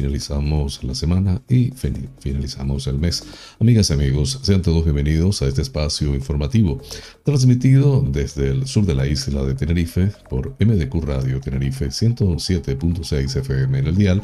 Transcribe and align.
Finalizamos 0.00 0.82
la 0.82 0.94
semana 0.94 1.42
y 1.46 1.72
finalizamos 2.20 2.86
el 2.86 2.98
mes. 2.98 3.22
Amigas 3.58 3.90
y 3.90 3.92
amigos, 3.92 4.40
sean 4.40 4.62
todos 4.62 4.82
bienvenidos 4.82 5.42
a 5.42 5.46
este 5.46 5.60
espacio 5.60 6.14
informativo, 6.14 6.80
transmitido 7.22 8.00
desde 8.00 8.48
el 8.48 8.66
sur 8.66 8.86
de 8.86 8.94
la 8.94 9.06
isla 9.06 9.44
de 9.44 9.54
Tenerife 9.54 10.10
por 10.30 10.56
MDQ 10.58 11.04
Radio 11.04 11.38
Tenerife 11.38 11.88
107.6 11.88 13.36
FM 13.40 13.78
en 13.78 13.86
el 13.88 13.94
dial 13.94 14.22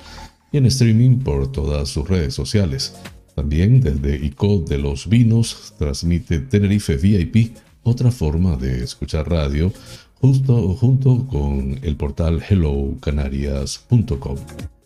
y 0.50 0.56
en 0.56 0.64
streaming 0.64 1.18
por 1.18 1.52
todas 1.52 1.90
sus 1.90 2.08
redes 2.08 2.32
sociales. 2.32 2.95
También 3.34 3.82
desde 3.82 4.16
ICO 4.16 4.60
de 4.60 4.78
los 4.78 5.10
Vinos 5.10 5.74
transmite 5.78 6.38
Tenerife 6.38 6.96
VIP, 6.96 7.54
otra 7.82 8.10
forma 8.10 8.56
de 8.56 8.82
escuchar 8.82 9.28
radio 9.28 9.70
justo 10.14 10.74
junto 10.74 11.26
con 11.26 11.78
el 11.82 11.96
portal 11.96 12.42
hellocanarias.com, 12.48 14.38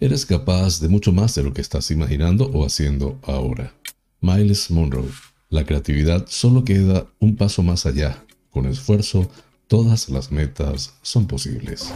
Eres 0.00 0.24
capaz 0.24 0.78
de 0.78 0.88
mucho 0.88 1.12
más 1.12 1.34
de 1.34 1.42
lo 1.42 1.52
que 1.52 1.60
estás 1.60 1.90
imaginando 1.90 2.48
o 2.54 2.64
haciendo 2.64 3.18
ahora. 3.24 3.74
Miles 4.20 4.70
Monroe. 4.70 5.10
La 5.48 5.64
creatividad 5.64 6.26
solo 6.28 6.64
queda 6.64 7.06
un 7.18 7.34
paso 7.34 7.64
más 7.64 7.84
allá. 7.84 8.24
Con 8.50 8.66
esfuerzo, 8.66 9.28
todas 9.66 10.08
las 10.08 10.30
metas 10.30 10.94
son 11.02 11.26
posibles. 11.26 11.92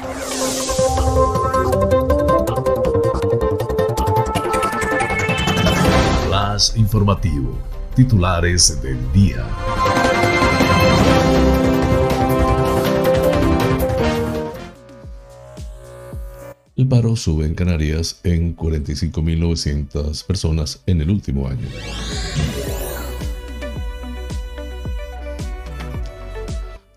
Las 6.28 6.76
informativo 6.76 7.56
titulares 7.94 8.82
del 8.82 9.12
día. 9.12 9.46
El 16.74 16.88
paro 16.88 17.16
sube 17.16 17.44
en 17.44 17.54
Canarias 17.54 18.20
en 18.24 18.56
45.900 18.56 20.24
personas 20.24 20.82
en 20.86 21.02
el 21.02 21.10
último 21.10 21.46
año. 21.46 21.68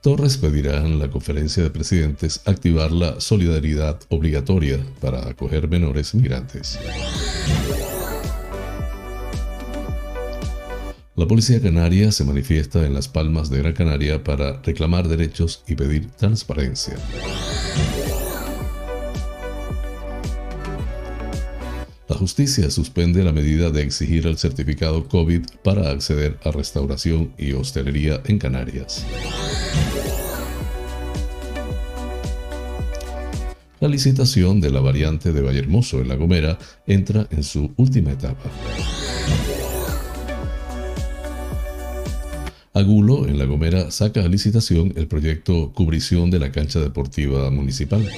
Torres 0.01 0.37
pedirá 0.37 0.77
en 0.85 0.97
la 0.97 1.09
conferencia 1.09 1.61
de 1.61 1.71
presidentes 1.71 2.41
activar 2.45 2.93
la 2.93 3.19
solidaridad 3.19 3.99
obligatoria 4.07 4.79
para 5.01 5.27
acoger 5.27 5.67
menores 5.67 6.15
migrantes. 6.15 6.79
La 11.17 11.27
policía 11.27 11.61
canaria 11.61 12.13
se 12.13 12.23
manifiesta 12.23 12.85
en 12.85 12.93
las 12.93 13.09
palmas 13.09 13.49
de 13.49 13.57
Gran 13.57 13.73
Canaria 13.73 14.23
para 14.23 14.61
reclamar 14.61 15.09
derechos 15.09 15.63
y 15.67 15.75
pedir 15.75 16.11
transparencia. 16.11 16.95
La 22.15 22.19
justicia 22.19 22.71
suspende 22.71 23.25
la 23.25 23.33
medida 23.33 23.71
de 23.71 23.81
exigir 23.81 24.25
el 24.25 24.37
certificado 24.37 25.05
COVID 25.09 25.41
para 25.65 25.91
acceder 25.91 26.39
a 26.45 26.51
restauración 26.51 27.33
y 27.37 27.51
hostelería 27.51 28.21
en 28.23 28.39
Canarias. 28.39 29.05
La 33.81 33.89
licitación 33.89 34.61
de 34.61 34.71
la 34.71 34.79
variante 34.79 35.33
de 35.33 35.41
Vallehermoso 35.41 35.99
en 35.99 36.07
La 36.07 36.15
Gomera 36.15 36.57
entra 36.87 37.27
en 37.31 37.43
su 37.43 37.73
última 37.75 38.13
etapa. 38.13 38.49
Agulo, 42.73 43.27
en 43.27 43.37
La 43.37 43.43
Gomera, 43.43 43.91
saca 43.91 44.23
a 44.23 44.29
licitación 44.29 44.93
el 44.95 45.07
proyecto 45.07 45.73
Cubrición 45.73 46.31
de 46.31 46.39
la 46.39 46.53
cancha 46.53 46.79
deportiva 46.79 47.51
municipal. 47.51 48.09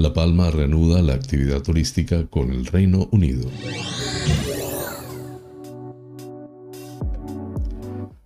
La 0.00 0.14
Palma 0.14 0.50
reanuda 0.50 1.02
la 1.02 1.12
actividad 1.12 1.60
turística 1.60 2.26
con 2.28 2.50
el 2.52 2.64
Reino 2.64 3.10
Unido. 3.12 3.50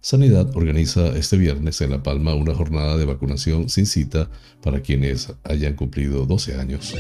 Sanidad 0.00 0.56
organiza 0.56 1.08
este 1.16 1.36
viernes 1.36 1.80
en 1.80 1.90
La 1.90 2.00
Palma 2.00 2.36
una 2.36 2.54
jornada 2.54 2.96
de 2.96 3.06
vacunación 3.06 3.68
sin 3.68 3.86
cita 3.86 4.30
para 4.62 4.82
quienes 4.82 5.32
hayan 5.42 5.74
cumplido 5.74 6.26
12 6.26 6.60
años. 6.60 6.94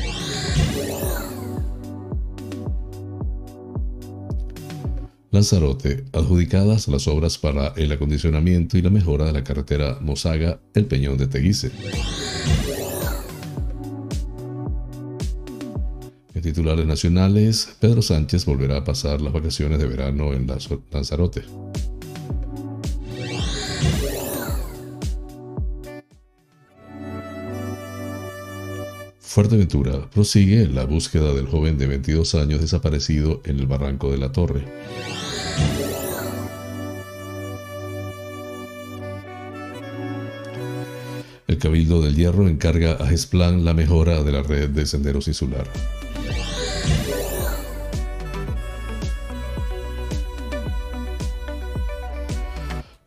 Lanzarote, 5.30 6.04
adjudicadas 6.12 6.88
las 6.88 7.06
obras 7.06 7.38
para 7.38 7.68
el 7.76 7.92
acondicionamiento 7.92 8.76
y 8.76 8.82
la 8.82 8.90
mejora 8.90 9.26
de 9.26 9.34
la 9.34 9.44
carretera 9.44 9.98
Mosaga, 10.00 10.58
el 10.74 10.86
Peñón 10.86 11.16
de 11.16 11.28
Teguise. 11.28 11.70
Titulares 16.44 16.86
nacionales, 16.86 17.76
Pedro 17.80 18.02
Sánchez 18.02 18.44
volverá 18.44 18.76
a 18.76 18.84
pasar 18.84 19.20
las 19.22 19.32
vacaciones 19.32 19.78
de 19.78 19.86
verano 19.86 20.34
en 20.34 20.46
Lanzarote. 20.92 21.42
Fuerteventura 29.18 30.08
prosigue 30.10 30.68
la 30.68 30.84
búsqueda 30.84 31.32
del 31.32 31.48
joven 31.48 31.78
de 31.78 31.86
22 31.88 32.34
años 32.36 32.60
desaparecido 32.60 33.40
en 33.44 33.58
el 33.58 33.66
barranco 33.66 34.12
de 34.12 34.18
la 34.18 34.30
Torre. 34.30 34.64
El 41.48 41.58
Cabildo 41.58 42.02
del 42.02 42.14
Hierro 42.14 42.48
encarga 42.48 42.92
a 42.92 43.06
GESPLAN 43.06 43.64
la 43.64 43.74
mejora 43.74 44.22
de 44.22 44.32
la 44.32 44.42
red 44.42 44.68
de 44.68 44.86
senderos 44.86 45.26
insular. 45.26 45.66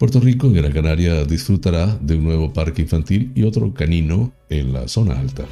Puerto 0.08 0.22
Rico 0.22 0.48
en 0.48 0.54
Gran 0.54 0.72
Canaria 0.72 1.26
disfrutará 1.26 1.98
de 2.00 2.16
un 2.16 2.24
nuevo 2.24 2.54
parque 2.54 2.82
infantil 2.82 3.34
y 3.36 3.44
otro 3.44 3.74
canino 3.74 4.32
en 4.48 4.72
la 4.72 4.88
zona 4.88 5.20
alta. 5.20 5.44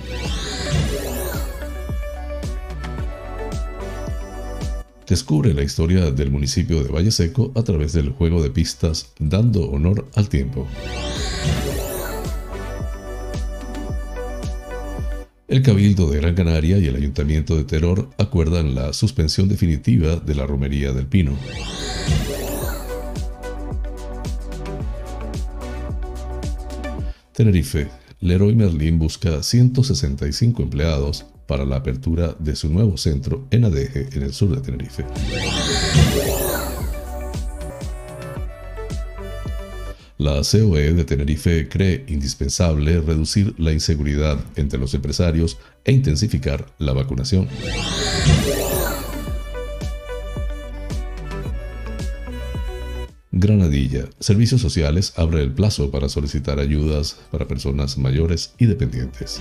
Descubre 5.06 5.54
la 5.54 5.62
historia 5.62 6.10
del 6.10 6.32
municipio 6.32 6.82
de 6.86 6.90
Valle 6.90 7.12
Seco 7.12 7.52
a 7.54 7.64
través 7.64 7.92
del 7.92 8.12
juego 8.12 8.42
de 8.42 8.50
pistas 8.50 9.12
Dando 9.20 9.70
Honor 9.70 10.08
al 10.16 10.30
Tiempo. 10.30 10.66
El 15.50 15.64
Cabildo 15.64 16.10
de 16.10 16.22
Gran 16.22 16.36
Canaria 16.36 16.78
y 16.78 16.86
el 16.86 16.96
Ayuntamiento 16.96 17.58
de 17.58 17.66
Teror 17.66 18.10
acuerdan 18.18 18.74
la 18.74 18.94
suspensión 18.94 19.50
definitiva 19.50 20.16
de 20.16 20.34
la 20.34 20.48
Romería 20.48 20.94
del 20.94 21.08
Pino. 21.08 21.38
Tenerife, 27.36 27.90
Leroy 28.22 28.56
Merlin 28.56 28.98
busca 28.98 29.44
165 29.44 30.64
empleados 30.64 31.26
para 31.48 31.66
la 31.66 31.76
apertura 31.76 32.34
de 32.40 32.56
su 32.56 32.70
nuevo 32.70 32.96
centro 32.96 33.46
en 33.52 33.66
Adeje, 33.66 34.08
en 34.14 34.24
el 34.24 34.32
sur 34.32 34.56
de 34.56 34.62
Tenerife. 34.62 35.04
La 40.18 40.42
COE 40.50 40.94
de 40.94 41.04
Tenerife 41.04 41.68
cree 41.68 42.06
indispensable 42.08 43.02
reducir 43.02 43.54
la 43.58 43.74
inseguridad 43.74 44.40
entre 44.56 44.80
los 44.80 44.94
empresarios 44.94 45.58
e 45.84 45.92
intensificar 45.92 46.66
la 46.80 46.94
vacunación. 46.94 47.50
Granadilla. 53.46 54.06
Servicios 54.20 54.60
Sociales 54.60 55.14
abre 55.18 55.42
el 55.44 55.52
plazo 55.52 55.92
para 55.92 56.10
solicitar 56.10 56.60
ayudas 56.60 57.18
para 57.32 57.48
personas 57.48 57.98
mayores 57.98 58.54
y 58.58 58.66
dependientes. 58.66 59.40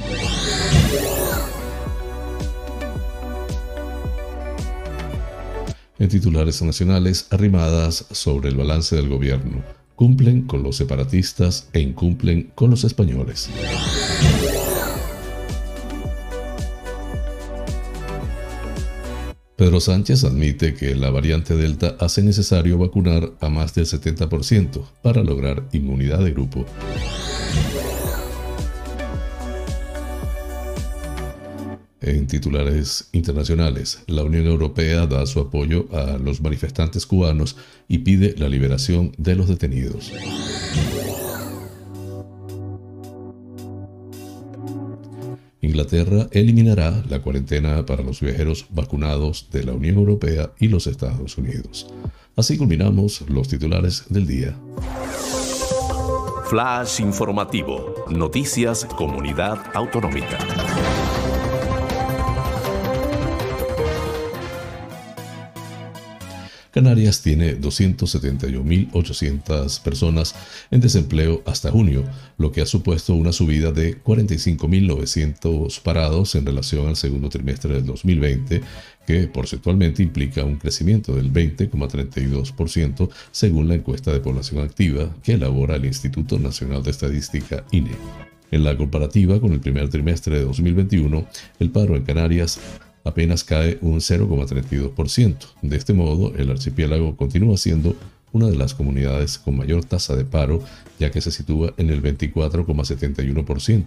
En 5.99 6.09
titulares 6.09 6.61
nacionales, 6.61 7.29
arrimadas 7.31 8.05
sobre 8.11 8.51
el 8.51 8.56
balance 8.56 8.95
del 8.95 9.09
gobierno, 9.09 9.62
cumplen 9.97 10.43
con 10.43 10.62
los 10.62 10.77
separatistas 10.77 11.69
e 11.73 11.81
incumplen 11.81 12.51
con 12.55 12.69
los 12.71 12.85
españoles. 12.85 13.49
Pedro 19.56 19.79
Sánchez 19.79 20.25
admite 20.25 20.75
que 20.75 20.97
la 20.97 21.11
variante 21.11 21.55
Delta 21.55 21.97
hace 22.01 22.23
necesario 22.23 22.77
vacunar 22.77 23.31
a 23.41 23.49
más 23.49 23.73
del 23.73 23.87
70% 23.87 24.83
para 25.01 25.23
lograr 25.23 25.69
inmunidad 25.73 26.19
de 26.25 26.33
grupo. 26.33 26.67
En 32.01 32.27
titulares 32.27 33.09
internacionales, 33.12 34.01
la 34.09 34.25
Unión 34.25 34.47
Europea 34.47 35.06
da 35.06 35.25
su 35.25 35.39
apoyo 35.39 35.87
a 35.93 36.19
los 36.19 36.41
manifestantes 36.41 37.06
cubanos 37.06 37.56
y 37.87 37.99
pide 37.99 38.35
la 38.37 38.49
liberación 38.49 39.12
de 39.19 39.37
los 39.37 39.49
detenidos. 39.49 40.12
Inglaterra 45.64 46.28
eliminará 46.31 47.02
la 47.08 47.20
cuarentena 47.20 47.84
para 47.87 48.02
los 48.02 48.20
viajeros 48.20 48.66
vacunados 48.70 49.49
de 49.50 49.64
la 49.64 49.72
Unión 49.72 49.96
Europea 49.96 50.52
y 50.58 50.69
los 50.69 50.87
Estados 50.87 51.38
Unidos. 51.38 51.87
Así 52.37 52.58
culminamos 52.58 53.25
los 53.28 53.49
titulares 53.49 54.05
del 54.08 54.26
día. 54.26 54.56
Flash 56.46 57.00
informativo. 57.00 58.05
Noticias 58.11 58.84
Comunidad 58.84 59.58
Autonómica. 59.75 60.38
Canarias 66.75 67.23
tiene 67.23 67.59
271.800 67.61 69.81
personas 69.81 70.35
en 70.73 70.81
desempleo 70.81 71.41
hasta 71.47 71.71
junio, 71.71 72.03
lo 72.37 72.50
que 72.50 72.62
ha 72.62 72.67
supuesto 72.67 73.15
una 73.15 73.31
subida 73.31 73.71
de 73.71 74.03
45.900 74.03 75.81
parados 75.82 76.35
en 76.35 76.44
relación 76.44 76.88
al 76.88 76.97
segundo 76.97 77.29
trimestre 77.29 77.75
del 77.75 77.87
2020, 77.87 78.61
que 79.06 79.29
porcentualmente 79.29 80.03
implica 80.03 80.43
un 80.43 80.56
crecimiento 80.56 81.15
del 81.15 81.32
20,32% 81.32 83.09
según 83.31 83.69
la 83.69 83.77
encuesta 83.77 84.12
de 84.12 84.19
población 84.19 84.65
activa 84.65 85.15
que 85.23 85.35
elabora 85.35 85.77
el 85.77 85.85
Instituto 85.85 86.41
Nacional 86.41 86.82
de 86.82 86.91
Estadística 86.91 87.65
INE. 87.70 87.93
En 88.50 88.65
la 88.65 88.77
comparativa 88.77 89.41
con 89.41 89.53
el 89.53 89.61
primer 89.61 89.91
trimestre 89.91 90.38
de 90.38 90.44
2021, 90.44 91.25
el 91.61 91.70
paro 91.70 91.94
en 91.94 92.03
Canarias 92.03 92.59
apenas 93.05 93.45
cae 93.45 93.79
un 93.83 94.01
0,32%. 94.01 95.37
De 95.62 95.77
este 95.77 95.93
modo, 95.93 96.35
el 96.37 96.51
archipiélago 96.51 97.17
continúa 97.17 97.56
siendo 97.56 97.97
una 98.33 98.49
de 98.49 98.56
las 98.56 98.75
comunidades 98.75 99.39
con 99.39 99.56
mayor 99.56 99.85
tasa 99.85 100.17
de 100.17 100.25
paro, 100.25 100.61
ya 100.99 101.11
que 101.11 101.21
se 101.21 101.31
sitúa 101.31 101.73
en 101.77 101.91
el 101.91 102.03
24,71%, 102.03 103.85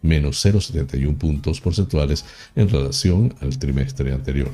menos 0.00 0.44
0,71 0.44 1.16
puntos 1.18 1.60
porcentuales 1.60 2.24
en 2.56 2.70
relación 2.70 3.34
al 3.40 3.58
trimestre 3.58 4.12
anterior. 4.12 4.50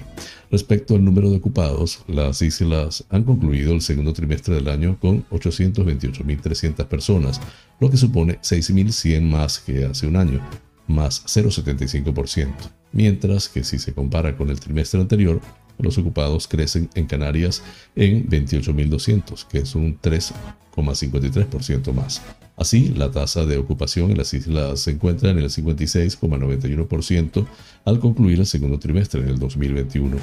Respecto 0.51 0.97
al 0.97 1.05
número 1.05 1.31
de 1.31 1.37
ocupados, 1.37 2.01
las 2.09 2.43
islas 2.43 3.05
han 3.11 3.23
concluido 3.23 3.73
el 3.73 3.81
segundo 3.81 4.13
trimestre 4.13 4.57
del 4.57 4.69
año 4.69 4.99
con 4.99 5.25
828.300 5.29 6.87
personas, 6.87 7.41
lo 7.79 7.91
que 7.91 7.97
supone 7.97 8.41
6.100 8.41 9.23
más 9.23 9.61
que 9.61 9.85
hace 9.85 10.07
un 10.07 10.17
año, 10.17 10.41
más 10.89 11.25
0,75% 11.27 12.78
mientras 12.93 13.49
que 13.49 13.65
si 13.65 13.79
se 13.79 13.95
compara 13.95 14.37
con 14.37 14.51
el 14.51 14.61
trimestre 14.61 15.01
anterior, 15.01 15.41
los 15.79 15.97
ocupados 15.99 16.49
crecen 16.49 16.89
en 16.95 17.07
Canarias 17.07 17.63
en 17.95 18.27
28.200, 18.29 19.47
que 19.47 19.59
es 19.59 19.75
un 19.75 20.01
3,53% 20.01 21.93
más. 21.93 22.23
Así, 22.57 22.89
la 22.89 23.11
tasa 23.13 23.47
de 23.47 23.57
ocupación 23.57 24.11
en 24.11 24.19
las 24.19 24.35
islas 24.35 24.81
se 24.81 24.91
encuentra 24.91 25.31
en 25.31 25.39
el 25.39 25.49
56,91% 25.49 27.47
al 27.85 28.01
concluir 28.01 28.41
el 28.41 28.47
segundo 28.47 28.81
trimestre 28.81 29.23
del 29.23 29.39
2021. 29.39 30.17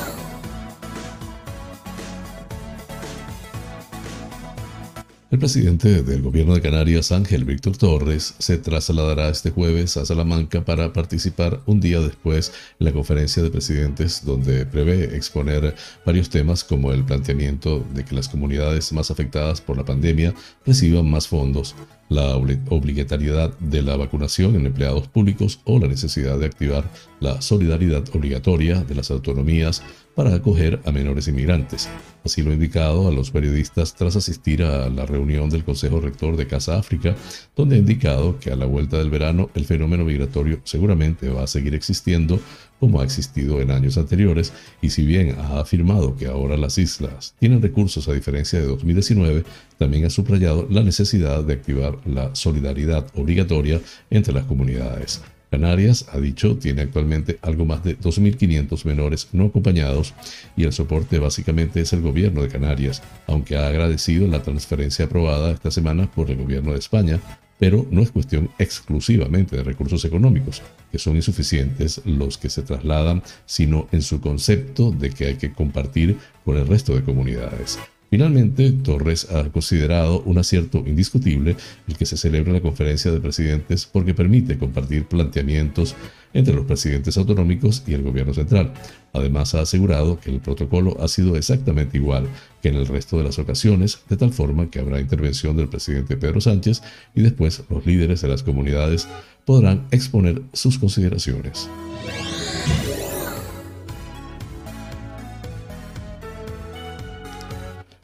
El 5.32 5.40
presidente 5.40 6.04
del 6.04 6.22
gobierno 6.22 6.54
de 6.56 6.60
Canarias, 6.60 7.14
Ángel 7.14 7.46
Víctor 7.46 7.78
Torres, 7.78 8.36
se 8.38 8.58
trasladará 8.58 9.30
este 9.30 9.50
jueves 9.50 9.96
a 9.96 10.06
Salamanca 10.06 10.66
para 10.66 10.92
participar 10.92 11.62
un 11.66 11.80
día 11.80 12.02
después 12.02 12.52
en 12.82 12.86
la 12.88 12.92
conferencia 12.92 13.42
de 13.42 13.50
presidentes 13.50 14.26
donde 14.26 14.66
prevé 14.66 15.16
exponer 15.16 15.74
varios 16.06 16.30
temas 16.30 16.66
como 16.66 16.92
el 16.92 17.06
planteamiento 17.06 17.82
de 17.94 18.04
que 18.04 18.14
las 18.14 18.28
comunidades 18.28 18.92
más 18.92 19.10
afectadas 19.10 19.62
por 19.62 19.78
la 19.78 19.86
pandemia 19.86 20.36
reciban 20.66 21.10
más 21.10 21.30
fondos, 21.30 21.76
la 22.12 22.36
obligatoriedad 22.36 23.58
de 23.60 23.82
la 23.82 23.96
vacunación 23.96 24.56
en 24.56 24.66
empleados 24.66 25.08
públicos 25.08 25.62
o 25.64 25.80
la 25.80 25.88
necesidad 25.88 26.38
de 26.38 26.46
activar 26.46 26.84
la 27.22 27.42
solidaridad 27.42 28.04
obligatoria 28.14 28.84
de 28.84 28.96
las 28.96 29.12
autonomías 29.12 29.82
para 30.14 30.36
acoger 30.36 30.82
a 30.84 30.92
menores 30.92 31.30
inmigrantes. 31.30 31.88
Así 32.26 32.42
lo 32.42 32.52
ha 32.52 32.54
indicado 32.54 33.08
a 33.08 33.14
los 33.14 33.32
periodistas 33.32 33.96
tras 33.96 34.18
asistir 34.18 34.62
a 34.62 34.90
la 34.90 35.06
reunión 35.06 35.50
del 35.50 35.64
Consejo 35.64 36.02
Rector 36.02 36.36
de 36.36 36.48
Casa 36.48 36.78
África, 36.78 37.16
donde 37.56 37.78
ha 37.78 37.80
indicado 37.80 38.38
que 38.40 38.52
a 38.52 38.58
la 38.58 38.66
vuelta 38.66 38.98
del 38.98 39.10
verano 39.10 39.50
el 39.56 39.64
fenómeno 39.64 40.04
migratorio 40.04 40.60
seguramente 40.66 41.30
va 41.30 41.44
a 41.44 41.48
seguir 41.48 41.74
existiendo 41.74 42.42
como 42.82 43.00
ha 43.00 43.04
existido 43.04 43.62
en 43.62 43.70
años 43.70 43.96
anteriores, 43.96 44.54
y 44.82 44.90
si 44.90 45.06
bien 45.06 45.36
ha 45.38 45.60
afirmado 45.60 46.18
que 46.18 46.26
ahora 46.26 46.58
las 46.58 46.80
islas 46.80 47.36
tienen 47.40 47.62
recursos 47.62 48.08
a 48.08 48.14
diferencia 48.14 48.60
de 48.60 48.66
2019, 48.66 49.44
también 49.78 50.06
ha 50.06 50.10
subrayado 50.10 50.68
la 50.68 50.82
necesidad 50.82 51.44
de 51.44 51.54
activar 51.54 52.00
la 52.08 52.34
solidaridad 52.34 53.06
obligatoria 53.14 53.80
entre 54.10 54.34
las 54.34 54.46
comunidades. 54.46 55.22
Canarias, 55.52 56.08
ha 56.12 56.18
dicho, 56.18 56.58
tiene 56.58 56.82
actualmente 56.82 57.38
algo 57.44 57.66
más 57.66 57.84
de 57.84 58.00
2.500 58.00 58.86
menores 58.86 59.28
no 59.32 59.46
acompañados 59.48 60.16
y 60.58 60.64
el 60.64 60.74
soporte 60.74 61.20
básicamente 61.20 61.82
es 61.82 61.94
el 61.94 62.02
gobierno 62.02 62.42
de 62.42 62.48
Canarias, 62.48 63.04
aunque 63.28 63.58
ha 63.58 63.68
agradecido 63.68 64.28
la 64.28 64.42
transferencia 64.42 65.06
aprobada 65.06 65.52
esta 65.52 65.70
semana 65.70 66.10
por 66.10 66.32
el 66.32 66.38
gobierno 66.38 66.72
de 66.72 66.80
España 66.80 67.20
pero 67.62 67.86
no 67.92 68.02
es 68.02 68.10
cuestión 68.10 68.50
exclusivamente 68.58 69.56
de 69.56 69.62
recursos 69.62 70.04
económicos, 70.04 70.64
que 70.92 70.98
son 70.98 71.16
insuficientes 71.16 72.02
los 72.06 72.40
que 72.40 72.50
se 72.50 72.64
trasladan, 72.64 73.22
sino 73.46 73.88
en 73.92 74.02
su 74.02 74.20
concepto 74.20 74.90
de 74.90 75.12
que 75.12 75.28
hay 75.28 75.36
que 75.36 75.54
compartir 75.54 76.18
con 76.44 76.58
el 76.58 76.66
resto 76.66 76.96
de 76.96 77.04
comunidades. 77.04 77.78
Finalmente, 78.12 78.74
Torres 78.74 79.32
ha 79.32 79.50
considerado 79.52 80.22
un 80.24 80.38
acierto 80.38 80.84
indiscutible 80.86 81.56
el 81.88 81.96
que 81.96 82.06
se 82.06 82.18
celebre 82.18 82.52
la 82.52 82.60
conferencia 82.60 83.10
de 83.10 83.22
presidentes 83.22 83.86
porque 83.86 84.14
permite 84.14 84.58
compartir 84.58 85.06
planteamientos 85.06 85.96
entre 86.34 86.54
los 86.54 86.66
presidentes 86.66 87.18
autonómicos 87.18 87.84
y 87.88 87.94
el 87.94 88.04
gobierno 88.04 88.34
central. 88.34 88.74
Además, 89.14 89.56
ha 89.56 89.62
asegurado 89.62 90.20
que 90.20 90.30
el 90.30 90.42
protocolo 90.42 90.98
ha 91.00 91.08
sido 91.08 91.38
exactamente 91.38 91.98
igual 91.98 92.28
que 92.62 92.68
en 92.68 92.76
el 92.76 92.86
resto 92.86 93.18
de 93.18 93.24
las 93.24 93.40
ocasiones, 93.40 94.02
de 94.10 94.18
tal 94.18 94.34
forma 94.34 94.70
que 94.70 94.80
habrá 94.80 95.00
intervención 95.00 95.56
del 95.56 95.70
presidente 95.70 96.18
Pedro 96.18 96.42
Sánchez 96.42 96.82
y 97.16 97.22
después 97.22 97.64
los 97.70 97.86
líderes 97.86 98.20
de 98.20 98.28
las 98.28 98.44
comunidades 98.44 99.08
podrán 99.46 99.88
exponer 99.92 100.42
sus 100.52 100.78
consideraciones. 100.78 101.70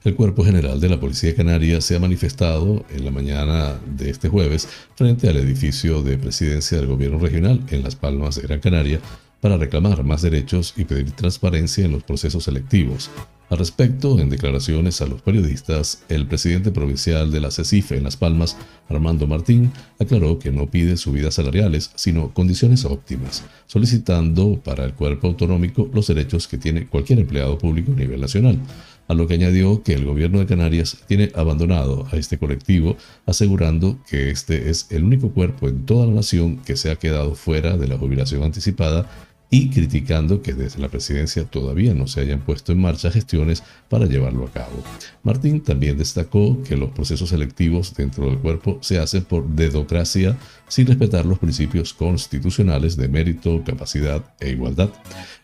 El 0.07 0.15
Cuerpo 0.15 0.45
General 0.45 0.79
de 0.79 0.87
la 0.87 1.01
Policía 1.01 1.35
Canaria 1.35 1.81
se 1.81 1.97
ha 1.97 1.99
manifestado 1.99 2.85
en 2.95 3.03
la 3.03 3.11
mañana 3.11 3.77
de 3.97 4.09
este 4.09 4.29
jueves 4.29 4.69
frente 4.95 5.27
al 5.27 5.35
edificio 5.35 6.01
de 6.01 6.17
presidencia 6.17 6.77
del 6.77 6.87
gobierno 6.87 7.19
regional 7.19 7.61
en 7.71 7.83
Las 7.83 7.97
Palmas 7.97 8.35
de 8.35 8.43
Gran 8.43 8.61
Canaria 8.61 9.01
para 9.41 9.57
reclamar 9.57 10.05
más 10.05 10.21
derechos 10.21 10.73
y 10.77 10.85
pedir 10.85 11.11
transparencia 11.11 11.83
en 11.83 11.91
los 11.91 12.03
procesos 12.03 12.45
selectivos. 12.45 13.11
Al 13.49 13.57
respecto, 13.57 14.19
en 14.19 14.29
declaraciones 14.29 15.01
a 15.01 15.07
los 15.07 15.21
periodistas, 15.21 16.03
el 16.07 16.25
presidente 16.25 16.71
provincial 16.71 17.29
de 17.31 17.41
la 17.41 17.51
CECIFE 17.51 17.97
en 17.97 18.03
Las 18.03 18.17
Palmas, 18.17 18.57
Armando 18.89 19.27
Martín, 19.27 19.71
aclaró 19.99 20.39
que 20.39 20.51
no 20.51 20.67
pide 20.67 20.95
subidas 20.97 21.35
salariales, 21.35 21.91
sino 21.95 22.33
condiciones 22.33 22.83
óptimas, 22.83 23.43
solicitando 23.65 24.59
para 24.61 24.85
el 24.85 24.93
cuerpo 24.93 25.27
autonómico 25.27 25.89
los 25.93 26.07
derechos 26.07 26.47
que 26.47 26.57
tiene 26.57 26.87
cualquier 26.87 27.19
empleado 27.19 27.57
público 27.57 27.91
a 27.93 27.95
nivel 27.95 28.19
nacional, 28.19 28.59
a 29.07 29.13
lo 29.13 29.27
que 29.27 29.35
añadió 29.35 29.83
que 29.83 29.93
el 29.93 30.05
gobierno 30.05 30.39
de 30.39 30.45
Canarias 30.45 30.97
tiene 31.07 31.31
abandonado 31.35 32.07
a 32.11 32.17
este 32.17 32.37
colectivo, 32.37 32.97
asegurando 33.25 33.97
que 34.09 34.29
este 34.29 34.69
es 34.69 34.87
el 34.89 35.03
único 35.03 35.31
cuerpo 35.31 35.67
en 35.69 35.85
toda 35.85 36.05
la 36.05 36.13
nación 36.13 36.57
que 36.57 36.75
se 36.75 36.91
ha 36.91 36.97
quedado 36.97 37.35
fuera 37.35 37.77
de 37.77 37.87
la 37.87 37.97
jubilación 37.97 38.43
anticipada 38.43 39.09
y 39.49 39.69
criticando 39.69 40.41
que 40.41 40.53
desde 40.53 40.81
la 40.81 40.89
presidencia 40.89 41.45
todavía 41.45 41.93
no 41.93 42.07
se 42.07 42.19
hayan 42.19 42.41
puesto 42.41 42.73
en 42.73 42.81
marcha 42.81 43.11
gestiones 43.11 43.63
para 43.89 44.05
llevarlo 44.05 44.45
a 44.45 44.51
cabo. 44.51 44.83
Martín 45.23 45.61
también 45.61 45.97
destacó 45.97 46.61
que 46.63 46.75
los 46.75 46.89
procesos 46.91 47.29
selectivos 47.29 47.93
dentro 47.95 48.25
del 48.25 48.39
cuerpo 48.39 48.77
se 48.81 48.99
hacen 48.99 49.23
por 49.23 49.47
dedocracia 49.47 50.37
sin 50.67 50.87
respetar 50.87 51.25
los 51.25 51.39
principios 51.39 51.93
constitucionales 51.93 52.97
de 52.97 53.07
mérito, 53.07 53.63
capacidad 53.63 54.23
e 54.41 54.49
igualdad. 54.49 54.89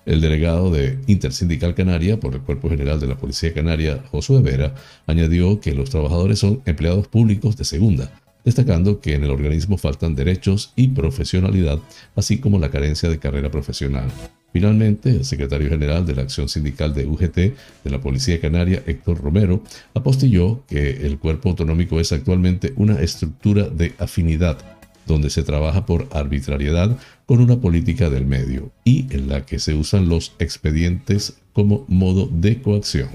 El 0.06 0.20
delegado 0.20 0.70
de 0.70 1.00
Intersindical 1.08 1.74
Canaria 1.76 2.20
por 2.20 2.34
el 2.34 2.42
Cuerpo 2.42 2.70
General 2.70 3.00
de 3.00 3.08
la 3.08 3.18
Policía 3.18 3.54
Canaria, 3.54 4.04
Josué 4.12 4.42
Vera, 4.42 4.76
añadió 5.08 5.62
que 5.62 5.74
los 5.74 5.90
trabajadores 5.90 6.40
son 6.40 6.62
empleados 6.66 7.08
públicos 7.08 7.56
de 7.56 7.64
segunda 7.64 8.23
destacando 8.44 9.00
que 9.00 9.16
en 9.16 9.24
el 9.24 9.32
organismo 9.32 9.78
faltan 9.78 10.16
derechos 10.16 10.74
y 10.76 10.90
profesionalidad, 10.90 11.80
así 12.16 12.40
como 12.40 12.60
la 12.60 12.72
carencia 12.72 13.10
de 13.10 13.20
carrera 13.20 13.50
profesional. 13.52 14.10
Finalmente, 14.52 15.10
el 15.10 15.26
secretario 15.26 15.68
general 15.68 16.06
de 16.06 16.16
la 16.16 16.22
Acción 16.22 16.48
Sindical 16.48 16.94
de 16.94 17.08
UGT 17.08 17.36
de 17.36 17.90
la 17.90 18.00
Policía 18.00 18.40
Canaria, 18.40 18.84
Héctor 18.86 19.20
Romero, 19.20 19.64
apostilló 19.96 20.64
que 20.68 21.08
el 21.08 21.18
cuerpo 21.18 21.50
autonómico 21.50 22.00
es 22.00 22.12
actualmente 22.12 22.72
una 22.76 23.02
estructura 23.02 23.68
de 23.68 23.94
afinidad 23.98 24.60
donde 25.08 25.30
se 25.30 25.44
trabaja 25.44 25.86
por 25.86 26.08
arbitrariedad 26.12 26.98
con 27.26 27.42
una 27.42 27.60
política 27.60 28.10
del 28.10 28.26
medio 28.26 28.72
y 28.84 29.08
en 29.14 29.28
la 29.28 29.46
que 29.46 29.60
se 29.60 29.74
usan 29.74 30.08
los 30.08 30.34
expedientes 30.40 31.40
como 31.52 31.86
modo 31.88 32.30
de 32.32 32.62
coacción. 32.62 33.10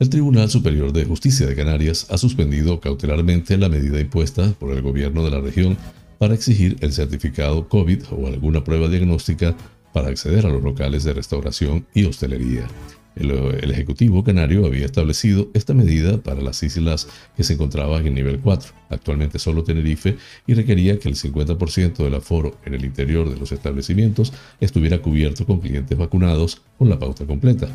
El 0.00 0.10
Tribunal 0.10 0.50
Superior 0.50 0.92
de 0.92 1.04
Justicia 1.04 1.46
de 1.46 1.54
Canarias 1.54 2.08
ha 2.10 2.18
suspendido 2.18 2.80
cautelarmente 2.80 3.56
la 3.56 3.68
medida 3.68 4.00
impuesta 4.00 4.52
por 4.58 4.72
el 4.72 4.82
gobierno 4.82 5.24
de 5.24 5.30
la 5.30 5.40
región 5.40 5.76
para 6.18 6.34
exigir 6.34 6.76
el 6.80 6.92
certificado 6.92 7.68
COVID 7.68 8.02
o 8.10 8.26
alguna 8.26 8.64
prueba 8.64 8.88
diagnóstica 8.88 9.54
para 9.92 10.08
acceder 10.08 10.46
a 10.46 10.48
los 10.48 10.64
locales 10.64 11.04
de 11.04 11.12
restauración 11.12 11.86
y 11.94 12.06
hostelería. 12.06 12.66
El, 13.14 13.70
Ejecutivo 13.70 14.24
Canario 14.24 14.66
había 14.66 14.84
establecido 14.84 15.48
esta 15.54 15.74
medida 15.74 16.18
para 16.18 16.42
las 16.42 16.60
islas 16.64 17.06
que 17.36 17.44
se 17.44 17.52
encontraban 17.52 18.04
en 18.04 18.14
nivel 18.14 18.40
4, 18.40 18.72
actualmente 18.90 19.38
solo 19.38 19.62
Tenerife, 19.62 20.16
y 20.48 20.54
requería 20.54 20.98
que 20.98 21.08
el 21.08 21.14
50% 21.14 21.98
del 21.98 22.14
aforo 22.16 22.58
en 22.64 22.74
el 22.74 22.84
interior 22.84 23.30
de 23.30 23.38
los 23.38 23.52
establecimientos 23.52 24.32
estuviera 24.60 24.98
cubierto 25.00 25.46
con 25.46 25.60
clientes 25.60 25.96
vacunados 25.96 26.62
con 26.76 26.88
la 26.88 26.98
pauta 26.98 27.24
completa 27.24 27.68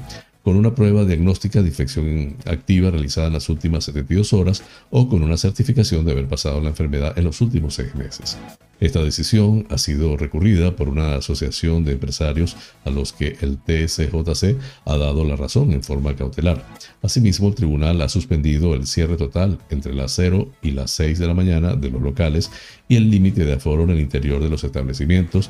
con 0.43 0.55
una 0.55 0.74
prueba 0.74 1.05
diagnóstica 1.05 1.62
de 1.62 1.67
infección 1.67 2.38
activa 2.46 2.91
realizada 2.91 3.27
en 3.27 3.34
las 3.34 3.50
últimas 3.50 3.84
72 3.86 4.34
horas 4.34 4.63
o 4.89 5.10
con 5.10 5.22
una 5.24 5.38
certificación 5.38 6.05
de 6.05 6.13
haber 6.13 6.27
pasado 6.27 6.62
la 6.62 6.69
enfermedad 6.69 7.17
en 7.17 7.25
los 7.25 7.41
últimos 7.41 7.75
seis 7.75 7.93
meses. 7.96 8.38
Esta 8.79 9.03
decisión 9.03 9.67
ha 9.69 9.77
sido 9.77 10.15
recurrida 10.15 10.75
por 10.75 10.88
una 10.88 11.15
asociación 11.15 11.84
de 11.84 11.93
empresarios 11.93 12.55
a 12.86 12.89
los 12.89 13.12
que 13.12 13.38
el 13.41 13.58
TSJC 13.58 14.58
ha 14.86 14.98
dado 14.98 15.25
la 15.25 15.36
razón 15.36 15.74
en 15.74 15.84
forma 15.84 16.15
cautelar. 16.15 16.65
Asimismo, 17.01 17.50
el 17.50 17.55
tribunal 17.55 18.01
ha 18.01 18.08
suspendido 18.08 18.74
el 18.75 18.88
cierre 18.88 19.17
total 19.17 19.60
entre 19.69 19.93
las 19.93 20.13
0 20.13 20.50
y 20.62 20.72
las 20.72 20.91
6 20.91 21.19
de 21.19 21.27
la 21.27 21.34
mañana 21.34 21.75
de 21.75 21.89
los 21.89 22.01
locales 22.01 22.51
y 22.88 22.96
el 22.96 23.12
límite 23.12 23.43
de 23.43 23.53
aforo 23.53 23.84
en 23.84 23.89
el 23.89 24.00
interior 24.00 24.41
de 24.41 24.50
los 24.50 24.63
establecimientos, 24.63 25.50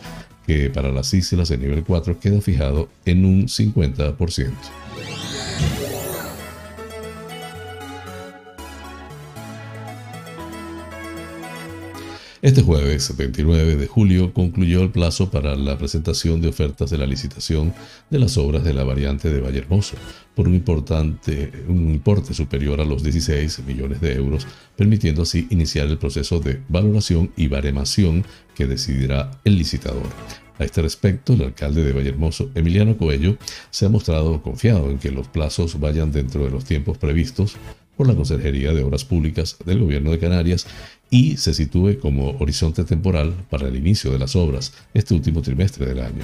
que 0.50 0.72
para 0.72 0.92
las 0.92 1.14
islas 1.14 1.50
de 1.50 1.60
nivel 1.60 1.84
4 1.84 2.20
queda 2.20 2.42
fijado 2.42 2.90
en 3.06 3.24
un 3.24 3.46
50%. 3.46 4.52
Este 12.42 12.64
jueves 12.64 13.16
29 13.16 13.76
de 13.76 13.86
julio 13.86 14.34
concluyó 14.34 14.82
el 14.82 14.90
plazo 14.90 15.30
para 15.30 15.56
la 15.56 15.78
presentación 15.78 16.42
de 16.42 16.48
ofertas 16.48 16.90
de 16.90 16.98
la 16.98 17.06
licitación 17.06 17.74
de 18.10 18.18
las 18.18 18.36
obras 18.38 18.64
de 18.64 18.74
la 18.74 18.84
variante 18.84 19.30
de 19.30 19.42
Valle 19.42 19.60
Hermoso 19.60 19.98
por 20.34 20.48
un, 20.48 20.64
un 21.68 21.92
importe 21.92 22.34
superior 22.34 22.82
a 22.82 22.86
los 22.86 23.04
16 23.04 23.66
millones 23.68 24.02
de 24.02 24.16
euros, 24.16 24.48
permitiendo 24.76 25.24
así 25.24 25.48
iniciar 25.52 25.88
el 25.90 26.00
proceso 26.00 26.40
de 26.40 26.62
valoración 26.70 27.30
y 27.38 27.50
baremación 27.50 28.26
que 28.56 28.66
decidirá 28.66 29.32
el 29.44 29.58
licitador. 29.58 30.08
A 30.60 30.66
este 30.66 30.82
respecto, 30.82 31.34
el 31.34 31.42
alcalde 31.42 31.84
de 31.84 31.94
Vallehermoso, 31.94 32.52
Emiliano 32.54 32.98
Coello, 32.98 33.38
se 33.72 33.86
ha 33.86 33.90
mostrado 33.90 34.42
confiado 34.42 34.92
en 34.92 35.00
que 35.00 35.10
los 35.10 35.30
plazos 35.30 35.80
vayan 35.80 36.12
dentro 36.12 36.44
de 36.44 36.52
los 36.52 36.66
tiempos 36.66 36.98
previstos 36.98 37.56
por 37.96 38.08
la 38.08 38.16
Consejería 38.16 38.74
de 38.74 38.84
Obras 38.84 39.06
Públicas 39.06 39.58
del 39.66 39.80
Gobierno 39.80 40.12
de 40.12 40.20
Canarias 40.20 40.68
y 41.10 41.38
se 41.38 41.54
sitúe 41.54 42.00
como 42.00 42.38
horizonte 42.40 42.84
temporal 42.84 43.34
para 43.50 43.68
el 43.68 43.76
inicio 43.76 44.12
de 44.12 44.20
las 44.20 44.36
obras 44.36 44.74
este 44.94 45.14
último 45.14 45.42
trimestre 45.42 45.86
del 45.86 46.00
año. 46.00 46.24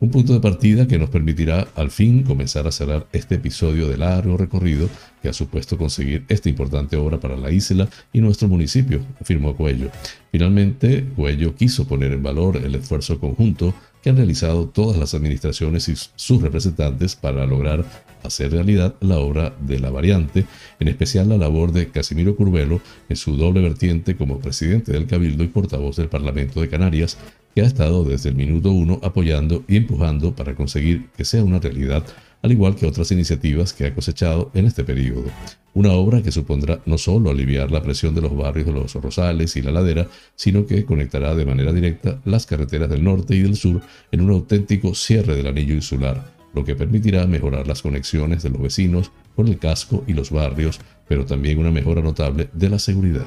Un 0.00 0.10
punto 0.10 0.32
de 0.32 0.40
partida 0.40 0.86
que 0.86 0.98
nos 0.98 1.10
permitirá 1.10 1.68
al 1.76 1.90
fin 1.90 2.24
comenzar 2.24 2.66
a 2.66 2.72
cerrar 2.72 3.06
este 3.12 3.36
episodio 3.36 3.88
de 3.88 3.96
largo 3.96 4.36
recorrido 4.36 4.88
que 5.22 5.28
ha 5.28 5.32
supuesto 5.32 5.78
conseguir 5.78 6.24
esta 6.28 6.48
importante 6.48 6.96
obra 6.96 7.18
para 7.20 7.36
la 7.36 7.50
isla 7.50 7.88
y 8.12 8.20
nuestro 8.20 8.48
municipio, 8.48 9.00
afirmó 9.20 9.56
Cuello. 9.56 9.90
Finalmente, 10.32 11.04
Cuello 11.16 11.54
quiso 11.54 11.86
poner 11.86 12.12
en 12.12 12.22
valor 12.22 12.56
el 12.56 12.74
esfuerzo 12.74 13.18
conjunto 13.18 13.72
que 14.04 14.10
han 14.10 14.18
realizado 14.18 14.68
todas 14.68 14.98
las 14.98 15.14
administraciones 15.14 15.88
y 15.88 15.94
sus 15.96 16.42
representantes 16.42 17.16
para 17.16 17.46
lograr 17.46 17.86
hacer 18.22 18.52
realidad 18.52 18.94
la 19.00 19.16
obra 19.16 19.54
de 19.62 19.80
la 19.80 19.88
variante, 19.88 20.44
en 20.78 20.88
especial 20.88 21.30
la 21.30 21.38
labor 21.38 21.72
de 21.72 21.88
Casimiro 21.88 22.36
Curvelo 22.36 22.82
en 23.08 23.16
su 23.16 23.38
doble 23.38 23.62
vertiente 23.62 24.14
como 24.14 24.40
presidente 24.40 24.92
del 24.92 25.06
Cabildo 25.06 25.42
y 25.42 25.48
portavoz 25.48 25.96
del 25.96 26.10
Parlamento 26.10 26.60
de 26.60 26.68
Canarias, 26.68 27.16
que 27.54 27.62
ha 27.62 27.66
estado 27.66 28.04
desde 28.04 28.30
el 28.30 28.34
minuto 28.34 28.72
uno 28.72 28.98
apoyando 29.02 29.64
y 29.68 29.76
empujando 29.76 30.34
para 30.34 30.54
conseguir 30.54 31.08
que 31.16 31.24
sea 31.24 31.44
una 31.44 31.60
realidad, 31.60 32.04
al 32.42 32.52
igual 32.52 32.74
que 32.74 32.86
otras 32.86 33.10
iniciativas 33.12 33.72
que 33.72 33.86
ha 33.86 33.94
cosechado 33.94 34.50
en 34.54 34.66
este 34.66 34.84
periodo. 34.84 35.24
Una 35.72 35.92
obra 35.92 36.22
que 36.22 36.32
supondrá 36.32 36.80
no 36.86 36.98
solo 36.98 37.30
aliviar 37.30 37.70
la 37.70 37.82
presión 37.82 38.14
de 38.14 38.20
los 38.20 38.36
barrios 38.36 38.66
de 38.66 38.72
los 38.72 38.94
Rosales 38.94 39.56
y 39.56 39.62
la 39.62 39.70
ladera, 39.70 40.08
sino 40.34 40.66
que 40.66 40.84
conectará 40.84 41.34
de 41.34 41.46
manera 41.46 41.72
directa 41.72 42.20
las 42.24 42.46
carreteras 42.46 42.90
del 42.90 43.02
norte 43.02 43.34
y 43.34 43.40
del 43.40 43.56
sur 43.56 43.80
en 44.12 44.20
un 44.20 44.30
auténtico 44.30 44.94
cierre 44.94 45.36
del 45.36 45.46
anillo 45.46 45.74
insular, 45.74 46.32
lo 46.54 46.64
que 46.64 46.76
permitirá 46.76 47.26
mejorar 47.26 47.66
las 47.66 47.82
conexiones 47.82 48.42
de 48.42 48.50
los 48.50 48.62
vecinos 48.62 49.10
con 49.34 49.48
el 49.48 49.58
casco 49.58 50.04
y 50.06 50.12
los 50.12 50.30
barrios, 50.30 50.80
pero 51.08 51.24
también 51.24 51.58
una 51.58 51.70
mejora 51.70 52.02
notable 52.02 52.48
de 52.52 52.68
la 52.68 52.78
seguridad. 52.78 53.26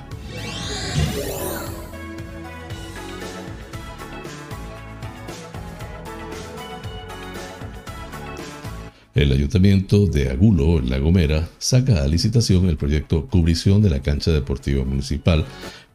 El 9.18 9.32
ayuntamiento 9.32 10.06
de 10.06 10.30
Agulo, 10.30 10.78
en 10.78 10.92
La 10.92 11.00
Gomera, 11.00 11.50
saca 11.58 12.04
a 12.04 12.08
licitación 12.08 12.70
el 12.70 12.78
proyecto 12.78 13.26
Cubrición 13.26 13.82
de 13.82 13.90
la 13.90 14.04
cancha 14.04 14.30
deportiva 14.30 14.86
municipal 14.86 15.44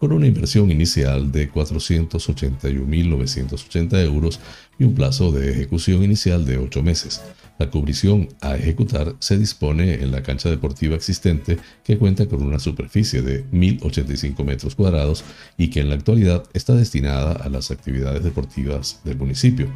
con 0.03 0.11
una 0.11 0.27
inversión 0.27 0.73
inicial 0.73 1.31
de 1.31 1.53
481.980 1.53 4.05
euros 4.05 4.41
y 4.77 4.83
un 4.83 4.97
plazo 4.97 5.31
de 5.31 5.53
ejecución 5.53 6.03
inicial 6.03 6.45
de 6.45 6.59
8 6.59 6.83
meses. 6.83 7.23
La 7.57 7.71
cubrición 7.71 8.29
a 8.41 8.57
ejecutar 8.57 9.15
se 9.21 9.39
dispone 9.39 10.03
en 10.03 10.11
la 10.11 10.25
cancha 10.25 10.51
deportiva 10.51 10.97
existente 10.97 11.57
que 11.85 11.99
cuenta 11.99 12.27
con 12.27 12.43
una 12.43 12.59
superficie 12.59 13.23
de 13.23 13.49
1.085 13.53 14.45
metros 14.45 14.75
cuadrados 14.75 15.23
y 15.57 15.71
que 15.71 15.79
en 15.79 15.89
la 15.89 15.95
actualidad 15.95 16.43
está 16.53 16.75
destinada 16.75 17.35
a 17.35 17.49
las 17.49 17.71
actividades 17.71 18.25
deportivas 18.25 19.01
del 19.05 19.19
municipio. 19.19 19.69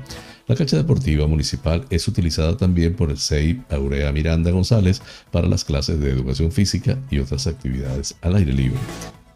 La 0.49 0.57
cancha 0.57 0.77
deportiva 0.77 1.29
municipal 1.29 1.87
es 1.89 2.09
utilizada 2.09 2.57
también 2.57 2.97
por 2.97 3.13
el 3.13 3.19
CEIP 3.19 3.73
Aurea 3.73 4.11
Miranda 4.11 4.51
González 4.51 5.01
para 5.31 5.47
las 5.47 5.65
clases 5.65 6.01
de 6.01 6.11
educación 6.11 6.51
física 6.51 6.99
y 7.13 7.21
otras 7.21 7.47
actividades 7.47 8.17
al 8.23 8.35
aire 8.35 8.53
libre. 8.53 8.81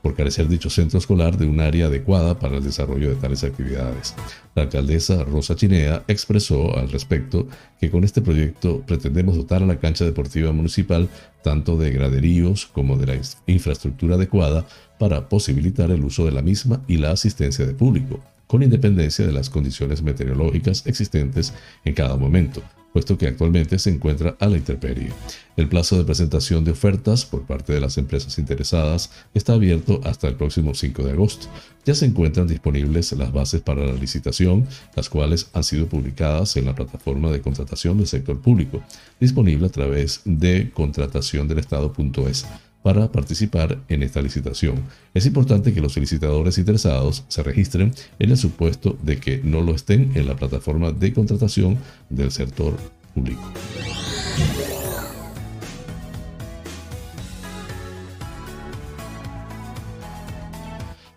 Por 0.02 0.14
carecer 0.14 0.48
dicho 0.48 0.70
centro 0.70 0.98
escolar 0.98 1.36
de 1.36 1.46
un 1.46 1.60
área 1.60 1.86
adecuada 1.86 2.38
para 2.38 2.56
el 2.56 2.64
desarrollo 2.64 3.10
de 3.10 3.16
tales 3.16 3.44
actividades. 3.44 4.14
La 4.54 4.62
alcaldesa 4.62 5.24
Rosa 5.24 5.56
Chinea 5.56 6.04
expresó 6.08 6.76
al 6.76 6.90
respecto 6.90 7.46
que 7.80 7.90
con 7.90 8.04
este 8.04 8.22
proyecto 8.22 8.82
pretendemos 8.86 9.36
dotar 9.36 9.62
a 9.62 9.66
la 9.66 9.78
cancha 9.78 10.04
deportiva 10.04 10.52
municipal 10.52 11.08
tanto 11.42 11.76
de 11.76 11.90
graderíos 11.90 12.66
como 12.66 12.96
de 12.96 13.06
la 13.06 13.20
infraestructura 13.46 14.16
adecuada 14.16 14.66
para 14.98 15.28
posibilitar 15.28 15.90
el 15.90 16.04
uso 16.04 16.24
de 16.24 16.32
la 16.32 16.42
misma 16.42 16.82
y 16.86 16.98
la 16.98 17.12
asistencia 17.12 17.66
de 17.66 17.74
público, 17.74 18.20
con 18.46 18.62
independencia 18.62 19.26
de 19.26 19.32
las 19.32 19.48
condiciones 19.48 20.02
meteorológicas 20.02 20.86
existentes 20.86 21.54
en 21.84 21.94
cada 21.94 22.16
momento, 22.16 22.62
puesto 22.92 23.16
que 23.16 23.26
actualmente 23.26 23.78
se 23.78 23.90
encuentra 23.90 24.36
a 24.40 24.46
la 24.46 24.56
intemperie. 24.56 25.12
El 25.56 25.68
plazo 25.68 25.98
de 25.98 26.04
presentación 26.04 26.64
de 26.64 26.72
ofertas 26.72 27.24
por 27.24 27.42
parte 27.42 27.72
de 27.72 27.80
las 27.80 27.98
empresas 27.98 28.38
interesadas 28.38 29.10
está 29.34 29.54
abierto 29.54 30.00
hasta 30.04 30.28
el 30.28 30.34
próximo 30.34 30.74
5 30.74 31.02
de 31.02 31.12
agosto. 31.12 31.46
Ya 31.84 31.94
se 31.94 32.06
encuentran 32.06 32.46
disponibles 32.46 33.12
las 33.12 33.32
bases 33.32 33.60
para 33.60 33.84
la 33.84 33.92
licitación, 33.92 34.66
las 34.96 35.08
cuales 35.08 35.50
han 35.52 35.64
sido 35.64 35.86
publicadas 35.86 36.56
en 36.56 36.66
la 36.66 36.74
plataforma 36.74 37.30
de 37.30 37.40
contratación 37.40 37.98
del 37.98 38.06
sector 38.06 38.40
público, 38.40 38.82
disponible 39.18 39.66
a 39.66 39.70
través 39.70 40.22
de 40.24 40.70
contrataciondelestado.es 40.72 42.46
para 42.82 43.12
participar 43.12 43.78
en 43.88 44.02
esta 44.02 44.22
licitación. 44.22 44.82
Es 45.14 45.26
importante 45.26 45.72
que 45.72 45.80
los 45.80 45.96
licitadores 45.96 46.58
interesados 46.58 47.24
se 47.28 47.42
registren 47.42 47.92
en 48.18 48.30
el 48.30 48.36
supuesto 48.36 48.96
de 49.02 49.18
que 49.18 49.40
no 49.42 49.60
lo 49.60 49.74
estén 49.74 50.12
en 50.14 50.26
la 50.26 50.36
plataforma 50.36 50.92
de 50.92 51.12
contratación 51.12 51.78
del 52.08 52.30
sector 52.30 52.76
público. 53.14 53.42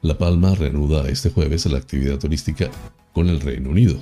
La 0.01 0.17
Palma 0.17 0.53
reanuda 0.53 1.07
este 1.07 1.29
jueves 1.29 1.65
la 1.65 1.77
actividad 1.77 2.19
turística 2.19 2.69
con 3.13 3.29
el 3.29 3.39
Reino 3.39 3.69
Unido. 3.69 3.95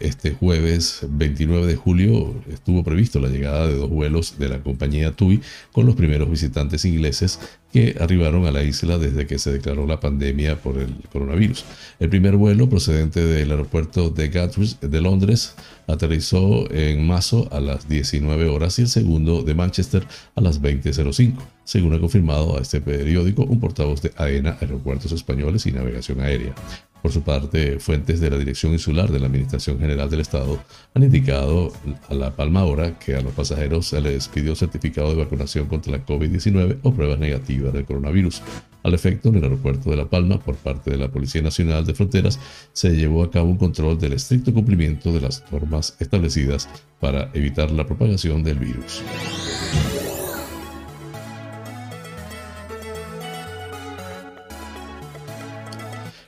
Este 0.00 0.32
jueves 0.32 1.00
29 1.08 1.66
de 1.66 1.76
julio 1.76 2.34
estuvo 2.50 2.82
previsto 2.82 3.20
la 3.20 3.28
llegada 3.28 3.66
de 3.66 3.76
dos 3.76 3.90
vuelos 3.90 4.38
de 4.38 4.48
la 4.48 4.62
compañía 4.62 5.12
TUI 5.12 5.42
con 5.70 5.84
los 5.84 5.94
primeros 5.94 6.30
visitantes 6.30 6.84
ingleses 6.84 7.38
que 7.72 7.96
arribaron 8.00 8.46
a 8.46 8.50
la 8.50 8.62
isla 8.62 8.98
desde 8.98 9.26
que 9.26 9.38
se 9.38 9.52
declaró 9.52 9.86
la 9.86 10.00
pandemia 10.00 10.56
por 10.60 10.78
el 10.78 10.94
coronavirus. 11.12 11.64
El 12.00 12.08
primer 12.08 12.36
vuelo 12.36 12.68
procedente 12.68 13.24
del 13.24 13.50
aeropuerto 13.50 14.10
de 14.10 14.28
Gatwick 14.28 14.80
de 14.80 15.00
Londres 15.00 15.54
aterrizó 15.86 16.70
en 16.72 17.06
Maso 17.06 17.48
a 17.52 17.60
las 17.60 17.88
19 17.88 18.48
horas 18.48 18.78
y 18.78 18.82
el 18.82 18.88
segundo 18.88 19.42
de 19.42 19.54
Manchester 19.54 20.06
a 20.34 20.40
las 20.40 20.60
20.05, 20.60 21.34
según 21.64 21.94
ha 21.94 22.00
confirmado 22.00 22.58
a 22.58 22.62
este 22.62 22.80
periódico 22.80 23.44
un 23.44 23.60
portavoz 23.60 24.00
de 24.02 24.12
AENA 24.16 24.56
Aeropuertos 24.60 25.12
Españoles 25.12 25.66
y 25.66 25.72
Navegación 25.72 26.20
Aérea. 26.20 26.54
Por 27.02 27.10
su 27.10 27.22
parte, 27.22 27.80
fuentes 27.80 28.20
de 28.20 28.30
la 28.30 28.38
Dirección 28.38 28.72
Insular 28.72 29.10
de 29.10 29.18
la 29.18 29.26
Administración 29.26 29.80
General 29.80 30.08
del 30.08 30.20
Estado 30.20 30.62
han 30.94 31.02
indicado 31.02 31.72
a 32.08 32.14
la 32.14 32.30
Palma 32.36 32.60
ahora 32.60 32.96
que 32.96 33.16
a 33.16 33.20
los 33.20 33.32
pasajeros 33.32 33.86
se 33.86 34.00
les 34.00 34.28
pidió 34.28 34.54
certificado 34.54 35.10
de 35.10 35.16
vacunación 35.16 35.66
contra 35.66 35.90
la 35.90 36.06
COVID-19 36.06 36.78
o 36.84 36.94
pruebas 36.94 37.18
negativas 37.18 37.72
del 37.72 37.86
coronavirus. 37.86 38.42
Al 38.84 38.94
efecto, 38.94 39.30
en 39.30 39.36
el 39.36 39.44
aeropuerto 39.44 39.90
de 39.90 39.96
La 39.96 40.08
Palma, 40.08 40.38
por 40.38 40.56
parte 40.56 40.92
de 40.92 40.96
la 40.96 41.08
Policía 41.08 41.42
Nacional 41.42 41.84
de 41.84 41.94
Fronteras, 41.94 42.38
se 42.72 42.90
llevó 42.90 43.24
a 43.24 43.30
cabo 43.30 43.50
un 43.50 43.58
control 43.58 43.98
del 43.98 44.12
estricto 44.12 44.52
cumplimiento 44.52 45.12
de 45.12 45.20
las 45.20 45.44
normas 45.50 45.96
establecidas 45.98 46.68
para 47.00 47.30
evitar 47.34 47.70
la 47.72 47.84
propagación 47.84 48.44
del 48.44 48.58
virus. 48.58 49.02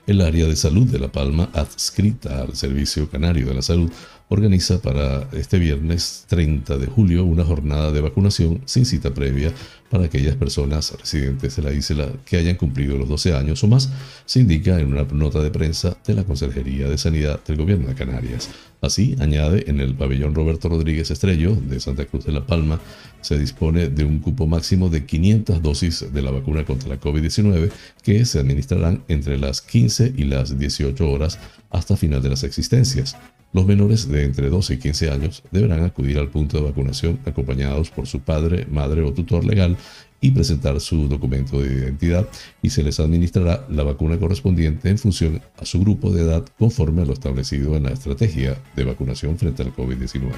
El 0.06 0.20
área 0.20 0.46
de 0.46 0.54
salud 0.54 0.86
de 0.86 0.98
La 0.98 1.10
Palma, 1.10 1.48
adscrita 1.54 2.42
al 2.42 2.54
Servicio 2.54 3.08
Canario 3.08 3.46
de 3.46 3.54
la 3.54 3.62
Salud, 3.62 3.90
organiza 4.28 4.80
para 4.80 5.28
este 5.32 5.58
viernes 5.58 6.24
30 6.28 6.78
de 6.78 6.86
julio 6.86 7.24
una 7.24 7.44
jornada 7.44 7.92
de 7.92 8.00
vacunación 8.00 8.62
sin 8.64 8.84
cita 8.86 9.12
previa 9.12 9.52
para 9.90 10.06
aquellas 10.06 10.34
personas 10.34 10.92
residentes 10.98 11.56
de 11.56 11.62
la 11.62 11.72
isla 11.72 12.08
que 12.24 12.36
hayan 12.36 12.56
cumplido 12.56 12.98
los 12.98 13.08
12 13.08 13.34
años 13.34 13.62
o 13.62 13.68
más, 13.68 13.90
se 14.24 14.40
indica 14.40 14.80
en 14.80 14.92
una 14.92 15.04
nota 15.04 15.40
de 15.40 15.50
prensa 15.50 15.96
de 16.04 16.14
la 16.14 16.24
Consejería 16.24 16.88
de 16.88 16.98
Sanidad 16.98 17.44
del 17.44 17.58
Gobierno 17.58 17.86
de 17.86 17.94
Canarias. 17.94 18.50
Así, 18.80 19.14
añade, 19.20 19.64
en 19.70 19.80
el 19.80 19.94
pabellón 19.94 20.34
Roberto 20.34 20.68
Rodríguez 20.68 21.10
Estrello 21.10 21.54
de 21.54 21.78
Santa 21.80 22.06
Cruz 22.06 22.24
de 22.24 22.32
la 22.32 22.44
Palma, 22.44 22.80
se 23.20 23.38
dispone 23.38 23.88
de 23.88 24.04
un 24.04 24.18
cupo 24.18 24.46
máximo 24.46 24.88
de 24.88 25.06
500 25.06 25.62
dosis 25.62 26.12
de 26.12 26.22
la 26.22 26.30
vacuna 26.30 26.64
contra 26.64 26.88
la 26.88 27.00
COVID-19 27.00 27.70
que 28.02 28.24
se 28.24 28.40
administrarán 28.40 29.04
entre 29.08 29.38
las 29.38 29.62
15 29.62 30.12
y 30.16 30.24
las 30.24 30.58
18 30.58 31.08
horas 31.08 31.38
hasta 31.70 31.96
final 31.96 32.20
de 32.20 32.30
las 32.30 32.42
existencias. 32.42 33.16
Los 33.54 33.66
menores 33.66 34.08
de 34.08 34.24
entre 34.24 34.50
12 34.50 34.74
y 34.74 34.78
15 34.78 35.10
años 35.10 35.44
deberán 35.52 35.84
acudir 35.84 36.18
al 36.18 36.28
punto 36.28 36.56
de 36.56 36.64
vacunación 36.64 37.20
acompañados 37.24 37.88
por 37.88 38.08
su 38.08 38.18
padre, 38.18 38.66
madre 38.68 39.02
o 39.02 39.12
tutor 39.12 39.44
legal 39.44 39.76
y 40.20 40.32
presentar 40.32 40.80
su 40.80 41.06
documento 41.06 41.60
de 41.60 41.72
identidad 41.72 42.26
y 42.62 42.70
se 42.70 42.82
les 42.82 42.98
administrará 42.98 43.64
la 43.70 43.84
vacuna 43.84 44.18
correspondiente 44.18 44.90
en 44.90 44.98
función 44.98 45.40
a 45.56 45.64
su 45.66 45.78
grupo 45.78 46.10
de 46.10 46.22
edad 46.22 46.44
conforme 46.58 47.02
a 47.02 47.04
lo 47.04 47.12
establecido 47.12 47.76
en 47.76 47.84
la 47.84 47.90
estrategia 47.90 48.60
de 48.74 48.84
vacunación 48.84 49.38
frente 49.38 49.62
al 49.62 49.72
COVID-19. 49.72 50.32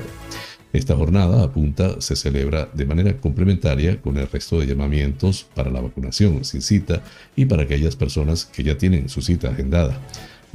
Esta 0.75 0.95
jornada 0.95 1.43
apunta 1.43 2.03
se 2.03 2.17
celebra 2.17 2.69
de 2.75 2.85
manera 2.85 3.17
complementaria 3.17 3.99
con 4.03 4.19
el 4.19 4.29
resto 4.29 4.61
de 4.61 4.67
llamamientos 4.67 5.47
para 5.55 5.71
la 5.71 5.81
vacunación 5.81 6.45
sin 6.45 6.61
cita 6.61 7.03
y 7.35 7.47
para 7.47 7.63
aquellas 7.63 7.97
personas 7.97 8.45
que 8.45 8.63
ya 8.63 8.77
tienen 8.77 9.09
su 9.09 9.23
cita 9.23 9.49
agendada. 9.49 9.99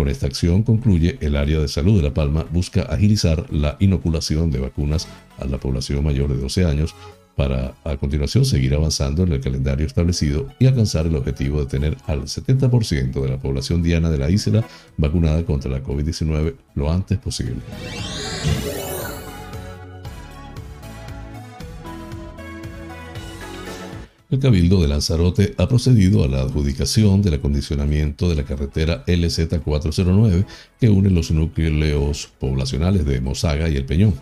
Con 0.02 0.10
esta 0.10 0.26
acción 0.26 0.64
concluye 0.64 1.20
el 1.22 1.36
área 1.36 1.60
de 1.60 1.68
salud 1.68 1.96
de 1.96 2.02
La 2.02 2.12
Palma 2.12 2.44
busca 2.52 2.82
agilizar 2.82 3.46
la 3.54 3.78
inoculación 3.80 4.50
de 4.50 4.58
vacunas 4.58 5.08
a 5.38 5.46
la 5.46 5.60
población 5.60 6.04
mayor 6.04 6.28
de 6.28 6.42
12 6.42 6.66
años 6.66 6.96
para 7.36 7.76
a 7.84 7.98
continuación 7.98 8.44
seguir 8.44 8.74
avanzando 8.74 9.22
en 9.22 9.34
el 9.34 9.42
calendario 9.42 9.86
establecido 9.86 10.48
y 10.58 10.66
alcanzar 10.66 11.06
el 11.06 11.16
objetivo 11.16 11.60
de 11.60 11.68
tener 11.68 11.98
al 12.08 12.24
70% 12.24 13.22
de 13.22 13.30
la 13.30 13.38
población 13.38 13.84
diana 13.84 14.10
de 14.10 14.18
la 14.18 14.32
isla 14.32 14.66
vacunada 14.98 15.46
contra 15.46 15.70
la 15.70 15.84
COVID-19 15.84 16.56
lo 16.74 16.92
antes 16.92 17.20
posible. 17.20 17.62
El 24.32 24.40
Cabildo 24.40 24.82
de 24.82 24.88
Lanzarote 24.88 25.54
ha 25.58 25.68
procedido 25.68 26.24
a 26.24 26.28
la 26.30 26.40
adjudicación 26.40 27.22
del 27.22 27.34
acondicionamiento 27.34 28.30
de 28.30 28.36
la 28.36 28.46
carretera 28.46 29.04
LZ409 29.06 30.46
que 30.80 30.90
une 30.90 31.10
los 31.10 31.32
núcleos 31.32 32.32
poblacionales 32.40 33.06
de 33.06 33.20
Mozaga 33.20 33.68
y 33.68 33.76
El 33.76 33.84
Peñón 33.84 34.14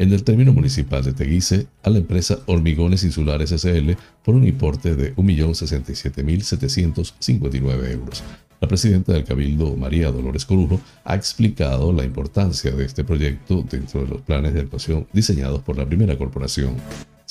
en 0.00 0.12
el 0.12 0.24
término 0.24 0.52
municipal 0.52 1.04
de 1.04 1.12
Teguise 1.12 1.68
a 1.84 1.90
la 1.90 1.98
empresa 1.98 2.40
Hormigones 2.46 3.04
Insulares 3.04 3.50
SL 3.50 3.92
por 4.24 4.34
un 4.34 4.48
importe 4.48 4.96
de 4.96 5.14
1.067.759 5.14 7.92
euros. 7.92 8.24
La 8.60 8.66
presidenta 8.66 9.12
del 9.12 9.22
Cabildo, 9.22 9.76
María 9.76 10.10
Dolores 10.10 10.44
Corujo, 10.44 10.80
ha 11.04 11.14
explicado 11.14 11.92
la 11.92 12.02
importancia 12.02 12.72
de 12.72 12.84
este 12.84 13.04
proyecto 13.04 13.64
dentro 13.70 14.02
de 14.02 14.08
los 14.08 14.22
planes 14.22 14.54
de 14.54 14.62
actuación 14.62 15.06
diseñados 15.12 15.62
por 15.62 15.78
la 15.78 15.86
primera 15.86 16.18
corporación. 16.18 16.74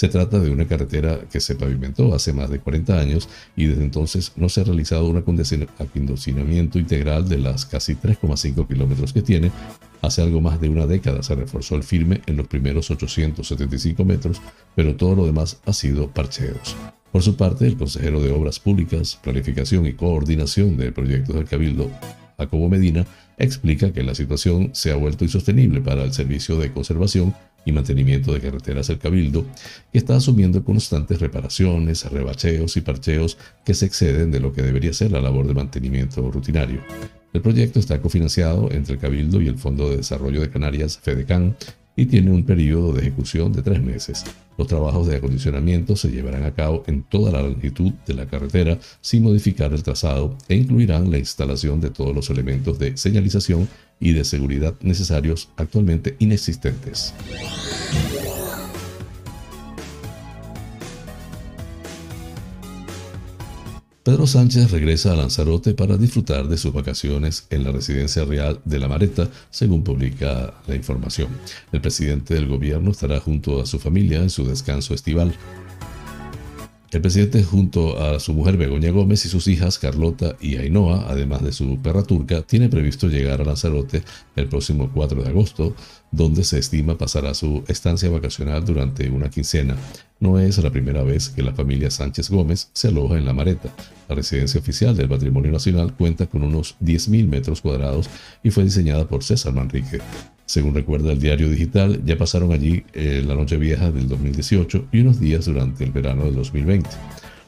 Se 0.02 0.08
trata 0.08 0.40
de 0.40 0.50
una 0.50 0.68
carretera 0.68 1.20
que 1.32 1.40
se 1.40 1.54
pavimentó 1.54 2.16
hace 2.16 2.34
más 2.34 2.50
de 2.50 2.58
40 2.58 3.00
años 3.00 3.30
y 3.56 3.68
desde 3.68 3.84
entonces 3.84 4.32
no 4.36 4.50
se 4.50 4.62
ha 4.62 4.64
realizado 4.64 5.08
un 5.08 5.18
acondicionamiento 5.18 6.80
integral 6.80 7.30
de 7.30 7.38
las 7.38 7.68
casi 7.68 7.94
3,5 7.94 8.68
kilómetros 8.68 9.14
que 9.14 9.22
tiene. 9.22 9.52
Hace 10.02 10.24
algo 10.24 10.42
más 10.42 10.60
de 10.60 10.70
una 10.70 10.88
década 10.88 11.22
se 11.22 11.36
reforzó 11.36 11.76
el 11.76 11.84
firme 11.84 12.22
en 12.26 12.36
los 12.36 12.48
primeros 12.48 12.90
875 12.90 14.04
metros, 14.04 14.42
pero 14.76 14.96
todo 14.96 15.14
lo 15.14 15.28
demás 15.28 15.62
ha 15.68 15.72
sido 15.72 16.10
parcheos. 16.10 16.76
Por 17.12 17.22
su 17.22 17.36
parte, 17.36 17.68
el 17.68 17.78
consejero 17.78 18.24
de 18.24 18.32
Obras 18.32 18.60
Públicas, 18.60 19.20
Planificación 19.22 19.86
y 19.86 19.94
Coordinación 19.94 20.78
de 20.78 20.92
Proyectos 20.92 21.36
del 21.36 21.46
Cabildo, 21.46 21.92
Jacobo 22.40 22.70
Medina, 22.70 23.06
explica 23.38 23.94
que 23.94 24.02
la 24.02 24.16
situación 24.16 24.72
se 24.74 24.92
ha 24.92 24.96
vuelto 24.96 25.26
insostenible 25.26 25.80
para 25.80 26.04
el 26.04 26.12
servicio 26.12 26.58
de 26.58 26.74
conservación 26.74 27.36
y 27.66 27.72
mantenimiento 27.72 28.34
de 28.34 28.42
carreteras 28.42 28.88
del 28.88 29.00
Cabildo, 29.00 29.46
que 29.92 29.98
está 29.98 30.16
asumiendo 30.16 30.64
constantes 30.64 31.20
reparaciones, 31.20 32.10
rebacheos 32.10 32.78
y 32.78 32.82
parcheos 32.82 33.38
que 33.66 33.74
se 33.74 33.86
exceden 33.86 34.32
de 34.32 34.40
lo 34.40 34.54
que 34.54 34.62
debería 34.62 34.94
ser 34.94 35.12
la 35.12 35.22
labor 35.22 35.48
de 35.48 35.54
mantenimiento 35.54 36.32
rutinario. 36.32 36.82
El 37.34 37.42
proyecto 37.42 37.80
está 37.80 38.02
cofinanciado 38.02 38.70
entre 38.72 38.96
el 38.96 39.00
Cabildo 39.00 39.42
y 39.42 39.48
el 39.48 39.58
Fondo 39.58 39.90
de 39.90 39.98
Desarrollo 39.98 40.42
de 40.42 40.50
Canarias, 40.50 41.00
FEDECAN, 41.02 41.56
y 41.96 42.06
tiene 42.06 42.32
un 42.32 42.44
periodo 42.44 42.94
de 42.94 43.02
ejecución 43.02 43.52
de 43.52 43.62
tres 43.62 43.82
meses. 43.82 44.24
Los 44.58 44.68
trabajos 44.68 45.08
de 45.08 45.18
acondicionamiento 45.18 45.96
se 45.96 46.10
llevarán 46.10 46.44
a 46.44 46.54
cabo 46.54 46.84
en 46.88 47.04
toda 47.04 47.32
la 47.32 47.42
longitud 47.42 47.92
de 48.06 48.14
la 48.14 48.26
carretera 48.26 48.80
sin 49.02 49.24
modificar 49.24 49.74
el 49.74 49.84
trazado 49.84 50.36
e 50.48 50.56
incluirán 50.56 51.12
la 51.12 51.18
instalación 51.18 51.82
de 51.82 51.90
todos 51.90 52.16
los 52.16 52.30
elementos 52.30 52.78
de 52.80 52.96
señalización 52.98 53.68
y 54.00 54.14
de 54.14 54.24
seguridad 54.24 54.76
necesarios 54.82 55.50
actualmente 55.58 56.16
inexistentes. 56.20 57.14
Pedro 64.04 64.26
Sánchez 64.26 64.72
regresa 64.72 65.14
a 65.14 65.16
Lanzarote 65.16 65.76
para 65.76 65.96
disfrutar 65.96 66.48
de 66.48 66.58
sus 66.58 66.74
vacaciones 66.74 67.46
en 67.52 67.64
la 67.64 67.72
residencia 67.72 68.26
real 68.26 68.60
de 68.66 68.80
La 68.80 68.88
Mareta, 68.88 69.30
según 69.52 69.84
publica 69.84 70.56
la 70.66 70.76
información. 70.76 71.30
El 71.72 71.82
presidente 71.82 72.34
del 72.34 72.48
gobierno 72.48 72.90
estará 72.90 73.20
junto 73.20 73.62
a 73.62 73.68
su 73.68 73.78
familia 73.78 74.18
en 74.18 74.32
su 74.32 74.44
descanso 74.44 74.96
estival. 74.96 75.36
El 76.92 77.00
presidente 77.00 77.42
junto 77.42 77.98
a 78.04 78.20
su 78.20 78.34
mujer 78.34 78.58
Begoña 78.58 78.92
Gómez 78.92 79.26
y 79.26 79.30
sus 79.30 79.48
hijas 79.48 79.80
Carlota 79.80 80.36
y 80.42 80.58
Ainhoa, 80.58 81.06
además 81.08 81.42
de 81.42 81.54
su 81.54 81.82
perra 81.82 82.04
turca, 82.04 82.42
tiene 82.42 82.68
previsto 82.68 83.08
llegar 83.08 83.40
a 83.40 83.46
Lanzarote 83.46 84.04
el 84.36 84.50
próximo 84.50 84.92
4 84.94 85.24
de 85.24 85.30
agosto, 85.30 85.74
donde 86.12 86.44
se 86.44 86.60
estima 86.60 86.98
pasará 86.98 87.34
su 87.34 87.64
estancia 87.70 88.10
vacacional 88.10 88.66
durante 88.66 89.10
una 89.10 89.30
quincena. 89.30 89.78
No 90.20 90.38
es 90.38 90.58
la 90.58 90.70
primera 90.70 91.02
vez 91.02 91.30
que 91.30 91.44
la 91.44 91.54
familia 91.54 91.90
Sánchez 91.90 92.30
Gómez 92.30 92.70
se 92.74 92.90
aloja 92.90 93.18
en 93.18 93.24
La 93.24 93.32
Mareta. 93.32 93.74
La 94.10 94.16
residencia 94.16 94.60
oficial 94.60 94.94
del 94.94 95.08
Patrimonio 95.08 95.50
Nacional 95.50 95.96
cuenta 95.96 96.26
con 96.26 96.44
unos 96.44 96.76
10.000 96.82 97.26
metros 97.26 97.62
cuadrados 97.62 98.10
y 98.44 98.52
fue 98.52 98.66
diseñada 98.66 99.08
por 99.08 99.24
César 99.24 99.54
Manrique. 99.54 100.02
Según 100.52 100.76
recuerda 100.76 101.14
el 101.14 101.20
diario 101.22 101.50
digital, 101.50 102.02
ya 102.04 102.18
pasaron 102.18 102.52
allí 102.52 102.84
eh, 102.92 103.24
la 103.26 103.36
noche 103.36 103.56
vieja 103.56 103.90
del 103.90 104.10
2018 104.10 104.90
y 104.92 105.00
unos 105.00 105.18
días 105.18 105.46
durante 105.46 105.86
el 105.86 105.94
verano 105.94 106.26
del 106.26 106.36
2020. 106.36 106.90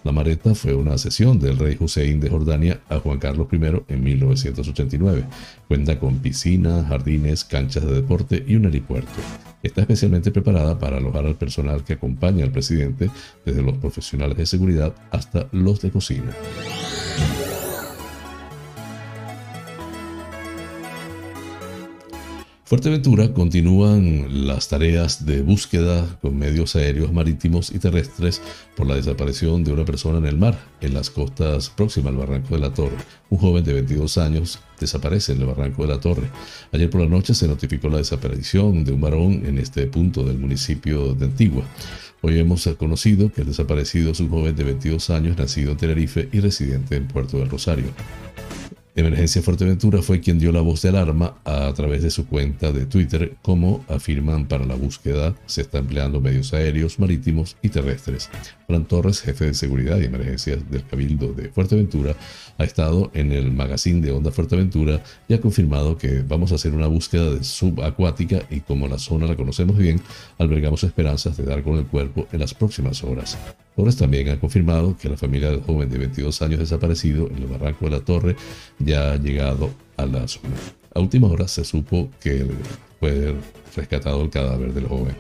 La 0.06 0.14
Mareta 0.14 0.56
fue 0.56 0.74
una 0.74 0.98
cesión 0.98 1.38
del 1.38 1.60
rey 1.60 1.76
Hussein 1.78 2.22
de 2.22 2.30
Jordania 2.30 2.80
a 2.88 3.00
Juan 3.00 3.20
Carlos 3.20 3.50
I 3.52 3.58
en 3.90 4.04
1989. 4.06 5.26
Cuenta 5.68 6.00
con 6.00 6.20
piscina, 6.20 6.86
jardines, 6.88 7.44
canchas 7.44 7.86
de 7.86 7.94
deporte 7.94 8.42
y 8.48 8.56
un 8.56 8.68
aeropuerto. 8.68 9.20
Está 9.62 9.82
especialmente 9.82 10.32
preparada 10.32 10.80
para 10.80 10.96
alojar 10.96 11.26
al 11.26 11.36
personal 11.36 11.84
que 11.84 11.94
acompaña 11.96 12.46
al 12.46 12.54
presidente, 12.54 13.10
desde 13.46 13.64
los 13.64 13.80
profesionales 13.80 14.38
de 14.38 14.46
seguridad 14.46 14.96
hasta 15.12 15.50
los 15.52 15.82
de 15.82 15.92
cocina. 15.92 16.32
Fuerteventura 22.74 23.32
continúan 23.32 24.48
las 24.48 24.68
tareas 24.68 25.28
de 25.28 25.44
búsqueda 25.44 26.18
con 26.24 26.36
medios 26.40 26.76
aéreos, 26.76 27.14
marítimos 27.14 27.70
y 27.70 27.78
terrestres 27.78 28.42
por 28.76 28.88
la 28.88 28.96
desaparición 28.96 29.64
de 29.64 29.72
una 29.72 29.86
persona 29.86 30.18
en 30.18 30.26
el 30.26 30.40
mar, 30.40 30.58
en 30.82 30.96
las 30.96 31.12
costas 31.12 31.70
próximas 31.70 32.14
al 32.14 32.18
Barranco 32.18 32.56
de 32.56 32.62
la 32.62 32.74
Torre. 32.74 32.98
Un 33.30 33.38
joven 33.38 33.64
de 33.64 33.74
22 33.74 34.18
años 34.18 34.60
desaparece 34.80 35.34
en 35.34 35.42
el 35.42 35.46
Barranco 35.46 35.84
de 35.84 35.90
la 35.90 36.00
Torre. 36.00 36.32
Ayer 36.72 36.90
por 36.90 37.02
la 37.02 37.08
noche 37.08 37.36
se 37.36 37.48
notificó 37.48 37.90
la 37.90 38.00
desaparición 38.00 38.84
de 38.84 38.92
un 38.92 39.02
varón 39.02 39.44
en 39.46 39.60
este 39.60 39.86
punto 39.86 40.24
del 40.24 40.40
municipio 40.40 41.14
de 41.14 41.26
Antigua. 41.26 41.66
Hoy 42.22 42.40
hemos 42.40 42.68
conocido 42.80 43.32
que 43.32 43.42
el 43.42 43.48
desaparecido 43.50 44.14
es 44.14 44.20
un 44.20 44.30
joven 44.30 44.56
de 44.56 44.64
22 44.64 45.12
años, 45.12 45.38
nacido 45.38 45.74
en 45.74 45.78
Tenerife 45.78 46.28
y 46.32 46.40
residente 46.40 46.96
en 46.96 47.08
Puerto 47.08 47.38
del 47.38 47.52
Rosario. 47.52 47.86
Emergencia 48.96 49.42
Fuerteventura 49.42 50.04
fue 50.04 50.20
quien 50.20 50.38
dio 50.38 50.52
la 50.52 50.62
voz 50.62 50.84
de 50.84 50.90
alarma 50.90 51.38
a 51.46 51.74
través 51.74 52.04
de 52.04 52.12
su 52.12 52.28
cuenta 52.28 52.72
de 52.72 52.86
Twitter, 52.86 53.38
como 53.42 53.84
afirman 53.88 54.48
para 54.48 54.68
la 54.68 54.76
búsqueda 54.76 55.34
se 55.48 55.62
está 55.62 55.80
empleando 55.80 56.22
medios 56.22 56.54
aéreos, 56.54 57.00
marítimos 57.00 57.58
y 57.64 57.70
terrestres. 57.70 58.30
Fran 58.68 58.86
Torres, 58.86 59.22
jefe 59.22 59.46
de 59.46 59.56
seguridad 59.56 60.00
y 60.00 60.06
emergencias 60.06 60.70
del 60.70 60.86
Cabildo 60.86 61.34
de 61.34 61.50
Fuerteventura, 61.50 62.16
ha 62.60 62.64
estado 62.66 63.10
en 63.16 63.32
el 63.32 63.52
magazine 63.52 64.00
de 64.00 64.12
Onda 64.12 64.32
Fuerteventura 64.32 65.02
y 65.28 65.34
ha 65.34 65.42
confirmado 65.42 65.98
que 65.98 66.22
vamos 66.22 66.52
a 66.52 66.56
hacer 66.56 66.76
una 66.76 66.86
búsqueda 66.86 67.32
de 67.32 67.44
subacuática 67.44 68.44
y 68.52 68.60
como 68.60 68.88
la 68.88 69.00
zona 69.00 69.26
la 69.26 69.36
conocemos 69.36 69.76
bien, 69.76 70.02
albergamos 70.38 70.84
esperanzas 70.84 71.36
de 71.36 71.46
dar 71.46 71.64
con 71.64 71.80
el 71.80 71.88
cuerpo 71.88 72.28
en 72.32 72.42
las 72.42 72.54
próximas 72.54 73.04
horas. 73.04 73.40
Torres 73.76 73.98
también 73.98 74.30
ha 74.30 74.40
confirmado 74.40 74.96
que 74.98 75.10
la 75.10 75.18
familia 75.18 75.50
del 75.50 75.62
joven 75.62 75.90
de 75.90 75.98
22 75.98 76.42
años 76.42 76.60
desaparecido 76.60 77.28
en 77.28 77.38
el 77.38 77.46
barranco 77.48 77.86
de 77.86 77.92
la 77.92 78.00
Torre 78.00 78.36
ya 78.80 79.14
ha 79.14 79.18
llegado 79.18 79.72
a 79.98 80.06
la 80.06 80.28
zona. 80.28 80.56
A 80.94 81.00
última 81.00 81.28
hora 81.28 81.48
se 81.48 81.66
supo 81.66 82.10
que 82.22 82.46
fue 83.00 83.36
rescatado 83.76 84.22
el 84.22 84.30
cadáver 84.30 84.74
del 84.74 84.88
joven. 84.88 85.16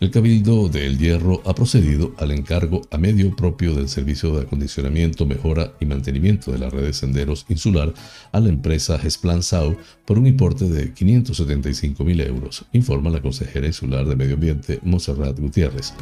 El 0.00 0.12
Cabildo 0.12 0.68
de 0.68 0.86
El 0.86 0.96
Hierro 0.96 1.42
ha 1.44 1.56
procedido 1.56 2.14
al 2.18 2.30
encargo 2.30 2.82
a 2.92 2.98
medio 2.98 3.34
propio 3.34 3.74
del 3.74 3.88
servicio 3.88 4.32
de 4.32 4.42
acondicionamiento, 4.42 5.26
mejora 5.26 5.72
y 5.80 5.86
mantenimiento 5.86 6.52
de 6.52 6.58
la 6.58 6.70
red 6.70 6.84
de 6.84 6.92
senderos 6.92 7.44
insular 7.48 7.92
a 8.30 8.38
la 8.38 8.48
empresa 8.48 8.96
Gesplan 8.96 9.42
Sau 9.42 9.76
por 10.06 10.16
un 10.16 10.28
importe 10.28 10.66
de 10.66 10.92
575 10.94 12.04
mil 12.04 12.20
euros, 12.20 12.64
informa 12.72 13.10
la 13.10 13.20
consejera 13.20 13.66
insular 13.66 14.06
de 14.06 14.14
Medio 14.14 14.34
Ambiente, 14.34 14.78
Monserrat 14.84 15.36
Gutiérrez. 15.36 15.92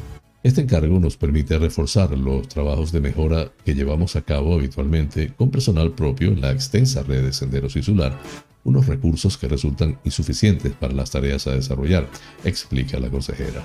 Este 0.42 0.60
encargo 0.60 1.00
nos 1.00 1.16
permite 1.16 1.58
reforzar 1.58 2.10
los 2.18 2.46
trabajos 2.48 2.92
de 2.92 3.00
mejora 3.00 3.50
que 3.64 3.74
llevamos 3.74 4.14
a 4.14 4.20
cabo 4.20 4.54
habitualmente 4.54 5.32
con 5.34 5.50
personal 5.50 5.92
propio 5.92 6.28
en 6.28 6.42
la 6.42 6.52
extensa 6.52 7.02
red 7.02 7.24
de 7.24 7.32
senderos 7.32 7.74
insular, 7.76 8.16
unos 8.66 8.86
recursos 8.86 9.38
que 9.38 9.48
resultan 9.48 9.98
insuficientes 10.04 10.72
para 10.72 10.92
las 10.92 11.10
tareas 11.10 11.46
a 11.46 11.52
desarrollar, 11.52 12.08
explica 12.44 12.98
la 12.98 13.08
consejera. 13.08 13.64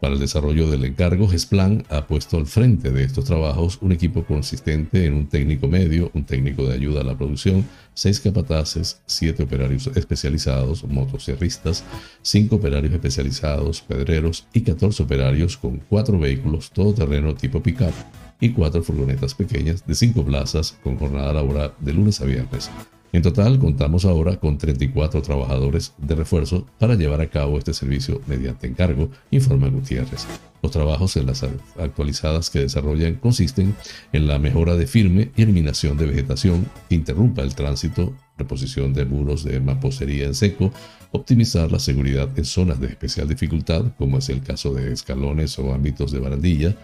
Para 0.00 0.14
el 0.14 0.20
desarrollo 0.20 0.70
del 0.70 0.86
encargo, 0.86 1.28
GESPLAN 1.28 1.84
ha 1.90 2.06
puesto 2.06 2.38
al 2.38 2.46
frente 2.46 2.90
de 2.90 3.04
estos 3.04 3.26
trabajos 3.26 3.78
un 3.82 3.92
equipo 3.92 4.24
consistente 4.24 5.04
en 5.04 5.12
un 5.12 5.26
técnico 5.26 5.68
medio, 5.68 6.10
un 6.14 6.24
técnico 6.24 6.66
de 6.66 6.74
ayuda 6.74 7.02
a 7.02 7.04
la 7.04 7.16
producción, 7.16 7.66
seis 7.92 8.18
capataces, 8.18 9.02
siete 9.04 9.42
operarios 9.42 9.88
especializados, 9.94 10.84
motosierristas, 10.84 11.84
cinco 12.22 12.56
operarios 12.56 12.94
especializados, 12.94 13.82
pedreros 13.82 14.46
y 14.54 14.62
14 14.62 15.02
operarios 15.02 15.58
con 15.58 15.76
cuatro 15.78 16.18
vehículos 16.18 16.70
todoterreno 16.70 17.34
tipo 17.34 17.62
pickup 17.62 17.92
y 18.40 18.50
cuatro 18.50 18.82
furgonetas 18.82 19.34
pequeñas 19.34 19.86
de 19.86 19.94
cinco 19.94 20.24
plazas 20.24 20.78
con 20.82 20.96
jornada 20.96 21.34
laboral 21.34 21.74
de 21.78 21.92
lunes 21.92 22.22
a 22.22 22.24
viernes. 22.24 22.70
En 23.12 23.22
total, 23.22 23.58
contamos 23.58 24.04
ahora 24.04 24.38
con 24.38 24.56
34 24.56 25.20
trabajadores 25.22 25.94
de 25.98 26.14
refuerzo 26.14 26.66
para 26.78 26.94
llevar 26.94 27.20
a 27.20 27.28
cabo 27.28 27.58
este 27.58 27.74
servicio 27.74 28.20
mediante 28.28 28.68
encargo, 28.68 29.10
informa 29.32 29.68
Gutiérrez. 29.68 30.26
Los 30.62 30.70
trabajos 30.70 31.16
en 31.16 31.26
las 31.26 31.44
actualizadas 31.78 32.50
que 32.50 32.60
desarrollan 32.60 33.16
consisten 33.16 33.74
en 34.12 34.28
la 34.28 34.38
mejora 34.38 34.76
de 34.76 34.86
firme 34.86 35.32
y 35.36 35.42
eliminación 35.42 35.96
de 35.96 36.06
vegetación 36.06 36.66
que 36.88 36.94
interrumpa 36.94 37.42
el 37.42 37.54
tránsito, 37.56 38.14
reposición 38.38 38.92
de 38.92 39.04
muros 39.06 39.42
de 39.42 39.58
mampostería 39.58 40.26
en 40.26 40.34
seco, 40.34 40.72
optimizar 41.10 41.72
la 41.72 41.80
seguridad 41.80 42.28
en 42.36 42.44
zonas 42.44 42.78
de 42.78 42.88
especial 42.88 43.26
dificultad, 43.26 43.86
como 43.98 44.18
es 44.18 44.28
el 44.28 44.42
caso 44.42 44.72
de 44.72 44.92
escalones 44.92 45.58
o 45.58 45.74
ámbitos 45.74 46.12
de 46.12 46.20
barandilla, 46.20 46.76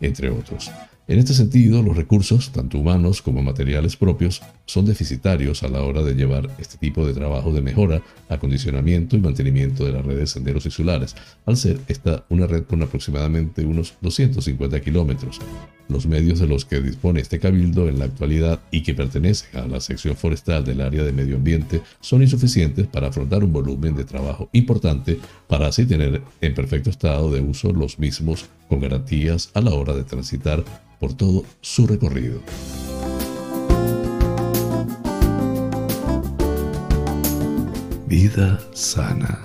entre 0.00 0.30
otros. 0.30 0.72
En 1.08 1.18
este 1.18 1.32
sentido, 1.32 1.82
los 1.82 1.96
recursos, 1.96 2.50
tanto 2.52 2.76
humanos 2.78 3.22
como 3.22 3.42
materiales 3.42 3.96
propios, 3.96 4.42
son 4.66 4.84
deficitarios 4.84 5.62
a 5.62 5.68
la 5.68 5.80
hora 5.80 6.02
de 6.02 6.12
llevar 6.12 6.50
este 6.58 6.76
tipo 6.76 7.06
de 7.06 7.14
trabajo 7.14 7.50
de 7.50 7.62
mejora, 7.62 8.02
acondicionamiento 8.28 9.16
y 9.16 9.20
mantenimiento 9.20 9.86
de 9.86 9.92
las 9.92 10.04
redes 10.04 10.18
de 10.18 10.26
senderos 10.26 10.66
insulares, 10.66 11.16
al 11.46 11.56
ser 11.56 11.80
esta 11.88 12.26
una 12.28 12.46
red 12.46 12.64
con 12.64 12.82
aproximadamente 12.82 13.64
unos 13.64 13.94
250 14.02 14.82
kilómetros. 14.82 15.38
Los 15.88 16.06
medios 16.06 16.40
de 16.40 16.46
los 16.46 16.66
que 16.66 16.82
dispone 16.82 17.20
este 17.20 17.38
cabildo 17.38 17.88
en 17.88 17.98
la 17.98 18.04
actualidad 18.04 18.60
y 18.70 18.82
que 18.82 18.92
pertenecen 18.92 19.58
a 19.58 19.66
la 19.66 19.80
sección 19.80 20.14
forestal 20.14 20.62
del 20.62 20.82
área 20.82 21.04
de 21.04 21.12
medio 21.14 21.36
ambiente 21.36 21.80
son 22.02 22.20
insuficientes 22.20 22.86
para 22.86 23.08
afrontar 23.08 23.42
un 23.42 23.54
volumen 23.54 23.96
de 23.96 24.04
trabajo 24.04 24.50
importante 24.52 25.18
para 25.46 25.68
así 25.68 25.86
tener 25.86 26.20
en 26.42 26.52
perfecto 26.52 26.90
estado 26.90 27.32
de 27.32 27.40
uso 27.40 27.72
los 27.72 27.98
mismos 27.98 28.44
con 28.68 28.80
garantías 28.80 29.50
a 29.54 29.62
la 29.62 29.70
hora 29.70 29.94
de 29.94 30.04
transitar 30.04 30.62
por 30.98 31.14
todo 31.14 31.44
su 31.60 31.86
recorrido. 31.86 32.40
Vida 38.06 38.58
sana. 38.72 39.42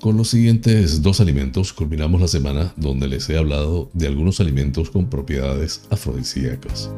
Con 0.00 0.16
los 0.16 0.30
siguientes 0.30 1.02
dos 1.02 1.20
alimentos 1.20 1.72
culminamos 1.72 2.20
la 2.20 2.28
semana 2.28 2.72
donde 2.76 3.08
les 3.08 3.28
he 3.28 3.36
hablado 3.36 3.90
de 3.92 4.06
algunos 4.06 4.40
alimentos 4.40 4.90
con 4.90 5.10
propiedades 5.10 5.82
afrodisíacas. 5.90 6.90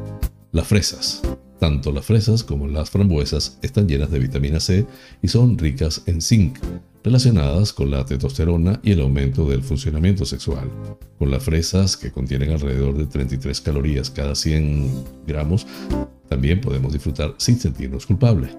Las 0.51 0.67
fresas. 0.67 1.21
Tanto 1.59 1.91
las 1.91 2.05
fresas 2.05 2.43
como 2.43 2.67
las 2.67 2.89
frambuesas 2.89 3.57
están 3.61 3.87
llenas 3.87 4.11
de 4.11 4.19
vitamina 4.19 4.59
C 4.59 4.85
y 5.21 5.27
son 5.27 5.57
ricas 5.57 6.03
en 6.05 6.21
zinc, 6.21 6.57
relacionadas 7.03 7.73
con 7.73 7.91
la 7.91 8.05
testosterona 8.05 8.79
y 8.83 8.91
el 8.91 9.01
aumento 9.01 9.47
del 9.49 9.63
funcionamiento 9.63 10.25
sexual. 10.25 10.69
Con 11.17 11.31
las 11.31 11.43
fresas, 11.43 11.97
que 11.97 12.11
contienen 12.11 12.51
alrededor 12.51 12.97
de 12.97 13.05
33 13.05 13.61
calorías 13.61 14.09
cada 14.09 14.35
100 14.35 15.03
gramos, 15.27 15.65
también 16.29 16.61
podemos 16.61 16.93
disfrutar 16.93 17.33
sin 17.37 17.59
sentirnos 17.59 18.05
culpables. 18.05 18.51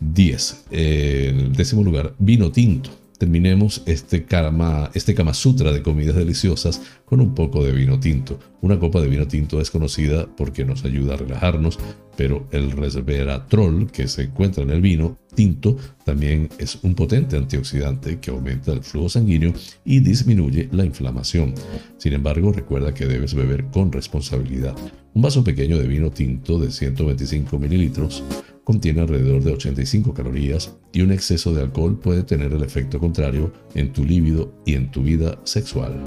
10. 0.00 0.64
En 0.70 1.40
el 1.40 1.52
décimo 1.52 1.82
lugar, 1.82 2.14
vino 2.18 2.52
tinto. 2.52 2.90
terminemos 3.18 3.82
este 3.86 4.24
Kama, 4.24 4.90
este 4.94 5.14
Kama 5.14 5.32
Sutra 5.32 5.72
de 5.72 5.82
comidas 5.82 6.16
deliciosas 6.16 6.82
con 7.06 7.20
un 7.20 7.34
poco 7.34 7.64
de 7.64 7.72
vino 7.72 7.98
tinto. 7.98 8.38
Una 8.60 8.78
copa 8.78 9.00
de 9.00 9.08
vino 9.08 9.26
tinto 9.26 9.60
es 9.60 9.70
conocida 9.70 10.26
porque 10.36 10.64
nos 10.64 10.84
ayuda 10.84 11.14
a 11.14 11.16
relajarnos, 11.16 11.78
pero 12.16 12.46
el 12.50 12.72
resveratrol 12.72 13.90
que 13.90 14.06
se 14.08 14.24
encuentra 14.24 14.62
en 14.62 14.70
el 14.70 14.80
vino 14.80 15.18
tinto 15.36 15.76
también 16.04 16.48
es 16.58 16.80
un 16.82 16.96
potente 16.96 17.36
antioxidante 17.36 18.18
que 18.18 18.32
aumenta 18.32 18.72
el 18.72 18.82
flujo 18.82 19.08
sanguíneo 19.08 19.52
y 19.84 20.00
disminuye 20.00 20.68
la 20.72 20.84
inflamación. 20.84 21.54
Sin 21.98 22.12
embargo, 22.14 22.50
recuerda 22.52 22.92
que 22.92 23.06
debes 23.06 23.34
beber 23.34 23.66
con 23.66 23.92
responsabilidad. 23.92 24.74
Un 25.14 25.22
vaso 25.22 25.44
pequeño 25.44 25.78
de 25.78 25.86
vino 25.86 26.10
tinto 26.10 26.58
de 26.58 26.72
125 26.72 27.58
mililitros 27.58 28.24
contiene 28.64 29.02
alrededor 29.02 29.44
de 29.44 29.52
85 29.52 30.12
calorías 30.12 30.74
y 30.92 31.02
un 31.02 31.12
exceso 31.12 31.54
de 31.54 31.62
alcohol 31.62 32.00
puede 32.00 32.24
tener 32.24 32.52
el 32.52 32.64
efecto 32.64 32.98
contrario 32.98 33.52
en 33.74 33.92
tu 33.92 34.04
líbido 34.04 34.52
y 34.66 34.74
en 34.74 34.90
tu 34.90 35.04
vida 35.04 35.38
sexual. 35.44 36.02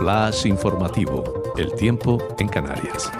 Flash 0.00 0.46
informativo. 0.46 1.52
El 1.56 1.72
tiempo 1.74 2.18
en 2.38 2.48
Canarias. 2.48 3.10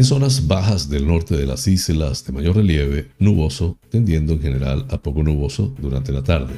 En 0.00 0.04
zonas 0.06 0.48
bajas 0.48 0.88
del 0.88 1.06
norte 1.06 1.36
de 1.36 1.44
las 1.44 1.68
islas 1.68 2.24
de 2.24 2.32
mayor 2.32 2.56
relieve, 2.56 3.10
nuboso, 3.18 3.76
tendiendo 3.90 4.32
en 4.32 4.40
general 4.40 4.86
a 4.88 4.96
poco 4.96 5.22
nuboso 5.22 5.74
durante 5.78 6.10
la 6.10 6.24
tarde. 6.24 6.54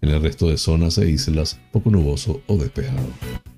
En 0.00 0.10
el 0.10 0.22
resto 0.22 0.48
de 0.48 0.56
zonas 0.56 0.96
e 0.98 1.10
islas, 1.10 1.58
poco 1.72 1.90
nuboso 1.90 2.42
o 2.46 2.56
despejado, 2.56 3.08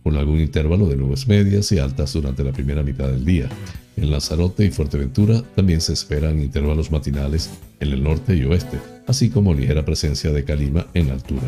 con 0.03 0.17
algún 0.17 0.41
intervalo 0.41 0.87
de 0.87 0.97
nubes 0.97 1.29
medias 1.29 1.71
y 1.73 1.79
altas 1.79 2.15
durante 2.15 2.43
la 2.43 2.53
primera 2.53 2.83
mitad 2.83 3.07
del 3.09 3.27
día. 3.27 3.51
En 3.99 4.11
Lanzarote 4.11 4.65
y 4.65 4.71
Fuerteventura 4.71 5.43
también 5.55 5.83
se 5.83 5.93
esperan 5.93 6.41
intervalos 6.41 6.91
matinales 6.91 7.51
en 7.81 7.93
el 7.93 8.03
norte 8.03 8.37
y 8.37 8.45
oeste, 8.45 8.79
así 9.07 9.31
como 9.31 9.55
ligera 9.55 9.85
presencia 9.85 10.31
de 10.31 10.45
calima 10.45 10.87
en 10.95 11.11
altura. 11.11 11.47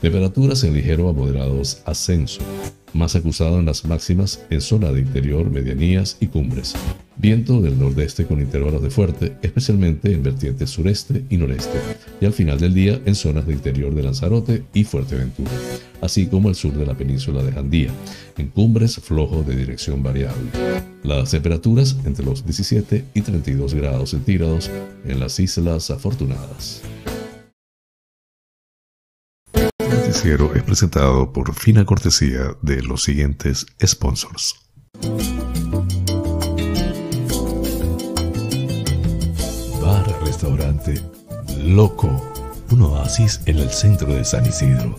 Temperaturas 0.00 0.62
en 0.64 0.74
ligero 0.74 1.08
a 1.08 1.12
moderados 1.12 1.82
ascenso, 1.84 2.40
más 2.92 3.16
acusado 3.16 3.58
en 3.58 3.66
las 3.66 3.84
máximas 3.84 4.40
en 4.50 4.60
zona 4.60 4.92
de 4.92 5.00
interior, 5.00 5.50
medianías 5.50 6.16
y 6.20 6.28
cumbres. 6.28 6.74
Viento 7.16 7.60
del 7.60 7.78
nordeste 7.78 8.24
con 8.24 8.40
intervalos 8.40 8.82
de 8.82 8.90
fuerte, 8.90 9.36
especialmente 9.42 10.12
en 10.12 10.22
vertientes 10.22 10.70
sureste 10.70 11.24
y 11.28 11.36
noreste, 11.36 11.80
y 12.20 12.26
al 12.26 12.32
final 12.32 12.60
del 12.60 12.74
día 12.74 13.00
en 13.04 13.16
zonas 13.16 13.46
de 13.46 13.54
interior 13.54 13.92
de 13.94 14.04
Lanzarote 14.04 14.62
y 14.72 14.84
Fuerteventura, 14.84 15.50
así 16.00 16.26
como 16.26 16.48
el 16.48 16.54
sur 16.54 16.72
de 16.74 16.86
la 16.86 16.94
península 16.94 17.42
de 17.42 17.52
Jandía, 17.52 17.90
en 18.36 18.48
cumbres 18.48 18.96
flojo 18.96 19.42
de 19.42 19.56
dirección 19.56 20.02
variable. 20.02 20.50
Las 21.02 21.30
temperaturas 21.30 21.96
entre 22.04 22.24
los 22.24 22.44
17 22.44 23.04
y 23.14 23.20
32 23.20 23.74
grados 23.74 24.10
centígrados 24.10 24.70
en 25.04 25.18
las 25.18 25.40
Islas 25.40 25.67
Afortunadas 25.68 26.82
noticiero 30.08 30.54
es 30.54 30.62
presentado 30.62 31.32
por 31.34 31.54
fina 31.54 31.84
cortesía 31.84 32.56
de 32.62 32.82
los 32.82 33.02
siguientes 33.02 33.66
sponsors. 33.84 34.56
Bar 39.82 40.24
Restaurante 40.24 41.00
Loco, 41.62 42.08
un 42.70 42.82
oasis 42.82 43.42
en 43.44 43.58
el 43.58 43.68
centro 43.68 44.14
de 44.14 44.24
San 44.24 44.46
Isidro. 44.46 44.96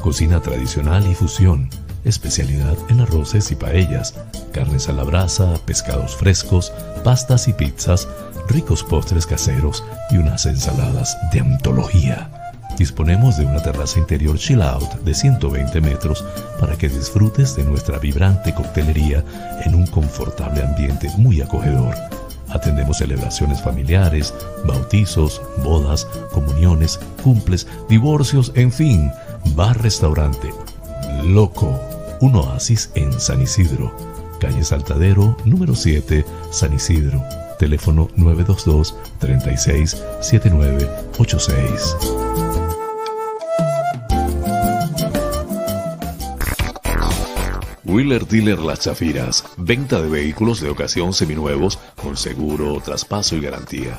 Cocina 0.00 0.40
tradicional 0.40 1.06
y 1.06 1.14
fusión, 1.14 1.68
especialidad 2.04 2.78
en 2.88 3.00
arroces 3.00 3.50
y 3.50 3.56
paellas, 3.56 4.14
carnes 4.52 4.88
a 4.88 4.92
la 4.92 5.04
brasa, 5.04 5.54
pescados 5.66 6.16
frescos, 6.16 6.72
pastas 7.04 7.46
y 7.46 7.52
pizzas, 7.52 8.08
ricos 8.48 8.82
postres 8.82 9.26
caseros 9.26 9.84
y 10.10 10.18
unas 10.18 10.46
ensaladas 10.46 11.16
de 11.32 11.40
antología 11.40 12.30
Disponemos 12.78 13.38
de 13.38 13.46
una 13.46 13.62
terraza 13.62 13.98
interior 13.98 14.36
chill 14.36 14.60
out 14.60 15.00
de 15.00 15.14
120 15.14 15.80
metros 15.80 16.24
para 16.60 16.76
que 16.76 16.90
disfrutes 16.90 17.56
de 17.56 17.64
nuestra 17.64 17.98
vibrante 17.98 18.52
coctelería 18.54 19.24
en 19.64 19.74
un 19.74 19.86
confortable 19.86 20.62
ambiente 20.62 21.10
muy 21.16 21.40
acogedor. 21.40 21.94
Atendemos 22.50 22.98
celebraciones 22.98 23.62
familiares, 23.62 24.34
bautizos, 24.66 25.40
bodas, 25.64 26.06
comuniones, 26.32 27.00
cumples, 27.22 27.66
divorcios, 27.88 28.52
en 28.54 28.70
fin, 28.70 29.10
bar-restaurante. 29.54 30.52
Loco, 31.24 31.80
un 32.20 32.36
oasis 32.36 32.90
en 32.94 33.18
San 33.18 33.40
Isidro. 33.40 33.96
Calle 34.38 34.64
Saltadero, 34.64 35.36
número 35.46 35.74
7, 35.74 36.26
San 36.50 36.74
Isidro. 36.74 37.45
Teléfono 37.58 38.08
922 38.16 38.94
36 39.18 40.02
7986. 40.20 41.96
Wheeler 47.84 48.26
Dealer 48.26 48.58
Las 48.58 48.80
Chafiras. 48.80 49.44
Venta 49.56 50.00
de 50.02 50.08
vehículos 50.08 50.60
de 50.60 50.68
ocasión 50.68 51.12
seminuevos 51.12 51.78
con 51.94 52.16
seguro, 52.16 52.80
traspaso 52.80 53.36
y 53.36 53.40
garantía. 53.40 53.98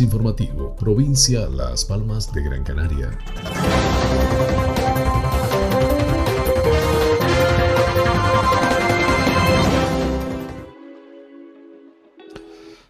Informativo, 0.00 0.74
provincia 0.74 1.48
Las 1.48 1.84
Palmas 1.84 2.32
de 2.32 2.42
Gran 2.42 2.64
Canaria. 2.64 3.16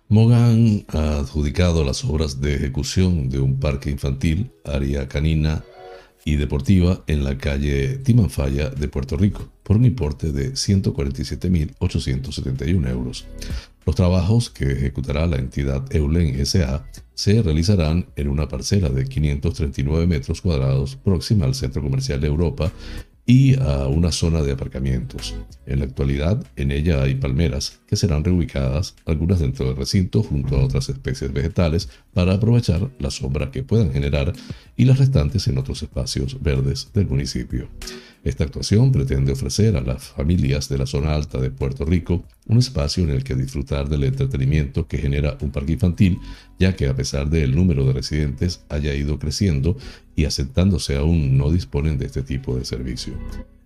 Mogan 0.09 0.87
ha 0.89 1.19
adjudicado 1.19 1.85
las 1.85 2.03
obras 2.05 2.41
de 2.41 2.55
ejecución 2.55 3.29
de 3.29 3.41
un 3.41 3.61
parque 3.61 3.91
infantil, 3.91 4.51
área 4.65 5.07
canina 5.09 5.63
y 6.25 6.37
deportiva 6.37 7.03
en 7.07 7.25
la 7.25 7.37
calle 7.37 7.99
Timanfaya 7.99 8.71
de 8.71 8.89
Puerto 8.89 9.17
Rico 9.17 9.47
por 9.63 9.77
un 9.77 9.85
importe 9.85 10.33
de 10.33 10.53
147.871 10.53 12.89
euros. 12.89 13.27
Los 13.87 13.97
trabajos 13.97 14.51
que 14.51 14.73
ejecutará 14.73 15.27
la 15.27 15.37
entidad 15.37 15.85
Eulen 15.95 16.45
SA 16.47 16.87
se 17.15 17.43
realizarán 17.43 18.07
en 18.17 18.29
una 18.29 18.49
parcela 18.49 18.89
de 18.89 19.07
539 19.07 20.07
metros 20.07 20.41
cuadrados 20.41 20.97
próxima 20.97 21.45
al 21.45 21.55
Centro 21.55 21.83
Comercial 21.83 22.21
de 22.21 22.27
Europa 22.27 22.73
y 23.27 23.59
a 23.59 23.87
una 23.87 24.13
zona 24.13 24.43
de 24.43 24.53
aparcamientos. 24.53 25.35
En 25.67 25.79
la 25.79 25.87
actualidad, 25.87 26.45
en 26.57 26.71
ella 26.71 27.03
hay 27.03 27.15
palmeras 27.15 27.81
que 27.87 27.97
serán 27.97 28.25
reubicadas, 28.25 28.97
algunas 29.07 29.41
dentro 29.41 29.67
del 29.67 29.77
recinto 29.77 30.23
junto 30.23 30.57
a 30.57 30.65
otras 30.65 30.89
especies 30.89 31.33
vegetales, 31.33 31.89
para 32.13 32.35
aprovechar 32.35 32.91
la 32.99 33.11
sombra 33.11 33.51
que 33.51 33.63
puedan 33.63 33.93
generar 33.93 34.33
y 34.77 34.85
las 34.85 34.99
restantes 34.99 35.49
en 35.49 35.59
otros 35.59 35.83
espacios 35.83 36.43
verdes 36.43 36.91
del 36.93 37.07
municipio. 37.07 37.69
Esta 38.25 38.45
actuación 38.45 38.91
pretende 38.91 39.33
ofrecer 39.33 39.77
a 39.77 39.83
las 39.83 40.05
familias 40.05 40.71
de 40.71 40.79
la 40.79 40.87
zona 40.87 41.15
alta 41.15 41.39
de 41.39 41.51
Puerto 41.51 41.85
Rico 41.85 42.25
un 42.47 42.57
espacio 42.57 43.05
en 43.05 43.11
el 43.11 43.23
que 43.23 43.35
disfrutar 43.35 43.87
del 43.91 44.05
entretenimiento 44.05 44.89
que 44.89 44.97
genera 44.97 45.37
un 45.43 45.51
parque 45.51 45.75
infantil, 45.75 46.19
ya 46.59 46.75
que 46.75 46.89
a 46.89 46.97
pesar 46.97 47.29
del 47.29 47.55
número 47.55 47.85
de 47.85 47.93
residentes 47.93 48.65
haya 48.71 48.95
ido 48.95 49.19
creciendo 49.19 49.77
y 50.17 50.25
aceptándose 50.25 50.97
aún 50.97 51.37
no 51.37 51.51
disponen 51.51 51.99
de 51.99 52.07
este 52.07 52.23
tipo 52.23 52.57
de 52.57 52.65
servicio. 52.65 53.13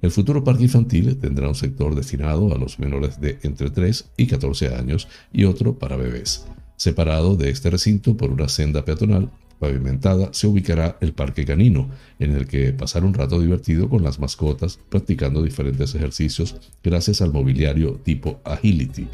El 0.02 0.10
futuro 0.10 0.42
parque 0.42 0.64
infantil 0.64 1.16
tendrá 1.18 1.48
un 1.48 1.54
sector 1.54 1.94
destinado 1.94 2.52
a 2.52 2.58
los 2.58 2.80
menores 2.80 3.20
de 3.20 3.38
entre 3.42 3.70
3 3.70 4.10
y 4.16 4.26
14 4.26 4.74
años 4.74 5.06
y 5.32 5.44
otro 5.44 5.78
para 5.78 5.96
bebés. 5.96 6.46
Separado 6.76 7.36
de 7.36 7.50
este 7.50 7.70
recinto 7.70 8.16
por 8.16 8.32
una 8.32 8.48
senda 8.48 8.84
peatonal, 8.84 9.30
pavimentada 9.58 10.30
se 10.32 10.46
ubicará 10.46 10.96
el 11.00 11.12
parque 11.12 11.44
canino, 11.44 11.90
en 12.18 12.32
el 12.32 12.46
que 12.46 12.72
pasar 12.72 13.04
un 13.04 13.14
rato 13.14 13.40
divertido 13.40 13.88
con 13.88 14.02
las 14.02 14.18
mascotas 14.18 14.78
practicando 14.88 15.42
diferentes 15.42 15.94
ejercicios 15.94 16.56
gracias 16.82 17.20
al 17.22 17.32
mobiliario 17.32 17.94
tipo 18.04 18.40
Agility. 18.44 19.08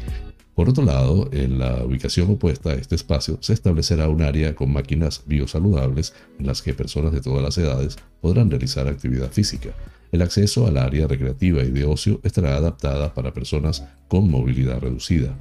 Por 0.55 0.69
otro 0.69 0.85
lado, 0.85 1.29
en 1.33 1.59
la 1.59 1.83
ubicación 1.83 2.31
opuesta 2.31 2.69
a 2.69 2.75
este 2.75 2.95
espacio 2.95 3.37
se 3.41 3.51
establecerá 3.51 4.07
un 4.07 4.21
área 4.21 4.55
con 4.55 4.71
máquinas 4.71 5.23
biosaludables 5.25 6.13
en 6.39 6.47
las 6.47 6.61
que 6.61 6.73
personas 6.73 7.11
de 7.11 7.19
todas 7.19 7.43
las 7.43 7.57
edades 7.57 7.97
podrán 8.21 8.49
realizar 8.49 8.87
actividad 8.87 9.31
física. 9.31 9.71
El 10.13 10.21
acceso 10.21 10.65
al 10.65 10.77
área 10.77 11.07
recreativa 11.07 11.61
y 11.61 11.71
de 11.71 11.83
ocio 11.83 12.21
estará 12.23 12.55
adaptada 12.55 13.13
para 13.13 13.33
personas 13.33 13.83
con 14.07 14.31
movilidad 14.31 14.79
reducida. 14.79 15.37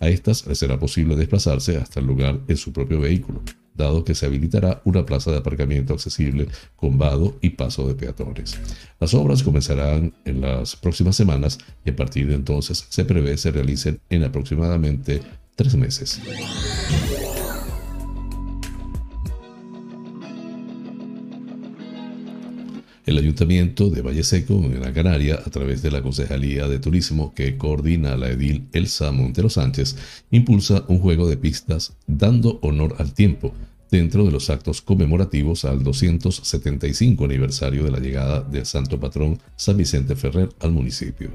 A 0.00 0.08
estas 0.10 0.46
les 0.46 0.58
será 0.58 0.78
posible 0.78 1.16
desplazarse 1.16 1.78
hasta 1.78 2.00
el 2.00 2.06
lugar 2.06 2.38
en 2.46 2.56
su 2.58 2.70
propio 2.72 3.00
vehículo, 3.00 3.40
dado 3.78 4.04
que 4.04 4.14
se 4.14 4.26
habilitará 4.26 4.82
una 4.84 5.06
plaza 5.06 5.30
de 5.30 5.38
aparcamiento 5.38 5.94
accesible 5.94 6.48
con 6.76 6.98
vado 6.98 7.38
y 7.40 7.50
paso 7.50 7.88
de 7.88 7.94
peatones. 7.94 8.58
Las 9.00 9.14
obras 9.14 9.42
comenzarán 9.42 10.12
en 10.26 10.42
las 10.42 10.76
próximas 10.76 11.16
semanas 11.16 11.58
y 11.86 11.90
a 11.90 11.96
partir 11.96 12.26
de 12.26 12.34
entonces 12.34 12.84
se 12.90 13.04
prevé 13.06 13.38
se 13.38 13.50
realicen 13.50 14.00
en 14.10 14.24
aproximadamente 14.24 15.22
tres 15.56 15.74
meses. 15.74 16.20
El 23.08 23.16
Ayuntamiento 23.16 23.88
de 23.88 24.02
Valle 24.02 24.22
Seco, 24.22 24.52
en 24.52 24.82
Gran 24.82 24.92
Canaria, 24.92 25.36
a 25.36 25.48
través 25.48 25.80
de 25.80 25.90
la 25.90 26.02
Concejalía 26.02 26.68
de 26.68 26.78
Turismo 26.78 27.32
que 27.32 27.56
coordina 27.56 28.18
la 28.18 28.28
edil 28.28 28.68
Elsa 28.74 29.10
Montero 29.12 29.48
Sánchez, 29.48 29.96
impulsa 30.30 30.84
un 30.88 30.98
juego 30.98 31.26
de 31.26 31.38
pistas 31.38 31.96
dando 32.06 32.58
honor 32.60 32.96
al 32.98 33.14
tiempo, 33.14 33.54
dentro 33.90 34.24
de 34.24 34.30
los 34.30 34.50
actos 34.50 34.82
conmemorativos 34.82 35.64
al 35.64 35.82
275 35.82 37.24
aniversario 37.24 37.84
de 37.84 37.90
la 37.90 38.00
llegada 38.00 38.42
del 38.42 38.66
santo 38.66 39.00
patrón 39.00 39.38
San 39.56 39.76
Vicente 39.76 40.16
Ferrer 40.16 40.50
al 40.60 40.72
municipio. 40.72 41.30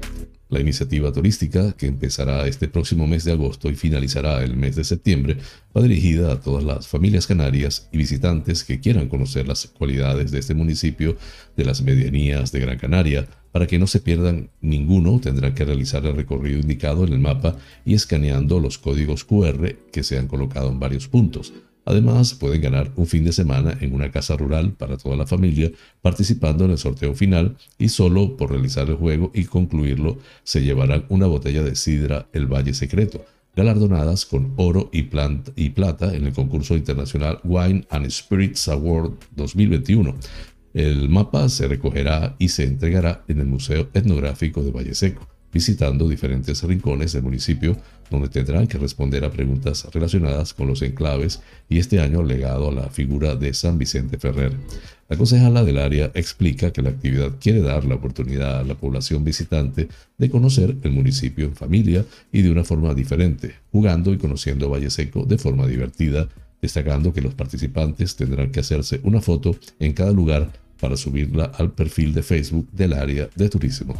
La 0.50 0.60
iniciativa 0.60 1.10
turística, 1.10 1.72
que 1.72 1.86
empezará 1.86 2.46
este 2.46 2.68
próximo 2.68 3.08
mes 3.08 3.24
de 3.24 3.32
agosto 3.32 3.70
y 3.70 3.74
finalizará 3.74 4.44
el 4.44 4.56
mes 4.56 4.76
de 4.76 4.84
septiembre, 4.84 5.38
va 5.76 5.82
dirigida 5.82 6.32
a 6.32 6.40
todas 6.40 6.62
las 6.62 6.86
familias 6.86 7.26
canarias 7.26 7.88
y 7.90 7.98
visitantes 7.98 8.62
que 8.62 8.78
quieran 8.78 9.08
conocer 9.08 9.48
las 9.48 9.66
cualidades 9.66 10.30
de 10.30 10.38
este 10.38 10.54
municipio 10.54 11.16
de 11.56 11.64
las 11.64 11.82
medianías 11.82 12.52
de 12.52 12.60
Gran 12.60 12.78
Canaria. 12.78 13.26
Para 13.50 13.66
que 13.66 13.78
no 13.78 13.86
se 13.86 14.00
pierdan 14.00 14.50
ninguno, 14.60 15.18
tendrán 15.18 15.54
que 15.54 15.64
realizar 15.64 16.04
el 16.06 16.14
recorrido 16.14 16.60
indicado 16.60 17.04
en 17.04 17.14
el 17.14 17.20
mapa 17.20 17.56
y 17.84 17.94
escaneando 17.94 18.60
los 18.60 18.78
códigos 18.78 19.24
QR 19.24 19.74
que 19.90 20.04
se 20.04 20.18
han 20.18 20.28
colocado 20.28 20.70
en 20.70 20.78
varios 20.78 21.08
puntos. 21.08 21.52
Además, 21.84 22.34
pueden 22.34 22.62
ganar 22.62 22.92
un 22.96 23.06
fin 23.06 23.24
de 23.24 23.32
semana 23.32 23.76
en 23.80 23.94
una 23.94 24.10
casa 24.10 24.36
rural 24.36 24.72
para 24.72 24.96
toda 24.96 25.16
la 25.16 25.26
familia, 25.26 25.70
participando 26.00 26.64
en 26.64 26.72
el 26.72 26.78
sorteo 26.78 27.14
final 27.14 27.56
y 27.78 27.88
solo 27.88 28.36
por 28.36 28.50
realizar 28.50 28.88
el 28.88 28.96
juego 28.96 29.30
y 29.34 29.44
concluirlo 29.44 30.18
se 30.42 30.62
llevarán 30.62 31.04
una 31.08 31.26
botella 31.26 31.62
de 31.62 31.76
sidra 31.76 32.26
El 32.32 32.46
Valle 32.46 32.72
Secreto, 32.72 33.24
galardonadas 33.54 34.24
con 34.24 34.54
oro 34.56 34.90
y, 34.92 35.02
plata 35.02 36.14
en 36.14 36.26
el 36.26 36.32
concurso 36.32 36.74
internacional 36.76 37.40
Wine 37.44 37.86
and 37.90 38.10
Spirits 38.10 38.68
Award 38.68 39.12
2021. 39.36 40.14
El 40.72 41.08
mapa 41.08 41.48
se 41.48 41.68
recogerá 41.68 42.34
y 42.38 42.48
se 42.48 42.64
entregará 42.64 43.24
en 43.28 43.40
el 43.40 43.46
Museo 43.46 43.88
Etnográfico 43.94 44.62
de 44.62 44.72
Valle 44.72 44.94
Seco 44.94 45.33
visitando 45.54 46.08
diferentes 46.08 46.62
rincones 46.64 47.12
del 47.12 47.22
municipio 47.22 47.76
donde 48.10 48.28
tendrán 48.28 48.66
que 48.66 48.76
responder 48.76 49.24
a 49.24 49.30
preguntas 49.30 49.86
relacionadas 49.92 50.52
con 50.52 50.66
los 50.66 50.82
enclaves 50.82 51.40
y 51.68 51.78
este 51.78 52.00
año 52.00 52.22
legado 52.22 52.68
a 52.68 52.72
la 52.72 52.88
figura 52.90 53.36
de 53.36 53.54
San 53.54 53.78
Vicente 53.78 54.18
Ferrer. 54.18 54.52
La 55.08 55.16
concejala 55.16 55.64
del 55.64 55.78
área 55.78 56.10
explica 56.14 56.72
que 56.72 56.82
la 56.82 56.90
actividad 56.90 57.32
quiere 57.40 57.60
dar 57.60 57.84
la 57.84 57.94
oportunidad 57.94 58.60
a 58.60 58.64
la 58.64 58.74
población 58.74 59.24
visitante 59.24 59.88
de 60.18 60.30
conocer 60.30 60.76
el 60.82 60.90
municipio 60.90 61.46
en 61.46 61.54
familia 61.54 62.04
y 62.32 62.42
de 62.42 62.50
una 62.50 62.64
forma 62.64 62.92
diferente, 62.92 63.54
jugando 63.70 64.12
y 64.12 64.18
conociendo 64.18 64.70
Valle 64.70 64.90
Seco 64.90 65.24
de 65.24 65.38
forma 65.38 65.66
divertida, 65.66 66.28
destacando 66.60 67.12
que 67.12 67.20
los 67.20 67.34
participantes 67.34 68.16
tendrán 68.16 68.50
que 68.50 68.60
hacerse 68.60 69.00
una 69.04 69.20
foto 69.20 69.56
en 69.78 69.92
cada 69.92 70.12
lugar 70.12 70.50
para 70.80 70.96
subirla 70.96 71.44
al 71.44 71.72
perfil 71.72 72.12
de 72.12 72.22
Facebook 72.22 72.68
del 72.72 72.94
área 72.94 73.28
de 73.34 73.48
turismo. 73.48 73.94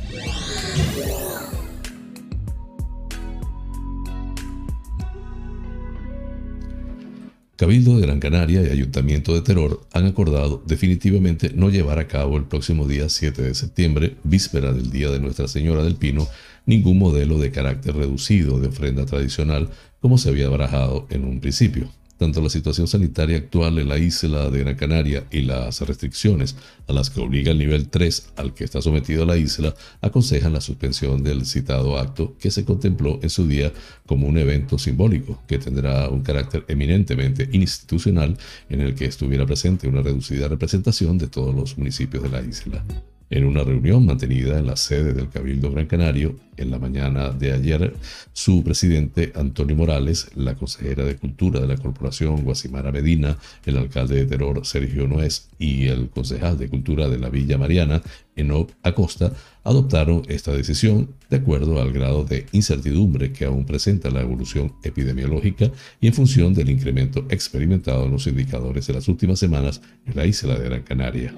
Cabildo 7.56 7.96
de 7.96 8.02
Gran 8.02 8.18
Canaria 8.18 8.62
y 8.62 8.70
Ayuntamiento 8.70 9.32
de 9.32 9.40
Terror 9.40 9.80
han 9.92 10.06
acordado 10.06 10.60
definitivamente 10.66 11.52
no 11.54 11.70
llevar 11.70 12.00
a 12.00 12.08
cabo 12.08 12.36
el 12.36 12.46
próximo 12.46 12.88
día 12.88 13.08
7 13.08 13.42
de 13.42 13.54
septiembre, 13.54 14.16
víspera 14.24 14.72
del 14.72 14.90
Día 14.90 15.08
de 15.10 15.20
Nuestra 15.20 15.46
Señora 15.46 15.84
del 15.84 15.94
Pino, 15.94 16.26
ningún 16.66 16.98
modelo 16.98 17.38
de 17.38 17.52
carácter 17.52 17.94
reducido 17.94 18.58
de 18.58 18.68
ofrenda 18.68 19.06
tradicional 19.06 19.70
como 20.00 20.18
se 20.18 20.30
había 20.30 20.48
barajado 20.48 21.06
en 21.10 21.24
un 21.24 21.38
principio. 21.38 21.88
Tanto 22.24 22.40
la 22.40 22.48
situación 22.48 22.88
sanitaria 22.88 23.36
actual 23.36 23.78
en 23.78 23.86
la 23.86 23.98
isla 23.98 24.48
de 24.48 24.60
Gran 24.60 24.76
Canaria 24.76 25.26
y 25.30 25.42
las 25.42 25.82
restricciones 25.82 26.56
a 26.86 26.94
las 26.94 27.10
que 27.10 27.20
obliga 27.20 27.50
el 27.50 27.58
nivel 27.58 27.90
3 27.90 28.32
al 28.36 28.54
que 28.54 28.64
está 28.64 28.80
sometido 28.80 29.26
la 29.26 29.36
isla 29.36 29.74
aconsejan 30.00 30.54
la 30.54 30.62
suspensión 30.62 31.22
del 31.22 31.44
citado 31.44 31.98
acto 31.98 32.34
que 32.40 32.50
se 32.50 32.64
contempló 32.64 33.20
en 33.22 33.28
su 33.28 33.46
día 33.46 33.74
como 34.06 34.26
un 34.26 34.38
evento 34.38 34.78
simbólico 34.78 35.42
que 35.46 35.58
tendrá 35.58 36.08
un 36.08 36.22
carácter 36.22 36.64
eminentemente 36.68 37.46
institucional 37.52 38.38
en 38.70 38.80
el 38.80 38.94
que 38.94 39.04
estuviera 39.04 39.44
presente 39.44 39.86
una 39.86 40.00
reducida 40.00 40.48
representación 40.48 41.18
de 41.18 41.26
todos 41.26 41.54
los 41.54 41.76
municipios 41.76 42.22
de 42.22 42.30
la 42.30 42.40
isla. 42.40 42.82
En 43.30 43.44
una 43.44 43.64
reunión 43.64 44.04
mantenida 44.04 44.58
en 44.58 44.66
la 44.66 44.76
sede 44.76 45.12
del 45.14 45.30
Cabildo 45.30 45.70
Gran 45.70 45.86
Canario, 45.86 46.36
en 46.56 46.70
la 46.70 46.78
mañana 46.78 47.30
de 47.30 47.52
ayer, 47.52 47.94
su 48.32 48.62
presidente 48.62 49.32
Antonio 49.34 49.74
Morales, 49.74 50.28
la 50.34 50.54
consejera 50.54 51.04
de 51.04 51.16
Cultura 51.16 51.60
de 51.60 51.66
la 51.66 51.76
Corporación 51.76 52.44
Guasimara 52.44 52.92
Medina, 52.92 53.38
el 53.64 53.78
alcalde 53.78 54.16
de 54.16 54.26
Terror 54.26 54.64
Sergio 54.66 55.08
Noés 55.08 55.48
y 55.58 55.86
el 55.86 56.10
concejal 56.10 56.58
de 56.58 56.68
Cultura 56.68 57.08
de 57.08 57.18
la 57.18 57.30
Villa 57.30 57.58
Mariana, 57.58 58.02
Enob 58.36 58.70
Acosta, 58.82 59.32
adoptaron 59.62 60.22
esta 60.28 60.52
decisión 60.52 61.10
de 61.30 61.36
acuerdo 61.36 61.80
al 61.80 61.92
grado 61.92 62.24
de 62.24 62.46
incertidumbre 62.52 63.32
que 63.32 63.44
aún 63.44 63.64
presenta 63.64 64.10
la 64.10 64.20
evolución 64.20 64.74
epidemiológica 64.82 65.70
y 66.00 66.08
en 66.08 66.14
función 66.14 66.54
del 66.54 66.70
incremento 66.70 67.26
experimentado 67.30 68.04
en 68.04 68.12
los 68.12 68.26
indicadores 68.26 68.86
de 68.86 68.94
las 68.94 69.08
últimas 69.08 69.38
semanas 69.38 69.80
en 70.06 70.16
la 70.16 70.26
isla 70.26 70.58
de 70.58 70.64
Gran 70.64 70.82
Canaria. 70.82 71.34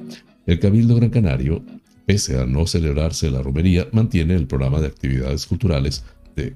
El 0.46 0.58
Cabildo 0.58 0.96
Gran 0.96 1.10
Canario, 1.10 1.62
pese 2.06 2.38
a 2.38 2.46
no 2.46 2.66
celebrarse 2.66 3.30
la 3.30 3.42
romería, 3.42 3.88
mantiene 3.92 4.34
el 4.34 4.46
programa 4.46 4.80
de 4.80 4.86
actividades 4.86 5.46
culturales 5.46 6.04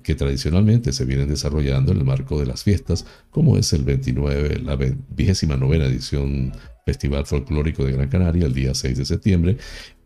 que 0.03 0.15
tradicionalmente 0.15 0.93
se 0.93 1.07
vienen 1.07 1.29
desarrollando 1.29 1.93
en 1.93 1.99
el 1.99 2.05
marco 2.05 2.39
de 2.39 2.45
las 2.45 2.63
fiestas, 2.63 3.07
como 3.31 3.57
es 3.57 3.73
el 3.73 3.83
29, 3.83 4.59
la 4.59 4.77
29 4.77 5.87
edición 5.87 6.53
Festival 6.85 7.25
Folclórico 7.25 7.85
de 7.85 7.93
Gran 7.93 8.09
Canaria 8.09 8.47
el 8.47 8.53
día 8.53 8.75
6 8.75 8.99
de 8.99 9.05
septiembre 9.05 9.57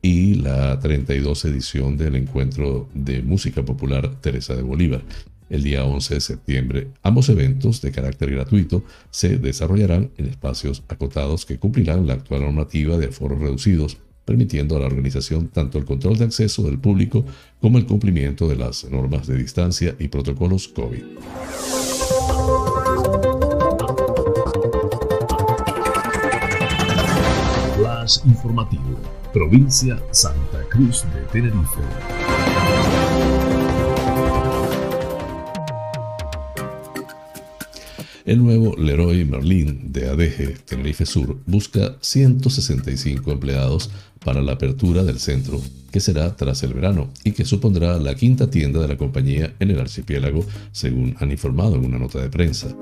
y 0.05 0.35
la 0.35 0.79
32 0.81 1.47
edición 1.47 1.97
del 1.97 2.17
Encuentro 2.17 2.91
de 2.93 3.23
Música 3.23 3.65
Popular 3.65 4.21
Teresa 4.21 4.55
de 4.55 4.61
Bolívar 4.61 5.03
el 5.49 5.63
día 5.63 5.83
11 5.87 6.15
de 6.17 6.21
septiembre. 6.21 6.89
Ambos 7.03 7.31
eventos 7.31 7.81
de 7.81 7.91
carácter 7.91 8.31
gratuito 8.31 8.85
se 9.11 9.39
desarrollarán 9.39 10.11
en 10.19 10.27
espacios 10.27 10.83
acotados 10.89 11.47
que 11.47 11.59
cumplirán 11.59 12.07
la 12.07 12.15
actual 12.15 12.43
normativa 12.43 12.99
de 12.99 13.09
foros 13.09 13.41
reducidos, 13.41 13.97
permitiendo 14.27 14.77
a 14.77 14.81
la 14.81 14.87
organización 14.87 15.49
tanto 15.49 15.79
el 15.79 15.87
control 15.87 16.19
de 16.19 16.25
acceso 16.25 16.63
del 16.65 16.79
público 16.79 17.25
como 17.63 17.79
el 17.79 17.87
cumplimiento 17.87 18.47
de 18.47 18.57
las 18.57 18.85
normas 18.85 19.27
de 19.27 19.39
distancia 19.39 19.97
y 19.99 20.09
protocolos 20.09 20.69
COVID. 20.69 21.03
Flash 27.77 28.19
informativo, 28.27 28.99
provincia 29.35 30.01
Santa 30.13 30.63
Cruz 30.71 31.05
de 31.13 31.21
Tenerife. 31.33 31.81
El 38.25 38.39
nuevo 38.39 38.77
Leroy 38.77 39.25
Merlin 39.25 39.93
de 39.93 40.09
ADG 40.09 40.65
Tenerife 40.65 41.05
Sur 41.05 41.41
busca 41.47 41.97
165 42.01 43.33
empleados 43.33 43.91
para 44.25 44.43
la 44.43 44.53
apertura 44.53 45.05
del 45.05 45.21
centro 45.21 45.61
que 45.95 46.01
será 46.01 46.35
tras 46.35 46.61
el 46.65 46.75
verano 46.75 47.13
y 47.23 47.31
que 47.31 47.45
supondrá 47.45 48.01
la 48.01 48.17
quinta 48.17 48.51
tienda 48.51 48.81
de 48.81 48.89
la 48.89 48.97
compañía 48.97 49.55
en 49.61 49.71
el 49.71 49.79
archipiélago, 49.79 50.45
según 50.73 51.15
han 51.21 51.31
informado 51.31 51.77
en 51.77 51.85
una 51.85 52.01
nota 52.01 52.21
de 52.21 52.29
prensa. 52.31 52.75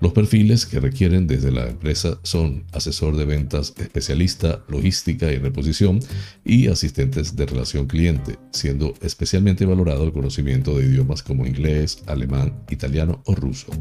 Los 0.00 0.12
perfiles 0.12 0.66
que 0.66 0.78
requieren 0.78 1.26
desde 1.26 1.50
la 1.50 1.68
empresa 1.68 2.20
son 2.22 2.62
asesor 2.70 3.16
de 3.16 3.24
ventas, 3.24 3.74
especialista, 3.76 4.62
logística 4.68 5.32
y 5.32 5.38
reposición 5.38 5.98
y 6.44 6.68
asistentes 6.68 7.34
de 7.34 7.46
relación 7.46 7.88
cliente, 7.88 8.38
siendo 8.52 8.94
especialmente 9.02 9.66
valorado 9.66 10.04
el 10.04 10.12
conocimiento 10.12 10.78
de 10.78 10.86
idiomas 10.86 11.24
como 11.24 11.48
inglés, 11.48 12.04
alemán, 12.06 12.54
italiano 12.70 13.20
o 13.24 13.34
ruso. 13.34 13.72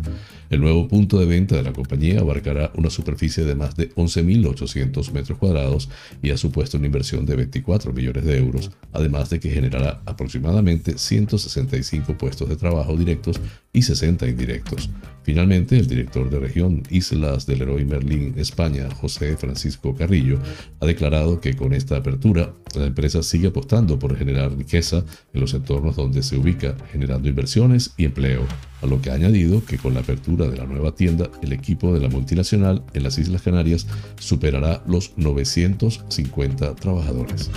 El 0.49 0.61
nuevo 0.61 0.88
punto 0.88 1.20
de 1.20 1.28
venta 1.28 1.55
de 1.55 1.61
la 1.61 1.74
compañía 1.74 2.22
abarcará 2.22 2.72
una 2.76 2.89
superficie 2.89 3.43
de 3.43 3.53
más 3.53 3.76
de 3.76 3.93
11.800 3.93 5.11
metros 5.11 5.38
cuadrados 5.38 5.89
y 6.24 6.32
ha 6.32 6.38
supuesto 6.38 6.78
una 6.78 6.88
inversión 6.88 7.09
de 7.10 7.36
24 7.36 7.91
millones 7.91 8.24
de 8.24 8.38
euros, 8.38 8.72
además 8.93 9.30
de 9.30 9.39
que 9.39 9.49
generará 9.49 10.01
aproximadamente 10.05 10.97
165 10.97 12.18
puestos 12.18 12.47
de 12.47 12.55
trabajo 12.55 12.95
directos 12.95 13.39
y 13.74 13.82
60 13.82 14.28
indirectos. 14.28 14.89
Finalmente, 15.24 15.78
el 15.78 15.88
director 15.88 16.30
de 16.30 16.39
región 16.39 16.84
Islas 16.89 17.45
del 17.45 17.60
Leroy 17.60 17.86
Merlín, 17.86 18.34
España, 18.38 18.89
José 18.89 19.38
Francisco 19.38 19.95
Carrillo, 19.95 20.39
ha 20.80 20.86
declarado 20.86 21.39
que 21.39 21.55
con 21.55 21.74
esta 21.74 21.97
apertura, 21.97 22.53
la 22.76 22.86
empresa 22.86 23.22
sigue 23.22 23.47
apostando 23.47 23.99
por 23.99 24.16
generar 24.16 24.55
riqueza 24.55 25.03
en 25.34 25.41
los 25.41 25.53
entornos 25.53 25.95
donde 25.95 26.24
se 26.24 26.38
ubica, 26.38 26.76
generando 26.91 27.30
inversiones 27.30 27.93
y 27.97 28.05
empleo, 28.05 28.45
a 28.82 28.86
lo 28.86 29.02
que 29.02 29.12
ha 29.12 29.16
añadido 29.16 29.64
que 29.66 29.78
con 29.78 29.94
la 29.94 30.02
apertura 30.02 30.48
de 30.48 30.58
la 30.58 30.66
nueva 30.66 30.94
tienda, 30.94 31.30
el 31.42 31.54
equipo 31.54 31.94
de 31.94 32.00
la 32.00 32.10
multinacional 32.10 32.84
en 32.94 33.04
las 33.04 33.18
Islas 33.18 33.42
Canarias 33.42 33.88
superará 34.20 34.82
los 34.88 35.14
950 35.18 36.76
trabajadores. 36.76 37.50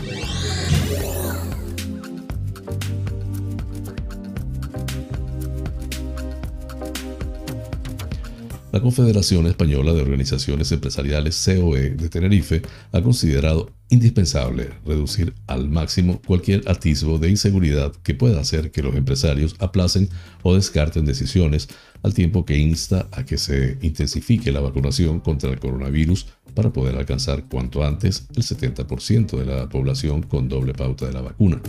La 8.72 8.80
Confederación 8.80 9.46
Española 9.46 9.92
de 9.92 10.00
Organizaciones 10.00 10.72
Empresariales 10.72 11.44
COE 11.44 11.90
de 11.90 12.08
Tenerife 12.08 12.62
ha 12.92 13.02
considerado 13.02 13.70
indispensable 13.92 14.70
reducir 14.86 15.34
al 15.46 15.68
máximo 15.68 16.20
cualquier 16.26 16.62
atisbo 16.66 17.18
de 17.18 17.28
inseguridad 17.28 17.92
que 18.02 18.14
pueda 18.14 18.40
hacer 18.40 18.70
que 18.70 18.82
los 18.82 18.96
empresarios 18.96 19.54
aplacen 19.58 20.08
o 20.42 20.54
descarten 20.54 21.04
decisiones 21.04 21.68
al 22.02 22.14
tiempo 22.14 22.46
que 22.46 22.56
insta 22.56 23.06
a 23.12 23.26
que 23.26 23.36
se 23.36 23.76
intensifique 23.82 24.50
la 24.50 24.60
vacunación 24.60 25.20
contra 25.20 25.50
el 25.50 25.60
coronavirus 25.60 26.26
para 26.54 26.72
poder 26.72 26.96
alcanzar 26.96 27.44
cuanto 27.44 27.84
antes 27.84 28.26
el 28.34 28.42
70% 28.42 29.38
de 29.38 29.44
la 29.44 29.68
población 29.68 30.22
con 30.22 30.48
doble 30.48 30.72
pauta 30.72 31.06
de 31.06 31.12
la 31.12 31.20
vacuna. 31.20 31.60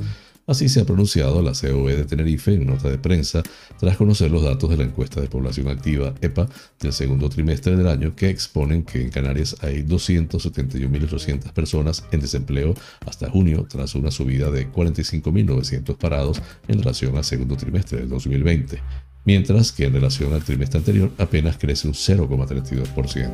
Así 0.46 0.68
se 0.68 0.82
ha 0.82 0.86
pronunciado 0.86 1.42
la 1.42 1.54
COE 1.54 1.96
de 1.96 2.04
Tenerife 2.04 2.54
en 2.54 2.66
nota 2.66 2.90
de 2.90 2.98
prensa 2.98 3.42
tras 3.80 3.96
conocer 3.96 4.30
los 4.30 4.44
datos 4.44 4.70
de 4.70 4.76
la 4.76 4.84
encuesta 4.84 5.22
de 5.22 5.30
población 5.30 5.70
activa 5.70 6.14
EPA 6.20 6.50
del 6.82 6.92
segundo 6.92 7.30
trimestre 7.30 7.78
del 7.78 7.88
año 7.88 8.14
que 8.14 8.30
exponen 8.30 8.84
que 8.84 9.02
en 9.02 9.10
Canarias 9.10 9.56
hay 9.62 9.84
271.800 9.84 11.54
personas 11.54 12.04
en 12.12 12.20
desempleo 12.20 12.76
hasta 13.06 13.30
junio 13.30 13.66
tras 13.70 13.96
una 13.96 14.12
subida 14.12 14.52
de 14.52 14.70
45.900 14.70 15.96
parados 15.96 16.42
en 16.68 16.80
relación 16.80 17.16
al 17.16 17.24
segundo 17.24 17.56
trimestre 17.56 18.00
del 18.00 18.10
2020 18.10 18.82
mientras 19.26 19.72
que 19.72 19.86
en 19.86 19.94
relación 19.94 20.34
al 20.34 20.44
trimestre 20.44 20.80
anterior 20.80 21.12
apenas 21.18 21.58
crece 21.58 21.88
un 21.88 21.94
0,32%. 21.94 23.32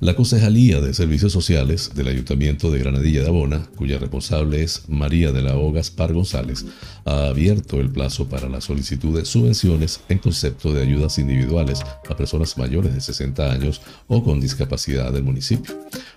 La 0.00 0.16
Concejalía 0.16 0.80
de 0.80 0.92
Servicios 0.92 1.32
Sociales 1.32 1.92
del 1.94 2.08
Ayuntamiento 2.08 2.70
de 2.70 2.80
Granadilla 2.80 3.22
de 3.22 3.28
Abona, 3.28 3.64
cuya 3.76 3.96
responsable 3.98 4.62
es 4.62 4.88
María 4.88 5.30
de 5.30 5.40
la 5.40 5.56
O. 5.56 5.70
Gaspar 5.72 6.12
González, 6.12 6.66
ha 7.04 7.28
abierto 7.28 7.80
el 7.80 7.90
plazo 7.90 8.28
para 8.28 8.48
la 8.48 8.60
solicitud 8.60 9.16
de 9.16 9.24
subvenciones 9.24 10.00
en 10.08 10.18
concepto 10.18 10.72
de 10.72 10.82
ayudas 10.82 11.18
individuales 11.18 11.80
a 12.10 12.16
personas 12.16 12.58
mayores 12.58 12.92
de 12.92 13.00
60 13.00 13.52
años 13.52 13.80
o 14.08 14.22
con 14.24 14.40
discapacidad 14.40 15.12
del 15.12 15.22
municipio, 15.22 15.74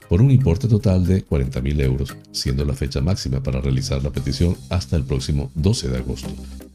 por 0.10 0.22
un 0.22 0.32
importe 0.32 0.68
total 0.68 1.06
de 1.06 1.24
40.000 1.26 1.82
euros, 1.82 2.16
siendo 2.32 2.66
la 2.66 2.74
fecha 2.74 3.00
máxima 3.00 3.44
para 3.44 3.62
realizar 3.62 4.04
la 4.04 4.10
petición 4.10 4.58
hasta 4.70 4.96
el 4.96 5.04
próximo 5.04 5.52
12 5.54 5.90
de 5.90 5.98
agosto. 5.98 6.30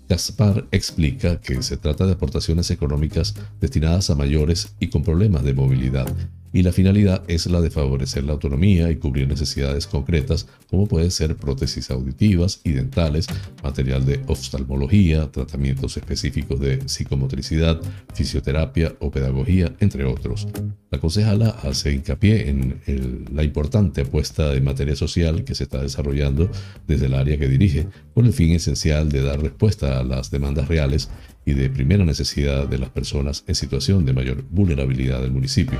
Gaspar 0.09 0.66
explica 0.70 1.40
que 1.40 1.62
se 1.62 1.76
trata 1.76 2.07
de 2.07 2.12
aportaciones 2.12 2.70
económicas 2.70 3.34
destinadas 3.61 4.09
a 4.11 4.14
mayores 4.14 4.74
y 4.78 4.88
con 4.88 5.03
problemas 5.03 5.42
de 5.42 5.55
movilidad 5.55 6.07
y 6.53 6.62
la 6.62 6.72
finalidad 6.72 7.22
es 7.28 7.46
la 7.46 7.61
de 7.61 7.70
favorecer 7.70 8.24
la 8.24 8.32
autonomía 8.32 8.90
y 8.90 8.96
cubrir 8.96 9.28
necesidades 9.28 9.86
concretas 9.86 10.46
como 10.68 10.86
pueden 10.86 11.11
ser 11.11 11.36
prótesis 11.36 11.90
auditivas 11.90 12.61
y 12.64 12.72
dentales, 12.72 13.26
material 13.62 14.05
de 14.05 14.20
oftalmología, 14.26 15.30
tratamientos 15.30 15.96
específicos 15.96 16.61
de 16.61 16.86
psicomotricidad, 16.88 17.80
fisioterapia 18.14 18.94
o 19.00 19.11
pedagogía, 19.11 19.72
entre 19.80 20.05
otros. 20.05 20.46
La 20.90 21.00
concejala 21.00 21.48
hace 21.62 21.92
hincapié 21.92 22.50
en 22.50 23.24
la 23.32 23.44
importante 23.44 24.03
apuesta 24.03 24.55
en 24.55 24.64
materia 24.64 24.94
social 24.94 25.44
que 25.44 25.55
se 25.55 25.64
está 25.64 25.80
desarrollando 25.82 26.50
desde 26.86 27.07
el 27.07 27.14
área 27.14 27.38
que 27.38 27.48
dirige, 27.48 27.86
con 28.14 28.26
el 28.26 28.32
fin 28.32 28.50
esencial 28.53 29.09
de 29.09 29.22
dar 29.22 29.40
respuesta 29.40 29.98
a 29.98 30.05
las 30.05 30.30
demandas 30.30 30.68
reales 30.68 31.09
y 31.45 31.55
de 31.55 31.70
primera 31.70 32.05
necesidad 32.05 32.68
de 32.68 32.78
las 32.78 32.90
personas 32.90 33.45
en 33.47 33.55
situación 33.55 34.05
de 34.05 34.12
mayor 34.12 34.45
vulnerabilidad 34.51 35.20
del 35.20 35.30
municipio. 35.32 35.78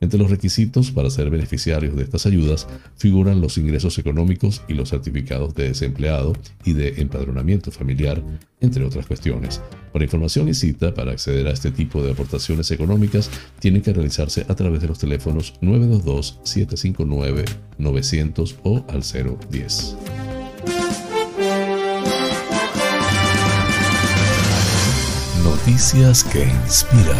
Entre 0.00 0.18
los 0.18 0.30
requisitos 0.30 0.90
para 0.90 1.10
ser 1.10 1.30
beneficiarios 1.30 1.96
de 1.96 2.04
estas 2.04 2.26
ayudas 2.26 2.66
figuran 2.96 3.40
los 3.40 3.58
ingresos 3.58 3.98
económicos 3.98 4.62
y 4.68 4.74
los 4.74 4.90
certificados 4.90 5.54
de 5.54 5.68
desempleado 5.68 6.34
y 6.64 6.74
de 6.74 7.00
empadronamiento 7.00 7.70
familiar, 7.70 8.22
entre 8.60 8.84
otras 8.84 9.06
cuestiones. 9.06 9.60
Para 9.92 10.04
información 10.04 10.48
y 10.48 10.54
cita 10.54 10.94
para 10.94 11.12
acceder 11.12 11.46
a 11.48 11.52
este 11.52 11.70
tipo 11.70 12.02
de 12.02 12.12
aportaciones 12.12 12.70
económicas 12.70 13.30
tienen 13.58 13.82
que 13.82 13.92
realizarse 13.92 14.46
a 14.48 14.54
través 14.54 14.80
de 14.80 14.88
los 14.88 14.98
teléfonos 14.98 15.52
922-759-900 15.60 18.56
o 18.62 18.86
al 18.88 19.02
010. 19.02 19.96
Noticias 25.60 26.24
que 26.24 26.42
inspiran. 26.64 27.16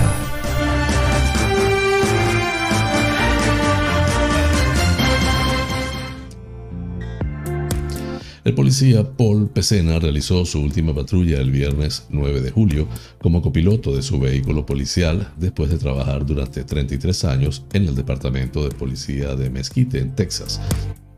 El 8.42 8.54
policía 8.54 9.04
Paul 9.04 9.50
Pesena 9.50 9.98
realizó 9.98 10.46
su 10.46 10.62
última 10.62 10.94
patrulla 10.94 11.38
el 11.38 11.50
viernes 11.50 12.06
9 12.08 12.40
de 12.40 12.50
julio 12.50 12.88
como 13.20 13.42
copiloto 13.42 13.94
de 13.94 14.00
su 14.00 14.18
vehículo 14.18 14.64
policial 14.64 15.34
después 15.36 15.70
de 15.70 15.76
trabajar 15.76 16.24
durante 16.24 16.64
33 16.64 17.24
años 17.26 17.66
en 17.74 17.88
el 17.88 17.94
Departamento 17.94 18.64
de 18.66 18.74
Policía 18.74 19.36
de 19.36 19.50
Mesquite, 19.50 19.98
en 19.98 20.14
Texas. 20.14 20.62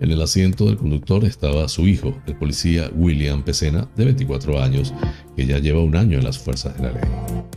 En 0.02 0.10
el 0.10 0.20
asiento 0.20 0.64
del 0.66 0.78
conductor 0.78 1.24
estaba 1.24 1.68
su 1.68 1.86
hijo, 1.86 2.20
el 2.26 2.34
policía 2.34 2.90
William 2.92 3.44
Pecena, 3.44 3.88
de 3.94 4.06
24 4.06 4.60
años, 4.60 4.92
que 5.36 5.46
ya 5.46 5.60
lleva 5.60 5.80
un 5.80 5.94
año 5.94 6.18
en 6.18 6.24
las 6.24 6.40
fuerzas 6.40 6.76
de 6.76 6.82
la 6.82 6.90
ley. 6.90 7.02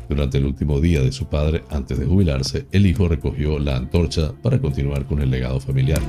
Durante 0.07 0.37
el 0.37 0.45
último 0.45 0.79
día 0.79 1.01
de 1.01 1.11
su 1.11 1.25
padre, 1.25 1.63
antes 1.71 1.97
de 1.97 2.05
jubilarse, 2.05 2.67
el 2.71 2.85
hijo 2.85 3.07
recogió 3.07 3.57
la 3.57 3.77
antorcha 3.77 4.31
para 4.43 4.61
continuar 4.61 5.07
con 5.07 5.23
el 5.23 5.31
legado 5.31 5.59
familiar. 5.59 6.03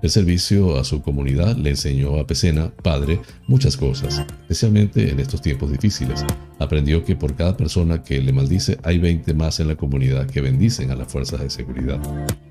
El 0.00 0.10
servicio 0.10 0.78
a 0.78 0.84
su 0.84 1.02
comunidad 1.02 1.56
le 1.56 1.70
enseñó 1.70 2.20
a 2.20 2.26
Pecena, 2.26 2.70
padre, 2.84 3.20
muchas 3.48 3.76
cosas, 3.76 4.24
especialmente 4.42 5.10
en 5.10 5.18
estos 5.18 5.42
tiempos 5.42 5.72
difíciles. 5.72 6.24
Aprendió 6.60 7.04
que 7.04 7.16
por 7.16 7.34
cada 7.34 7.56
persona 7.56 8.02
que 8.02 8.20
le 8.20 8.32
maldice 8.32 8.78
hay 8.84 8.98
20 8.98 9.34
más 9.34 9.58
en 9.58 9.66
la 9.66 9.76
comunidad 9.76 10.26
que 10.26 10.40
bendicen 10.40 10.92
a 10.92 10.96
las 10.96 11.08
fuerzas 11.08 11.40
de 11.40 11.50
seguridad. 11.50 12.00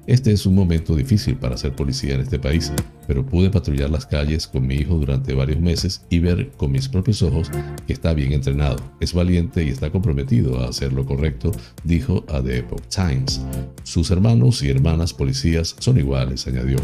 Este 0.08 0.32
es 0.32 0.46
un 0.46 0.56
momento 0.56 0.96
difícil 0.96 1.36
para 1.36 1.58
ser 1.58 1.76
policía 1.76 2.16
en 2.16 2.22
este 2.22 2.40
país, 2.40 2.72
pero 3.08 3.26
pude 3.26 3.50
patrullar 3.50 3.90
las 3.90 4.06
calles 4.06 4.48
con 4.48 4.66
mi 4.66 4.76
hijo 4.76 4.96
durante 4.96 5.34
varios 5.34 5.60
meses 5.60 6.06
y 6.10 6.20
ver 6.20 6.52
con 6.52 6.72
mis 6.72 6.88
propios 6.88 7.22
ojos 7.22 7.50
que 7.86 7.94
está 7.94 8.14
bien 8.14 8.32
entrenado, 8.32 8.78
es 9.02 9.14
valiente 9.14 9.64
y 9.64 9.70
está 9.70 9.90
comprometido 9.90 10.62
a 10.62 10.70
hacer 10.70 10.94
lo 10.94 11.06
correcto, 11.06 11.52
dijo 11.84 12.26
a 12.30 12.42
The 12.42 12.60
Epoch 12.60 12.88
Times. 12.88 13.42
Sus 13.84 14.10
hermanos 14.12 14.64
y 14.64 14.70
hermanas 14.70 15.14
policías 15.14 15.76
son 15.80 15.98
iguales, 15.98 16.48
añadió, 16.48 16.78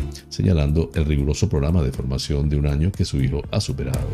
el 0.62 1.06
riguroso 1.06 1.50
programa 1.50 1.82
de 1.82 1.92
formación 1.92 2.50
de 2.50 2.58
un 2.58 2.68
año 2.68 2.92
que 2.92 3.06
su 3.06 3.22
hijo 3.22 3.42
ha 3.52 3.60
superado. 3.60 4.08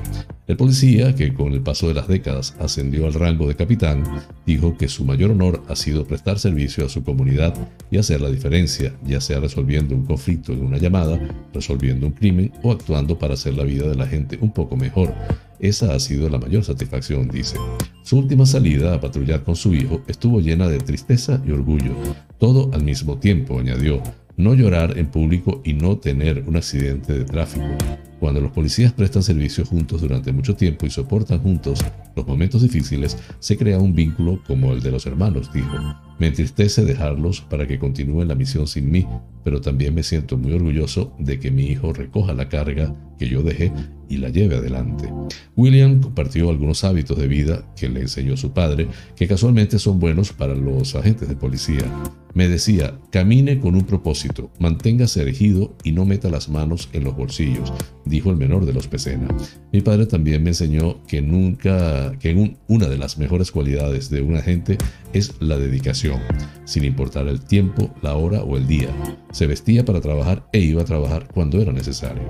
El 0.48 0.58
policía, 0.58 1.14
que 1.16 1.34
con 1.34 1.54
el 1.54 1.62
paso 1.62 1.88
de 1.88 1.94
las 1.94 2.08
décadas 2.08 2.56
ascendió 2.60 3.06
al 3.06 3.14
rango 3.14 3.48
de 3.48 3.56
capitán, 3.56 4.04
dijo 4.46 4.78
que 4.78 4.88
su 4.88 5.06
mayor 5.06 5.32
honor 5.32 5.62
ha 5.68 5.76
sido 5.76 6.06
prestar 6.06 6.40
servicio 6.40 6.86
a 6.86 6.90
su 6.90 7.04
comunidad 7.04 7.54
y 7.92 7.98
hacer 7.98 8.22
la 8.22 8.30
diferencia 8.30 8.94
ya 9.06 9.22
sea 9.22 9.40
resolviendo 9.40 9.96
un 9.96 10.06
conflicto 10.06 10.54
en 10.54 10.64
una 10.64 10.78
llamada, 10.78 11.20
resolviendo 11.54 12.08
un 12.08 12.14
crimen 12.14 12.52
o 12.64 12.72
actuando 12.72 13.20
para 13.20 13.34
hacer 13.34 13.54
la 13.56 13.64
vida 13.64 13.88
de 13.88 13.96
la 13.96 14.08
gente 14.08 14.38
un 14.42 14.52
poco 14.52 14.76
mejor. 14.76 15.14
Esa 15.60 15.94
ha 15.94 16.00
sido 16.00 16.30
la 16.30 16.38
mayor 16.38 16.64
satisfacción, 16.64 17.28
dice. 17.28 17.58
Su 18.04 18.18
última 18.18 18.46
salida 18.46 18.96
a 18.96 19.02
patrullar 19.02 19.44
con 19.44 19.56
su 19.56 19.74
hijo 19.74 20.02
estuvo 20.08 20.40
llena 20.40 20.68
de 20.68 20.80
tristeza 20.80 21.42
y 21.46 21.52
orgullo, 21.52 21.92
todo 22.38 22.72
al 22.74 22.84
mismo 22.84 23.18
tiempo, 23.18 23.60
añadió. 23.60 24.02
No 24.40 24.54
llorar 24.54 24.98
en 24.98 25.08
público 25.08 25.62
y 25.66 25.74
no 25.74 25.98
tener 25.98 26.46
un 26.48 26.56
accidente 26.56 27.12
de 27.12 27.26
tráfico. 27.26 27.76
Cuando 28.20 28.42
los 28.42 28.52
policías 28.52 28.92
prestan 28.92 29.24
servicio 29.24 29.66
juntos 29.66 30.02
durante 30.02 30.32
mucho 30.32 30.56
tiempo 30.56 30.86
y 30.86 30.90
soportan 30.90 31.40
juntos 31.40 31.80
los 32.16 32.28
momentos 32.28 32.62
difíciles, 32.62 33.18
se 33.40 33.58
crea 33.58 33.80
un 33.80 33.96
vínculo 33.96 34.42
como 34.46 34.74
el 34.74 34.82
de 34.82 34.92
los 34.92 35.06
hermanos, 35.06 35.52
dijo. 35.54 35.78
Me 36.20 36.28
entristece 36.28 36.84
dejarlos 36.84 37.40
para 37.40 37.66
que 37.66 37.80
continúen 37.80 38.28
la 38.28 38.36
misión 38.36 38.68
sin 38.68 38.92
mí, 38.92 39.08
pero 39.46 39.62
también 39.62 39.96
me 39.96 40.04
siento 40.04 40.38
muy 40.38 40.52
orgulloso 40.52 41.14
de 41.18 41.40
que 41.40 41.50
mi 41.50 41.68
hijo 41.68 41.94
recoja 41.94 42.34
la 42.34 42.50
carga 42.50 42.94
que 43.18 43.30
yo 43.30 43.42
dejé 43.42 43.72
y 44.10 44.18
la 44.18 44.30
lleve 44.30 44.58
adelante. 44.58 45.10
William 45.56 46.02
compartió 46.02 46.50
algunos 46.50 46.84
hábitos 46.84 47.18
de 47.18 47.28
vida 47.28 47.64
que 47.78 47.88
le 47.88 48.02
enseñó 48.02 48.36
su 48.36 48.52
padre, 48.52 48.88
que 49.16 49.28
casualmente 49.28 49.80
son 49.80 50.00
buenos 50.00 50.34
para 50.34 50.56
los 50.56 50.96
agentes 50.96 51.30
de 51.30 51.36
policía. 51.36 51.86
Me 52.34 52.48
decía, 52.48 53.00
camine 53.12 53.60
con 53.60 53.76
un 53.76 53.86
propósito, 53.86 54.52
manténgase 54.60 55.22
erigido 55.22 55.76
y 55.84 55.94
no 55.94 56.06
meta 56.06 56.30
las 56.30 56.50
manos 56.50 56.90
en 56.94 57.04
los 57.04 57.16
bolsillos, 57.16 57.74
dijo 58.10 58.32
el 58.32 58.38
menor 58.38 58.66
de 58.66 58.74
los 58.74 58.88
Pecena. 58.88 59.28
Mi 59.72 59.82
padre 59.82 60.05
también 60.05 60.43
me 60.43 60.49
enseñó 60.49 61.01
que 61.05 61.22
nunca, 61.22 62.18
que 62.20 62.55
una 62.68 62.88
de 62.88 62.97
las 62.97 63.18
mejores 63.18 63.51
cualidades 63.51 64.10
de 64.10 64.22
un 64.22 64.36
agente 64.36 64.78
es 65.14 65.34
la 65.39 65.57
dedicación, 65.57 66.20
sin 66.66 66.84
importar 66.84 67.28
el 67.28 67.41
tiempo, 67.41 67.93
la 68.01 68.16
hora 68.16 68.43
o 68.43 68.57
el 68.57 68.68
día. 68.68 68.89
Se 69.32 69.47
vestía 69.47 69.86
para 69.86 70.01
trabajar 70.01 70.47
e 70.51 70.60
iba 70.60 70.82
a 70.82 70.86
trabajar 70.86 71.28
cuando 71.34 71.62
era 71.62 71.72
necesario. 71.72 72.24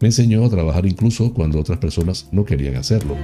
Me 0.00 0.08
enseñó 0.08 0.46
a 0.46 0.48
trabajar 0.48 0.86
incluso 0.86 1.34
cuando 1.34 1.60
otras 1.60 1.78
personas 1.78 2.26
no 2.32 2.46
querían 2.46 2.76
hacerlo. 2.76 3.16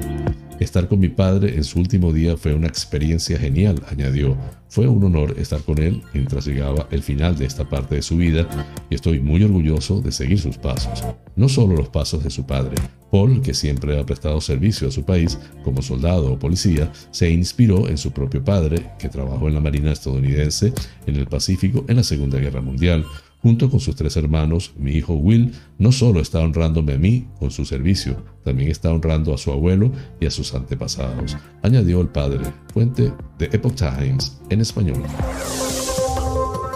Estar 0.60 0.88
con 0.88 0.98
mi 1.00 1.08
padre 1.08 1.54
en 1.56 1.64
su 1.64 1.78
último 1.78 2.12
día 2.12 2.36
fue 2.36 2.54
una 2.54 2.66
experiencia 2.66 3.38
genial, 3.38 3.82
añadió. 3.90 4.36
Fue 4.68 4.86
un 4.86 5.02
honor 5.04 5.34
estar 5.38 5.62
con 5.62 5.78
él 5.78 6.02
mientras 6.12 6.46
llegaba 6.46 6.86
el 6.90 7.02
final 7.02 7.38
de 7.38 7.46
esta 7.46 7.66
parte 7.66 7.94
de 7.94 8.02
su 8.02 8.18
vida 8.18 8.46
y 8.90 8.94
estoy 8.94 9.20
muy 9.20 9.42
orgulloso 9.42 10.02
de 10.02 10.12
seguir 10.12 10.38
sus 10.38 10.58
pasos. 10.58 11.02
No 11.34 11.48
solo 11.48 11.76
los 11.76 11.88
pasos 11.88 12.22
de 12.22 12.30
su 12.30 12.44
padre. 12.44 12.74
Paul, 13.10 13.40
que 13.40 13.54
siempre 13.54 13.98
ha 13.98 14.04
prestado 14.04 14.38
servicio 14.42 14.88
a 14.88 14.90
su 14.90 15.02
país 15.04 15.38
como 15.64 15.80
soldado 15.80 16.30
o 16.30 16.38
policía, 16.38 16.92
se 17.10 17.30
inspiró 17.30 17.88
en 17.88 17.96
su 17.96 18.10
propio 18.10 18.44
padre, 18.44 18.90
que 18.98 19.08
trabajó 19.08 19.48
en 19.48 19.54
la 19.54 19.60
Marina 19.60 19.92
estadounidense 19.92 20.74
en 21.06 21.16
el 21.16 21.26
Pacífico 21.26 21.86
en 21.88 21.96
la 21.96 22.02
Segunda 22.02 22.38
Guerra 22.38 22.60
Mundial, 22.60 23.06
Junto 23.46 23.70
con 23.70 23.78
sus 23.78 23.94
tres 23.94 24.16
hermanos, 24.16 24.72
mi 24.76 24.90
hijo 24.90 25.14
Will 25.14 25.52
no 25.78 25.92
solo 25.92 26.18
está 26.18 26.40
honrándome 26.40 26.94
a 26.94 26.98
mí 26.98 27.28
con 27.38 27.52
su 27.52 27.64
servicio, 27.64 28.16
también 28.42 28.72
está 28.72 28.90
honrando 28.90 29.32
a 29.32 29.38
su 29.38 29.52
abuelo 29.52 29.92
y 30.18 30.26
a 30.26 30.32
sus 30.32 30.52
antepasados, 30.52 31.36
añadió 31.62 32.00
el 32.00 32.08
padre, 32.08 32.40
fuente 32.74 33.12
de 33.38 33.44
Epoch 33.52 33.76
Times 33.76 34.40
en 34.50 34.62
español. 34.62 35.00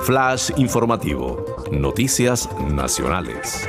Flash 0.04 0.52
informativo. 0.58 1.44
Noticias 1.72 2.48
nacionales. 2.72 3.66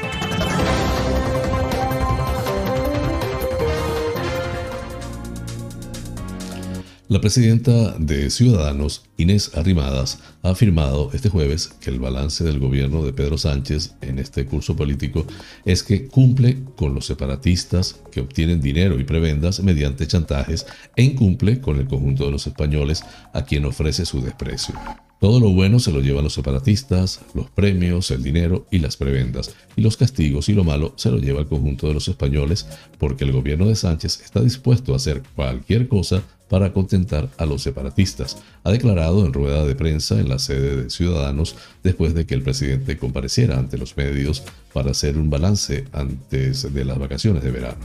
La 7.12 7.20
presidenta 7.20 7.96
de 7.98 8.30
Ciudadanos, 8.30 9.04
Inés 9.18 9.52
Arrimadas, 9.58 10.20
ha 10.44 10.50
afirmado 10.50 11.10
este 11.14 11.30
jueves 11.30 11.68
que 11.68 11.90
el 11.90 12.00
balance 12.00 12.44
del 12.44 12.60
gobierno 12.60 13.04
de 13.04 13.14
Pedro 13.14 13.38
Sánchez 13.38 13.96
en 14.02 14.20
este 14.20 14.46
curso 14.46 14.76
político 14.76 15.26
es 15.66 15.84
que 15.84 16.08
cumple 16.08 16.64
con 16.76 16.96
los 16.96 17.06
separatistas 17.06 18.00
que 18.12 18.22
obtienen 18.22 18.62
dinero 18.62 19.00
y 19.00 19.04
prebendas 19.04 19.62
mediante 19.62 20.08
chantajes 20.08 20.66
e 20.96 21.04
incumple 21.04 21.62
con 21.62 21.78
el 21.78 21.88
conjunto 21.88 22.26
de 22.26 22.32
los 22.32 22.48
españoles 22.48 23.04
a 23.34 23.44
quien 23.44 23.66
ofrece 23.66 24.06
su 24.06 24.22
desprecio. 24.22 24.76
Todo 25.22 25.40
lo 25.40 25.52
bueno 25.52 25.78
se 25.78 25.92
lo 25.92 26.02
llevan 26.02 26.24
los 26.24 26.34
separatistas, 26.34 27.22
los 27.36 27.48
premios, 27.48 28.10
el 28.10 28.24
dinero 28.24 28.66
y 28.72 28.80
las 28.80 28.98
prebendas, 28.98 29.54
y 29.76 29.82
los 29.82 29.96
castigos 29.96 30.50
y 30.50 30.54
lo 30.54 30.64
malo 30.64 30.94
se 30.96 31.12
lo 31.12 31.20
lleva 31.20 31.42
el 31.42 31.46
conjunto 31.46 31.88
de 31.88 31.94
los 31.94 32.08
españoles 32.08 32.66
porque 32.98 33.24
el 33.26 33.32
gobierno 33.32 33.68
de 33.68 33.76
Sánchez 33.76 34.20
está 34.20 34.42
dispuesto 34.42 34.94
a 34.94 34.96
hacer 34.96 35.22
cualquier 35.36 35.88
cosa 35.88 36.24
para 36.50 36.74
contentar 36.74 37.30
a 37.38 37.46
los 37.46 37.62
separatistas, 37.62 38.42
ha 38.64 38.72
declarado 38.72 39.24
en 39.24 39.32
rueda 39.32 39.64
de 39.64 39.76
prensa 39.76 40.20
en 40.20 40.28
la 40.28 40.40
sede 40.40 40.84
de 40.84 40.90
Ciudadanos 40.90 41.56
después 41.84 42.16
de 42.16 42.26
que 42.26 42.34
el 42.34 42.42
presidente 42.42 42.98
compareciera 42.98 43.60
ante 43.60 43.78
los 43.78 43.96
medios 43.98 44.42
para 44.74 44.90
hacer 44.90 45.20
un 45.20 45.30
balance 45.30 45.86
antes 45.92 46.74
de 46.74 46.84
las 46.84 46.98
vacaciones 46.98 47.44
de 47.44 47.52
verano. 47.52 47.78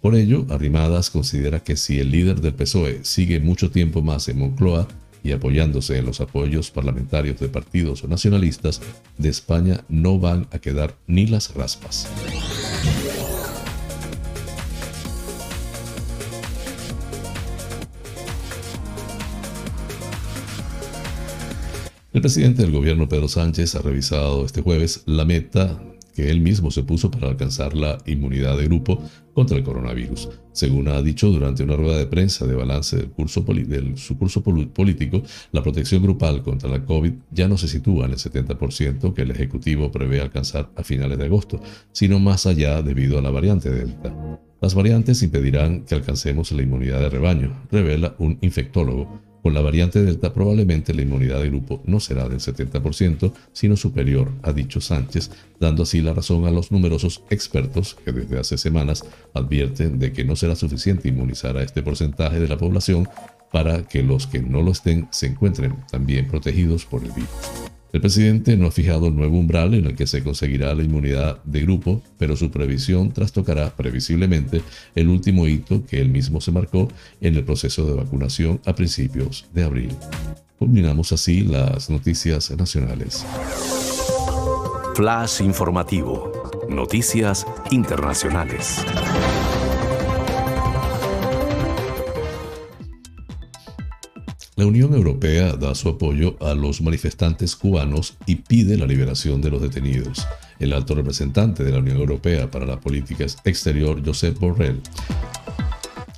Por 0.00 0.14
ello, 0.14 0.46
Arrimadas 0.50 1.10
considera 1.10 1.64
que 1.64 1.76
si 1.76 1.98
el 1.98 2.12
líder 2.12 2.40
del 2.40 2.54
PSOE 2.54 3.00
sigue 3.02 3.40
mucho 3.40 3.72
tiempo 3.72 4.02
más 4.02 4.28
en 4.28 4.38
Moncloa, 4.38 4.86
y 5.26 5.32
apoyándose 5.32 5.98
en 5.98 6.06
los 6.06 6.20
apoyos 6.20 6.70
parlamentarios 6.70 7.40
de 7.40 7.48
partidos 7.48 8.04
nacionalistas 8.04 8.80
de 9.18 9.28
España 9.28 9.84
no 9.88 10.20
van 10.20 10.46
a 10.52 10.60
quedar 10.60 10.94
ni 11.08 11.26
las 11.26 11.52
raspas. 11.54 12.08
El 22.12 22.20
presidente 22.22 22.62
del 22.62 22.72
gobierno 22.72 23.08
Pedro 23.08 23.28
Sánchez 23.28 23.74
ha 23.74 23.82
revisado 23.82 24.46
este 24.46 24.62
jueves 24.62 25.02
la 25.06 25.24
meta 25.24 25.78
que 26.16 26.30
él 26.30 26.40
mismo 26.40 26.70
se 26.70 26.82
puso 26.82 27.10
para 27.10 27.28
alcanzar 27.28 27.76
la 27.76 27.98
inmunidad 28.06 28.56
de 28.56 28.64
grupo 28.64 29.02
contra 29.34 29.58
el 29.58 29.62
coronavirus. 29.62 30.30
Según 30.50 30.88
ha 30.88 31.02
dicho 31.02 31.28
durante 31.28 31.62
una 31.62 31.76
rueda 31.76 31.98
de 31.98 32.06
prensa 32.06 32.46
de 32.46 32.54
balance 32.54 32.96
del, 32.96 33.10
curso 33.10 33.44
político, 33.44 35.22
la 35.52 35.62
protección 35.62 36.02
grupal 36.02 36.42
contra 36.42 36.70
la 36.70 36.82
COVID 36.82 37.12
ya 37.30 37.48
no 37.48 37.58
se 37.58 37.68
sitúa 37.68 38.06
en 38.06 38.12
el 38.12 38.16
70% 38.16 39.12
que 39.12 39.22
el 39.22 39.30
Ejecutivo 39.30 39.92
prevé 39.92 40.22
alcanzar 40.22 40.70
a 40.74 40.82
finales 40.82 41.18
de 41.18 41.26
agosto, 41.26 41.60
sino 41.92 42.18
más 42.18 42.46
allá 42.46 42.80
debido 42.80 43.18
a 43.18 43.22
la 43.22 43.30
variante 43.30 43.68
Delta. 43.68 44.40
Las 44.62 44.74
variantes 44.74 45.22
impedirán 45.22 45.84
que 45.84 45.94
alcancemos 45.94 46.50
la 46.52 46.62
inmunidad 46.62 47.00
de 47.00 47.10
rebaño, 47.10 47.62
revela 47.70 48.16
un 48.18 48.38
infectólogo 48.40 49.20
con 49.46 49.54
la 49.54 49.60
variante 49.60 50.02
Delta 50.02 50.34
probablemente 50.34 50.92
la 50.92 51.02
inmunidad 51.02 51.40
de 51.40 51.46
grupo 51.48 51.80
no 51.86 52.00
será 52.00 52.28
del 52.28 52.40
70%, 52.40 53.32
sino 53.52 53.76
superior, 53.76 54.32
ha 54.42 54.52
dicho 54.52 54.80
Sánchez, 54.80 55.30
dando 55.60 55.84
así 55.84 56.00
la 56.00 56.14
razón 56.14 56.46
a 56.46 56.50
los 56.50 56.72
numerosos 56.72 57.22
expertos 57.30 57.96
que 58.04 58.10
desde 58.10 58.40
hace 58.40 58.58
semanas 58.58 59.04
advierten 59.34 60.00
de 60.00 60.12
que 60.12 60.24
no 60.24 60.34
será 60.34 60.56
suficiente 60.56 61.06
inmunizar 61.10 61.56
a 61.56 61.62
este 61.62 61.80
porcentaje 61.84 62.40
de 62.40 62.48
la 62.48 62.58
población 62.58 63.08
para 63.52 63.86
que 63.86 64.02
los 64.02 64.26
que 64.26 64.40
no 64.40 64.62
lo 64.62 64.72
estén 64.72 65.06
se 65.12 65.26
encuentren 65.26 65.76
también 65.92 66.26
protegidos 66.26 66.84
por 66.84 67.04
el 67.04 67.12
virus. 67.12 67.75
El 67.92 68.00
presidente 68.00 68.56
no 68.56 68.66
ha 68.66 68.70
fijado 68.70 69.06
el 69.08 69.16
nuevo 69.16 69.38
umbral 69.38 69.74
en 69.74 69.86
el 69.86 69.96
que 69.96 70.06
se 70.06 70.22
conseguirá 70.22 70.74
la 70.74 70.82
inmunidad 70.82 71.42
de 71.44 71.62
grupo, 71.62 72.02
pero 72.18 72.36
su 72.36 72.50
previsión 72.50 73.12
trastocará 73.12 73.70
previsiblemente 73.70 74.62
el 74.94 75.08
último 75.08 75.46
hito 75.46 75.84
que 75.86 76.00
él 76.00 76.08
mismo 76.08 76.40
se 76.40 76.52
marcó 76.52 76.88
en 77.20 77.36
el 77.36 77.44
proceso 77.44 77.86
de 77.86 77.94
vacunación 77.94 78.60
a 78.66 78.74
principios 78.74 79.46
de 79.54 79.64
abril. 79.64 79.90
Culminamos 80.58 81.12
así 81.12 81.42
las 81.42 81.90
noticias 81.90 82.50
nacionales. 82.50 83.24
Flash 84.94 85.42
informativo 85.42 86.36
Noticias 86.68 87.46
Internacionales. 87.70 88.84
La 94.58 94.64
Unión 94.64 94.94
Europea 94.94 95.52
da 95.52 95.74
su 95.74 95.90
apoyo 95.90 96.38
a 96.40 96.54
los 96.54 96.80
manifestantes 96.80 97.54
cubanos 97.54 98.16
y 98.24 98.36
pide 98.36 98.78
la 98.78 98.86
liberación 98.86 99.42
de 99.42 99.50
los 99.50 99.60
detenidos. 99.60 100.26
El 100.58 100.72
alto 100.72 100.94
representante 100.94 101.62
de 101.62 101.72
la 101.72 101.80
Unión 101.80 101.98
Europea 101.98 102.50
para 102.50 102.64
la 102.64 102.80
Política 102.80 103.26
Exterior, 103.44 104.00
Josep 104.02 104.38
Borrell, 104.38 104.80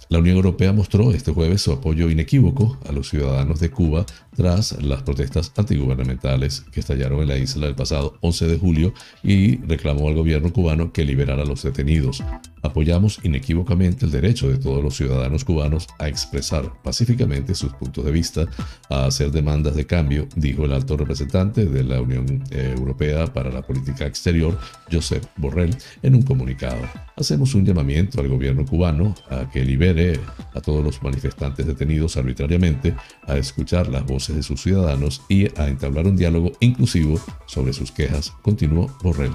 la 0.08 0.18
Unión 0.18 0.36
Europea 0.36 0.72
mostró 0.72 1.12
este 1.12 1.32
jueves 1.32 1.60
su 1.60 1.72
apoyo 1.72 2.08
inequívoco 2.08 2.78
a 2.88 2.92
los 2.92 3.10
ciudadanos 3.10 3.60
de 3.60 3.70
Cuba 3.70 4.06
tras 4.34 4.82
las 4.82 5.02
protestas 5.02 5.52
antigubernamentales 5.56 6.60
que 6.72 6.80
estallaron 6.80 7.20
en 7.20 7.28
la 7.28 7.36
isla 7.36 7.66
el 7.66 7.74
pasado 7.74 8.16
11 8.20 8.46
de 8.46 8.58
julio 8.58 8.94
y 9.22 9.56
reclamó 9.66 10.08
al 10.08 10.14
gobierno 10.14 10.52
cubano 10.52 10.92
que 10.92 11.04
liberara 11.04 11.42
a 11.42 11.44
los 11.44 11.62
detenidos. 11.62 12.22
Apoyamos 12.62 13.20
inequívocamente 13.22 14.06
el 14.06 14.12
derecho 14.12 14.48
de 14.48 14.58
todos 14.58 14.82
los 14.82 14.96
ciudadanos 14.96 15.44
cubanos 15.44 15.86
a 15.98 16.08
expresar 16.08 16.72
pacíficamente 16.82 17.54
sus 17.54 17.72
puntos 17.74 18.04
de 18.04 18.10
vista, 18.10 18.46
a 18.88 19.06
hacer 19.06 19.30
demandas 19.30 19.74
de 19.74 19.86
cambio, 19.86 20.26
dijo 20.36 20.64
el 20.64 20.72
alto 20.72 20.96
representante 20.96 21.66
de 21.66 21.84
la 21.84 22.00
Unión 22.00 22.44
eh, 22.50 22.74
Europea 22.76 23.26
para 23.26 23.50
la 23.50 23.62
Política 23.62 24.06
Exterior, 24.06 24.58
Josep 24.90 25.24
Borrell, 25.36 25.76
en 26.02 26.14
un 26.14 26.22
comunicado. 26.22 26.80
Hacemos 27.16 27.54
un 27.54 27.64
llamamiento 27.64 28.20
al 28.20 28.28
gobierno 28.28 28.64
cubano 28.64 29.14
a 29.30 29.50
que 29.50 29.64
libere 29.64 29.97
a 30.54 30.60
todos 30.60 30.84
los 30.84 31.02
manifestantes 31.02 31.66
detenidos 31.66 32.16
arbitrariamente, 32.16 32.94
a 33.26 33.36
escuchar 33.36 33.88
las 33.88 34.04
voces 34.04 34.36
de 34.36 34.42
sus 34.42 34.62
ciudadanos 34.62 35.22
y 35.28 35.46
a 35.60 35.68
entablar 35.68 36.06
un 36.06 36.16
diálogo 36.16 36.52
inclusivo 36.60 37.20
sobre 37.46 37.72
sus 37.72 37.92
quejas, 37.92 38.32
continuó 38.42 38.90
Borrell. 39.02 39.32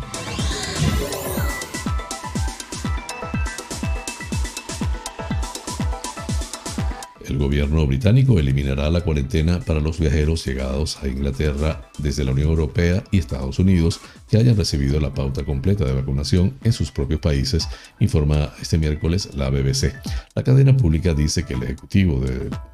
El 7.34 7.40
gobierno 7.40 7.88
británico 7.88 8.38
eliminará 8.38 8.92
la 8.92 9.02
cuarentena 9.02 9.60
para 9.60 9.80
los 9.80 10.00
viajeros 10.00 10.46
llegados 10.46 11.00
a 11.02 11.08
Inglaterra 11.08 11.90
desde 11.98 12.24
la 12.24 12.32
Unión 12.32 12.50
Europea 12.50 13.04
y 13.10 13.18
Estados 13.18 13.58
Unidos 13.58 14.00
que 14.30 14.38
hayan 14.38 14.56
recibido 14.56 15.00
la 15.00 15.16
pauta 15.16 15.44
completa 15.44 15.84
de 15.84 15.94
vacunación 15.94 16.54
en 16.64 16.74
sus 16.74 16.92
propios 16.92 17.20
países, 17.20 17.68
informa 18.00 18.54
este 18.62 18.78
miércoles 18.78 19.30
la 19.34 19.50
BBC. 19.50 19.94
La 20.36 20.44
cadena 20.44 20.78
pública 20.78 21.16
dice 21.16 21.44
que 21.44 21.56
el 21.56 21.64
ejecutivo 21.64 22.22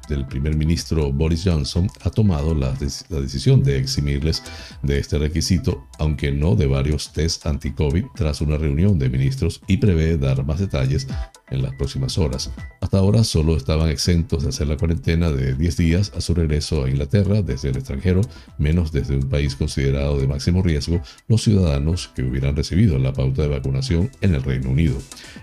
del 0.08 0.26
primer 0.26 0.56
ministro 0.56 1.10
Boris 1.10 1.42
Johnson 1.44 1.88
ha 2.02 2.10
tomado 2.10 2.54
la, 2.54 2.76
la 3.08 3.20
decisión 3.20 3.62
de 3.62 3.78
eximirles 3.78 4.42
de 4.82 4.98
este 4.98 5.16
requisito, 5.18 5.86
aunque 5.98 6.32
no 6.32 6.54
de 6.54 6.66
varios 6.66 7.12
test 7.12 7.46
anti-COVID, 7.46 8.04
tras 8.14 8.40
una 8.40 8.58
reunión 8.58 8.98
de 8.98 9.08
ministros 9.08 9.62
y 9.66 9.78
prevé 9.78 10.18
dar 10.18 10.44
más 10.44 10.60
detalles 10.60 11.06
en 11.50 11.62
las 11.62 11.74
próximas 11.74 12.16
horas. 12.16 12.50
Hasta 12.80 12.98
ahora 12.98 13.22
solo 13.22 13.56
estaban 13.56 13.88
exentos 13.88 14.44
de 14.44 14.49
hacer 14.50 14.68
la 14.68 14.76
cuarentena 14.76 15.32
de 15.32 15.54
10 15.54 15.76
días 15.76 16.12
a 16.14 16.20
su 16.20 16.34
regreso 16.34 16.84
a 16.84 16.90
Inglaterra 16.90 17.42
desde 17.42 17.70
el 17.70 17.76
extranjero, 17.76 18.20
menos 18.58 18.92
desde 18.92 19.16
un 19.16 19.28
país 19.28 19.56
considerado 19.56 20.20
de 20.20 20.26
máximo 20.26 20.62
riesgo, 20.62 21.00
los 21.28 21.42
ciudadanos 21.42 22.10
que 22.14 22.22
hubieran 22.22 22.54
recibido 22.54 22.98
la 22.98 23.12
pauta 23.12 23.42
de 23.42 23.48
vacunación 23.48 24.10
en 24.20 24.34
el 24.34 24.42
Reino 24.42 24.70
Unido. 24.70 24.96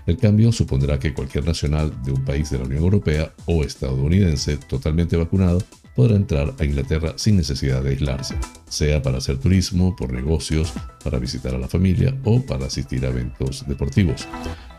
El 0.06 0.16
cambio 0.16 0.52
supondrá 0.52 0.98
que 0.98 1.12
cualquier 1.12 1.44
nacional 1.44 1.92
de 2.04 2.12
un 2.12 2.24
país 2.24 2.50
de 2.50 2.58
la 2.58 2.64
Unión 2.64 2.84
Europea 2.84 3.32
o 3.46 3.64
estadounidense 3.64 4.56
totalmente 4.56 5.16
vacunado 5.16 5.62
podrá 5.98 6.14
entrar 6.14 6.54
a 6.60 6.64
Inglaterra 6.64 7.14
sin 7.16 7.36
necesidad 7.36 7.82
de 7.82 7.90
aislarse, 7.90 8.36
sea 8.68 9.02
para 9.02 9.18
hacer 9.18 9.36
turismo, 9.38 9.96
por 9.96 10.12
negocios, 10.12 10.72
para 11.02 11.18
visitar 11.18 11.56
a 11.56 11.58
la 11.58 11.66
familia 11.66 12.16
o 12.22 12.40
para 12.40 12.66
asistir 12.66 13.04
a 13.04 13.08
eventos 13.08 13.66
deportivos. 13.66 14.28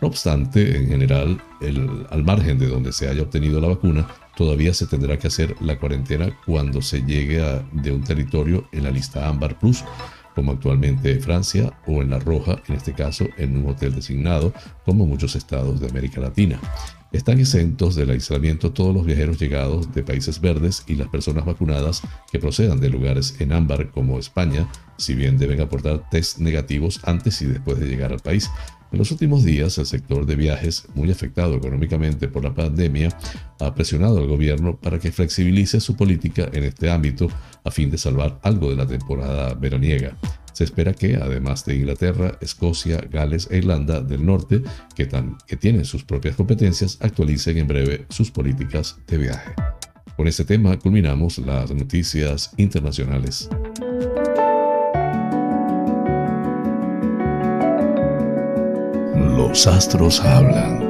No 0.02 0.08
obstante, 0.08 0.78
en 0.78 0.88
general, 0.88 1.42
al 2.10 2.24
margen 2.24 2.58
de 2.58 2.68
donde 2.68 2.94
se 2.94 3.10
haya 3.10 3.24
obtenido 3.24 3.60
la 3.60 3.68
vacuna, 3.68 4.08
todavía 4.38 4.74
se 4.74 4.88
tendrá 4.88 5.20
que 5.20 5.28
hacer 5.28 5.58
la 5.60 5.78
cuarentena 5.78 6.40
cuando 6.46 6.82
se 6.82 7.02
llegue 7.02 7.42
a, 7.42 7.68
de 7.74 7.92
un 7.92 8.02
territorio 8.02 8.70
en 8.72 8.86
la 8.86 8.92
lista 8.92 9.28
Ámbar 9.28 9.60
Plus 9.60 9.84
como 10.36 10.54
actualmente 10.54 11.20
Francia, 11.20 11.74
o 11.86 12.02
en 12.02 12.12
la 12.12 12.20
roja, 12.20 12.62
en 12.70 12.76
este 12.76 12.94
caso 12.94 13.28
en 13.36 13.58
un 13.58 13.72
hotel 13.72 13.94
designado, 13.94 14.54
como 14.86 15.06
muchos 15.06 15.36
estados 15.36 15.82
de 15.82 15.90
América 15.90 16.22
Latina. 16.22 16.62
Están 17.12 17.40
exentos 17.40 17.96
del 17.96 18.12
aislamiento 18.12 18.72
todos 18.72 18.94
los 18.94 19.04
viajeros 19.04 19.40
llegados 19.40 19.92
de 19.96 20.04
países 20.04 20.40
verdes 20.40 20.84
y 20.86 20.94
las 20.94 21.08
personas 21.08 21.44
vacunadas 21.44 22.04
que 22.32 22.38
procedan 22.38 22.80
de 22.80 22.90
lugares 22.90 23.36
en 23.40 23.52
ámbar 23.52 23.90
como 23.90 24.20
España, 24.20 24.70
si 24.98 25.16
bien 25.16 25.40
deben 25.40 25.60
aportar 25.60 26.08
test 26.12 26.38
negativos 26.38 27.00
antes 27.04 27.42
y 27.42 27.48
después 27.48 27.80
de 27.80 27.88
llegar 27.88 28.14
al 28.14 28.20
país. 28.20 28.52
En 28.92 28.98
los 28.98 29.12
últimos 29.12 29.44
días, 29.44 29.78
el 29.78 29.86
sector 29.86 30.26
de 30.26 30.36
viajes, 30.36 30.88
muy 30.96 31.12
afectado 31.12 31.56
económicamente 31.56 32.28
por 32.28 32.44
la 32.44 32.56
pandemia, 32.56 33.10
ha 33.60 33.76
presionado 33.76 34.18
al 34.18 34.28
gobierno 34.28 34.78
para 34.78 34.98
que 34.98 35.12
flexibilice 35.12 35.80
su 35.80 35.96
política 35.96 36.50
en 36.54 36.64
este 36.64 36.90
ámbito 36.90 37.28
a 37.64 37.70
fin 37.70 37.92
de 37.92 38.00
salvar 38.00 38.40
algo 38.42 38.72
de 38.72 38.78
la 38.78 38.88
temporada 38.88 39.54
veraniega. 39.54 40.18
Se 40.54 40.64
espera 40.64 40.94
que, 40.94 41.16
además 41.16 41.66
de 41.66 41.76
Inglaterra, 41.76 42.38
Escocia, 42.42 42.98
Gales 43.12 43.48
e 43.52 43.60
Irlanda 43.60 44.02
del 44.02 44.26
Norte, 44.26 44.64
que, 44.96 45.08
tienen 45.58 45.86
sus 45.86 46.04
propias 46.04 46.36
competencias, 46.36 46.98
actualicen 47.00 47.58
en 47.60 47.68
breve 47.68 48.06
sus 48.10 48.32
políticas 48.32 48.98
de 49.08 49.20
viaje. 49.20 49.52
Con 50.18 50.28
este 50.28 50.46
tema 50.46 50.78
culminamos 50.80 51.38
las 51.38 51.72
noticias 51.72 52.52
internacionales. 52.58 53.50
Los 59.40 59.68
astros 59.68 60.20
hablan. 60.20 60.84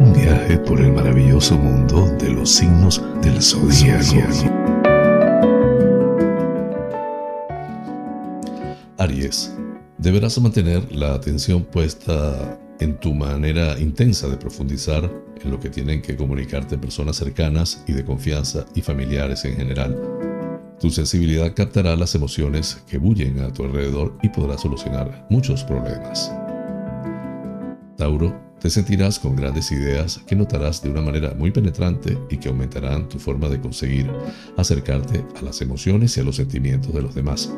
Un 0.00 0.14
viaje 0.14 0.56
por 0.56 0.80
el 0.80 0.92
maravilloso 0.92 1.58
mundo 1.58 2.06
de 2.18 2.30
los 2.30 2.50
signos 2.50 3.02
del 3.20 3.42
zodiaco. 3.42 4.50
Aries, 8.96 9.54
deberás 9.98 10.40
mantener 10.40 10.90
la 10.90 11.12
atención 11.12 11.64
puesta 11.64 12.58
en 12.80 12.98
tu 12.98 13.12
manera 13.12 13.78
intensa 13.78 14.26
de 14.26 14.38
profundizar 14.38 15.10
en 15.42 15.50
lo 15.50 15.60
que 15.60 15.68
tienen 15.68 16.00
que 16.00 16.16
comunicarte 16.16 16.78
personas 16.78 17.16
cercanas 17.16 17.84
y 17.86 17.92
de 17.92 18.06
confianza 18.06 18.64
y 18.74 18.80
familiares 18.80 19.44
en 19.44 19.54
general. 19.54 20.00
Tu 20.80 20.88
sensibilidad 20.88 21.52
captará 21.54 21.94
las 21.94 22.14
emociones 22.14 22.82
que 22.88 22.96
bullen 22.96 23.40
a 23.40 23.52
tu 23.52 23.64
alrededor 23.64 24.16
y 24.22 24.30
podrás 24.30 24.62
solucionar 24.62 25.26
muchos 25.28 25.62
problemas. 25.62 26.32
Tauro, 28.02 28.34
te 28.58 28.68
sentirás 28.68 29.20
con 29.20 29.36
grandes 29.36 29.70
ideas 29.70 30.18
que 30.26 30.34
notarás 30.34 30.82
de 30.82 30.90
una 30.90 31.02
manera 31.02 31.34
muy 31.34 31.52
penetrante 31.52 32.18
y 32.30 32.36
que 32.36 32.48
aumentarán 32.48 33.08
tu 33.08 33.20
forma 33.20 33.48
de 33.48 33.60
conseguir 33.60 34.10
acercarte 34.56 35.24
a 35.38 35.42
las 35.42 35.60
emociones 35.60 36.16
y 36.16 36.20
a 36.20 36.24
los 36.24 36.34
sentimientos 36.34 36.92
de 36.92 37.00
los 37.00 37.14
demás. 37.14 37.54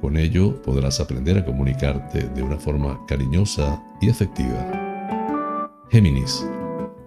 Con 0.00 0.16
ello 0.16 0.62
podrás 0.62 0.98
aprender 0.98 1.36
a 1.36 1.44
comunicarte 1.44 2.26
de 2.26 2.42
una 2.42 2.56
forma 2.56 3.04
cariñosa 3.06 3.82
y 4.00 4.08
efectiva. 4.08 5.68
Géminis. 5.90 6.42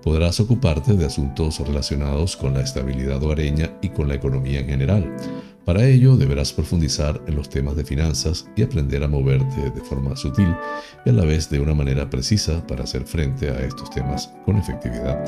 Podrás 0.04 0.40
ocuparte 0.40 0.94
de 0.94 1.08
asuntos 1.08 1.60
relacionados 1.62 2.38
con 2.38 2.54
la 2.54 2.62
estabilidad 2.62 3.24
hogareña 3.24 3.80
y 3.82 3.90
con 3.90 4.08
la 4.08 4.14
economía 4.14 4.60
en 4.60 4.68
general. 4.68 5.16
Para 5.66 5.84
ello 5.84 6.16
deberás 6.16 6.54
profundizar 6.54 7.20
en 7.26 7.36
los 7.36 7.50
temas 7.50 7.76
de 7.76 7.84
finanzas 7.84 8.48
y 8.56 8.62
aprender 8.62 9.04
a 9.04 9.08
moverte 9.08 9.72
de 9.72 9.82
forma 9.82 10.16
sutil 10.16 10.56
y 11.04 11.10
a 11.10 11.14
la 11.14 11.26
vez 11.26 11.50
de 11.50 11.60
una 11.60 11.74
manera 11.74 12.08
precisa 12.08 12.66
para 12.68 12.84
hacer 12.84 13.04
frente 13.04 13.50
a 13.50 13.60
estos 13.62 13.90
temas 13.90 14.32
con 14.46 14.58
efectividad. 14.58 15.26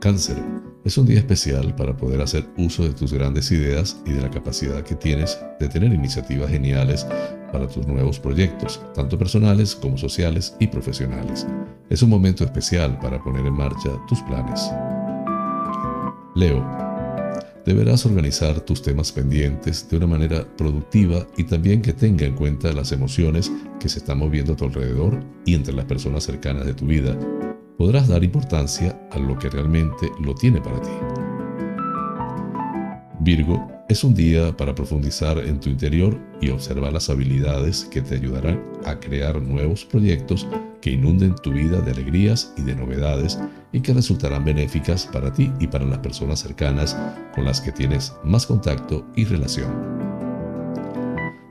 Cáncer. 0.00 0.42
Es 0.82 0.96
un 0.96 1.04
día 1.04 1.18
especial 1.18 1.74
para 1.74 1.96
poder 1.96 2.22
hacer 2.22 2.46
uso 2.56 2.84
de 2.84 2.92
tus 2.92 3.12
grandes 3.12 3.50
ideas 3.50 4.00
y 4.06 4.12
de 4.12 4.22
la 4.22 4.30
capacidad 4.30 4.82
que 4.82 4.94
tienes 4.94 5.38
de 5.58 5.68
tener 5.68 5.92
iniciativas 5.92 6.48
geniales 6.48 7.06
para 7.52 7.66
tus 7.66 7.86
nuevos 7.86 8.18
proyectos, 8.18 8.80
tanto 8.94 9.18
personales 9.18 9.74
como 9.74 9.98
sociales 9.98 10.54
y 10.60 10.68
profesionales. 10.68 11.46
Es 11.90 12.02
un 12.02 12.10
momento 12.10 12.44
especial 12.44 12.98
para 13.00 13.22
poner 13.22 13.44
en 13.44 13.54
marcha 13.54 13.90
tus 14.08 14.22
planes. 14.22 14.70
Leo. 16.36 16.75
Deberás 17.66 18.06
organizar 18.06 18.60
tus 18.60 18.80
temas 18.80 19.10
pendientes 19.10 19.90
de 19.90 19.96
una 19.96 20.06
manera 20.06 20.46
productiva 20.56 21.26
y 21.36 21.42
también 21.42 21.82
que 21.82 21.92
tenga 21.92 22.24
en 22.24 22.36
cuenta 22.36 22.72
las 22.72 22.92
emociones 22.92 23.50
que 23.80 23.88
se 23.88 23.98
están 23.98 24.18
moviendo 24.18 24.52
a 24.52 24.56
tu 24.56 24.66
alrededor 24.66 25.20
y 25.44 25.54
entre 25.56 25.74
las 25.74 25.84
personas 25.84 26.22
cercanas 26.22 26.64
de 26.64 26.74
tu 26.74 26.86
vida 26.86 27.18
podrás 27.76 28.06
dar 28.06 28.22
importancia 28.22 28.96
a 29.10 29.18
lo 29.18 29.36
que 29.36 29.50
realmente 29.50 30.08
lo 30.22 30.32
tiene 30.36 30.60
para 30.60 30.80
ti. 30.80 30.90
Virgo, 33.18 33.68
es 33.88 34.04
un 34.04 34.14
día 34.14 34.56
para 34.56 34.72
profundizar 34.72 35.38
en 35.38 35.58
tu 35.58 35.68
interior 35.68 36.16
y 36.40 36.50
observar 36.50 36.92
las 36.92 37.10
habilidades 37.10 37.84
que 37.86 38.00
te 38.00 38.14
ayudarán 38.14 38.62
a 38.84 39.00
crear 39.00 39.42
nuevos 39.42 39.84
proyectos 39.84 40.46
que 40.80 40.90
inunden 40.90 41.34
tu 41.36 41.52
vida 41.52 41.80
de 41.80 41.92
alegrías 41.92 42.52
y 42.56 42.62
de 42.62 42.74
novedades 42.74 43.38
y 43.72 43.80
que 43.80 43.94
resultarán 43.94 44.44
benéficas 44.44 45.06
para 45.06 45.32
ti 45.32 45.52
y 45.60 45.66
para 45.66 45.84
las 45.84 45.98
personas 45.98 46.40
cercanas 46.40 46.96
con 47.34 47.44
las 47.44 47.60
que 47.60 47.72
tienes 47.72 48.14
más 48.24 48.46
contacto 48.46 49.06
y 49.16 49.24
relación. 49.24 50.06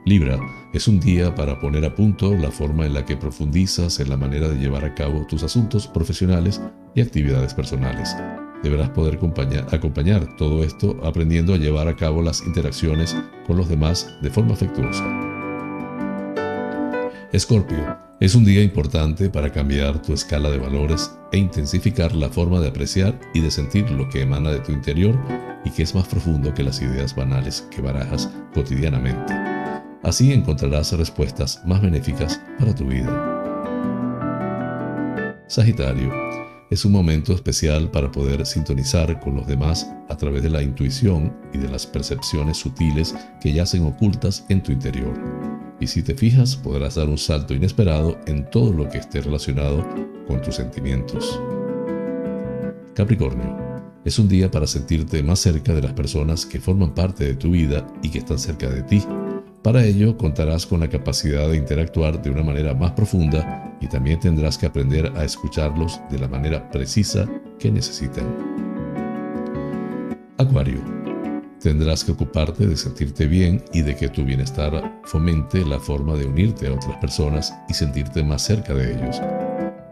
Libra, 0.06 0.38
Es 0.72 0.86
un 0.88 1.00
día 1.00 1.34
para 1.34 1.58
poner 1.58 1.84
a 1.84 1.94
punto 1.94 2.34
la 2.34 2.50
forma 2.50 2.86
en 2.86 2.94
la 2.94 3.04
que 3.04 3.16
profundizas 3.16 3.98
en 3.98 4.08
la 4.08 4.16
manera 4.16 4.48
de 4.48 4.56
llevar 4.56 4.84
a 4.84 4.94
cabo 4.94 5.26
tus 5.26 5.42
asuntos 5.42 5.88
profesionales 5.88 6.60
y 6.94 7.00
actividades 7.00 7.54
personales. 7.54 8.14
Deberás 8.62 8.90
poder 8.90 9.14
acompañar, 9.14 10.36
todo 10.36 10.62
esto 10.62 10.96
aprendiendo 11.02 11.54
a 11.54 11.58
llevar 11.58 11.88
a 11.88 11.96
cabo 11.96 12.22
las 12.22 12.46
interacciones 12.46 13.16
con 13.46 13.56
los 13.56 13.68
demás 13.68 14.14
de 14.22 14.30
forma 14.30 14.54
afectuosa. 14.54 15.35
Escorpio, 17.32 17.98
es 18.20 18.36
un 18.36 18.44
día 18.44 18.62
importante 18.62 19.28
para 19.28 19.50
cambiar 19.50 20.00
tu 20.00 20.12
escala 20.12 20.48
de 20.48 20.58
valores 20.58 21.10
e 21.32 21.38
intensificar 21.38 22.14
la 22.14 22.28
forma 22.28 22.60
de 22.60 22.68
apreciar 22.68 23.18
y 23.34 23.40
de 23.40 23.50
sentir 23.50 23.90
lo 23.90 24.08
que 24.08 24.22
emana 24.22 24.52
de 24.52 24.60
tu 24.60 24.70
interior 24.70 25.18
y 25.64 25.70
que 25.70 25.82
es 25.82 25.92
más 25.92 26.06
profundo 26.06 26.54
que 26.54 26.62
las 26.62 26.80
ideas 26.80 27.16
banales 27.16 27.66
que 27.70 27.82
barajas 27.82 28.30
cotidianamente. 28.54 29.34
Así 30.04 30.32
encontrarás 30.32 30.92
respuestas 30.92 31.60
más 31.66 31.82
benéficas 31.82 32.40
para 32.60 32.72
tu 32.72 32.86
vida. 32.86 33.34
Sagitario, 35.48 36.12
es 36.70 36.84
un 36.84 36.92
momento 36.92 37.32
especial 37.32 37.90
para 37.90 38.12
poder 38.12 38.46
sintonizar 38.46 39.18
con 39.18 39.34
los 39.34 39.48
demás 39.48 39.90
a 40.08 40.16
través 40.16 40.44
de 40.44 40.50
la 40.50 40.62
intuición 40.62 41.36
y 41.52 41.58
de 41.58 41.68
las 41.68 41.86
percepciones 41.86 42.56
sutiles 42.56 43.16
que 43.40 43.52
yacen 43.52 43.84
ocultas 43.84 44.46
en 44.48 44.62
tu 44.62 44.70
interior 44.70 45.55
y 45.80 45.86
si 45.86 46.02
te 46.02 46.14
fijas 46.14 46.56
podrás 46.56 46.94
dar 46.94 47.08
un 47.08 47.18
salto 47.18 47.54
inesperado 47.54 48.18
en 48.26 48.48
todo 48.50 48.72
lo 48.72 48.88
que 48.88 48.98
esté 48.98 49.20
relacionado 49.20 49.86
con 50.26 50.40
tus 50.42 50.56
sentimientos. 50.56 51.40
Capricornio, 52.94 53.56
es 54.04 54.18
un 54.18 54.28
día 54.28 54.50
para 54.50 54.66
sentirte 54.66 55.22
más 55.22 55.40
cerca 55.40 55.74
de 55.74 55.82
las 55.82 55.92
personas 55.92 56.46
que 56.46 56.60
forman 56.60 56.94
parte 56.94 57.24
de 57.24 57.34
tu 57.34 57.50
vida 57.50 57.86
y 58.02 58.08
que 58.08 58.18
están 58.18 58.38
cerca 58.38 58.70
de 58.70 58.82
ti. 58.82 59.02
Para 59.62 59.84
ello 59.84 60.16
contarás 60.16 60.64
con 60.64 60.80
la 60.80 60.88
capacidad 60.88 61.48
de 61.48 61.56
interactuar 61.56 62.22
de 62.22 62.30
una 62.30 62.44
manera 62.44 62.72
más 62.72 62.92
profunda 62.92 63.76
y 63.80 63.88
también 63.88 64.20
tendrás 64.20 64.56
que 64.56 64.66
aprender 64.66 65.12
a 65.16 65.24
escucharlos 65.24 66.00
de 66.08 66.20
la 66.20 66.28
manera 66.28 66.70
precisa 66.70 67.28
que 67.58 67.70
necesitan. 67.70 68.24
Acuario, 70.38 70.95
Tendrás 71.66 72.04
que 72.04 72.12
ocuparte 72.12 72.64
de 72.64 72.76
sentirte 72.76 73.26
bien 73.26 73.60
y 73.72 73.82
de 73.82 73.96
que 73.96 74.08
tu 74.08 74.24
bienestar 74.24 75.00
fomente 75.02 75.66
la 75.66 75.80
forma 75.80 76.14
de 76.14 76.24
unirte 76.24 76.68
a 76.68 76.72
otras 76.72 76.96
personas 76.98 77.52
y 77.68 77.74
sentirte 77.74 78.22
más 78.22 78.42
cerca 78.42 78.72
de 78.72 78.92
ellos. 78.94 79.20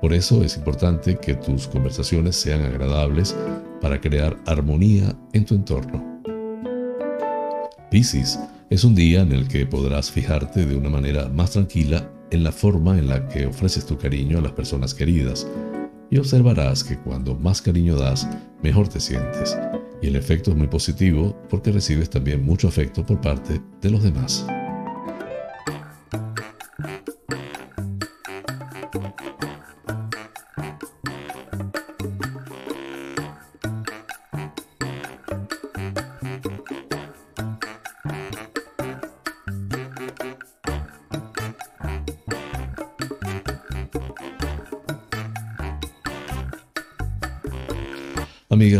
Por 0.00 0.12
eso 0.12 0.44
es 0.44 0.56
importante 0.56 1.16
que 1.16 1.34
tus 1.34 1.66
conversaciones 1.66 2.36
sean 2.36 2.62
agradables 2.62 3.34
para 3.80 4.00
crear 4.00 4.36
armonía 4.46 5.16
en 5.32 5.44
tu 5.44 5.56
entorno. 5.56 6.22
Piscis 7.90 8.38
es 8.70 8.84
un 8.84 8.94
día 8.94 9.22
en 9.22 9.32
el 9.32 9.48
que 9.48 9.66
podrás 9.66 10.12
fijarte 10.12 10.66
de 10.66 10.76
una 10.76 10.90
manera 10.90 11.28
más 11.28 11.50
tranquila 11.50 12.08
en 12.30 12.44
la 12.44 12.52
forma 12.52 12.96
en 12.96 13.08
la 13.08 13.28
que 13.28 13.46
ofreces 13.46 13.84
tu 13.84 13.98
cariño 13.98 14.38
a 14.38 14.42
las 14.42 14.52
personas 14.52 14.94
queridas 14.94 15.44
y 16.11 16.18
observarás 16.18 16.84
que 16.84 16.98
cuando 16.98 17.34
más 17.34 17.62
cariño 17.62 17.96
das, 17.96 18.28
mejor 18.62 18.88
te 18.88 19.00
sientes 19.00 19.57
y 20.05 20.09
el 20.09 20.16
efecto 20.16 20.50
es 20.50 20.57
muy 20.57 20.66
positivo 20.66 21.34
porque 21.48 21.72
recibes 21.72 22.11
también 22.11 22.44
mucho 22.44 22.68
afecto 22.68 23.07
por 23.07 23.20
parte 23.20 23.61
de 23.80 23.90
los 23.90 24.02
demás. 24.02 24.46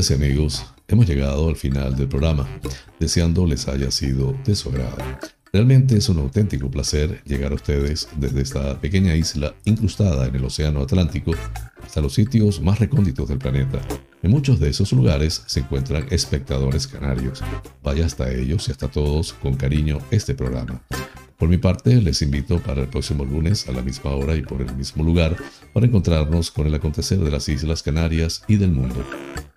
Amigas 0.05 0.11
y 0.11 0.15
amigos, 0.15 0.65
Hemos 0.87 1.07
llegado 1.07 1.49
al 1.49 1.57
final 1.57 1.97
del 1.97 2.09
programa, 2.09 2.47
deseando 3.01 3.47
les 3.47 3.69
haya 3.69 3.91
sido 3.91 4.37
de 4.45 4.55
su 4.55 4.69
agrado. 4.69 4.99
Realmente 5.51 5.97
es 5.97 6.11
un 6.11 6.19
auténtico 6.19 6.71
placer 6.71 7.23
llegar 7.25 7.53
a 7.53 7.55
ustedes 7.55 8.09
desde 8.17 8.43
esta 8.43 8.79
pequeña 8.81 9.15
isla 9.15 9.55
incrustada 9.65 10.27
en 10.27 10.35
el 10.37 10.45
Océano 10.45 10.83
Atlántico 10.83 11.33
hasta 11.83 12.03
los 12.03 12.13
sitios 12.13 12.61
más 12.61 12.81
recónditos 12.81 13.29
del 13.29 13.39
planeta. 13.39 13.81
En 14.23 14.31
muchos 14.31 14.61
de 14.61 14.69
esos 14.69 14.93
lugares 14.93 15.43
se 15.47 15.61
encuentran 15.61 16.07
espectadores 16.11 16.87
canarios. 16.87 17.43
Vaya 17.83 18.05
hasta 18.05 18.31
ellos 18.31 18.69
y 18.69 18.73
hasta 18.73 18.89
todos 18.89 19.33
con 19.33 19.55
cariño 19.55 20.01
este 20.11 20.35
programa. 20.35 20.83
Por 21.39 21.49
mi 21.49 21.57
parte, 21.57 21.95
les 22.03 22.21
invito 22.21 22.59
para 22.61 22.83
el 22.83 22.89
próximo 22.89 23.25
lunes 23.25 23.69
a 23.69 23.73
la 23.73 23.83
misma 23.83 24.11
hora 24.11 24.37
y 24.37 24.43
por 24.43 24.61
el 24.61 24.75
mismo 24.77 25.03
lugar 25.03 25.37
para 25.73 25.87
encontrarnos 25.87 26.51
con 26.51 26.67
el 26.67 26.75
acontecer 26.75 27.19
de 27.19 27.31
las 27.31 27.49
Islas 27.49 27.83
Canarias 27.83 28.43
y 28.49 28.57
del 28.57 28.73
mundo. 28.73 29.03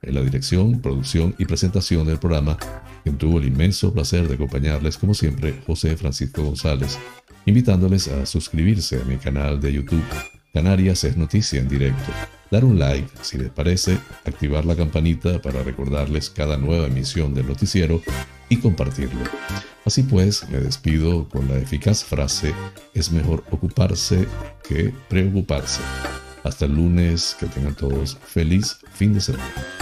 En 0.02 0.16
la 0.16 0.22
dirección, 0.22 0.80
producción 0.80 1.34
y 1.38 1.46
presentación 1.46 2.06
del 2.06 2.20
programa, 2.20 2.58
quien 3.04 3.18
tuvo 3.18 3.40
el 3.40 3.48
inmenso 3.48 3.94
placer 3.94 4.28
de 4.28 4.36
acompañarles 4.36 4.98
como 4.98 5.14
siempre, 5.14 5.62
José 5.66 5.98
Francisco 5.98 6.44
González, 6.44 7.00
invitándoles 7.46 8.08
a 8.08 8.26
suscribirse 8.26 9.02
a 9.02 9.06
mi 9.06 9.18
canal 9.18 9.60
de 9.60 9.74
YouTube, 9.74 10.04
Canarias 10.54 11.04
es 11.04 11.18
Noticia 11.18 11.60
en 11.60 11.68
Directo, 11.68 12.12
dar 12.52 12.64
un 12.64 12.80
like 12.80 13.10
si 13.22 13.38
les 13.38 13.50
parece, 13.50 13.98
activar 14.26 14.66
la 14.66 14.76
campanita 14.76 15.42
para 15.42 15.64
recordarles 15.64 16.30
cada 16.30 16.58
nueva 16.58 16.88
emisión 16.88 17.34
del 17.34 17.48
noticiero 17.48 18.02
y 18.50 18.58
compartirlo. 18.58 19.22
Así 19.86 20.04
pues, 20.04 20.48
me 20.50 20.60
despido 20.60 21.28
con 21.30 21.48
la 21.48 21.58
eficaz 21.58 22.04
frase, 22.04 22.54
es 22.94 23.12
mejor 23.12 23.44
ocuparse 23.52 24.28
que 24.68 24.94
preocuparse. 25.10 25.82
Hasta 26.44 26.66
el 26.66 26.76
lunes, 26.76 27.36
que 27.40 27.46
tengan 27.48 27.76
todos 27.76 28.18
feliz 28.18 28.78
fin 28.94 29.14
de 29.14 29.22
semana. 29.22 29.77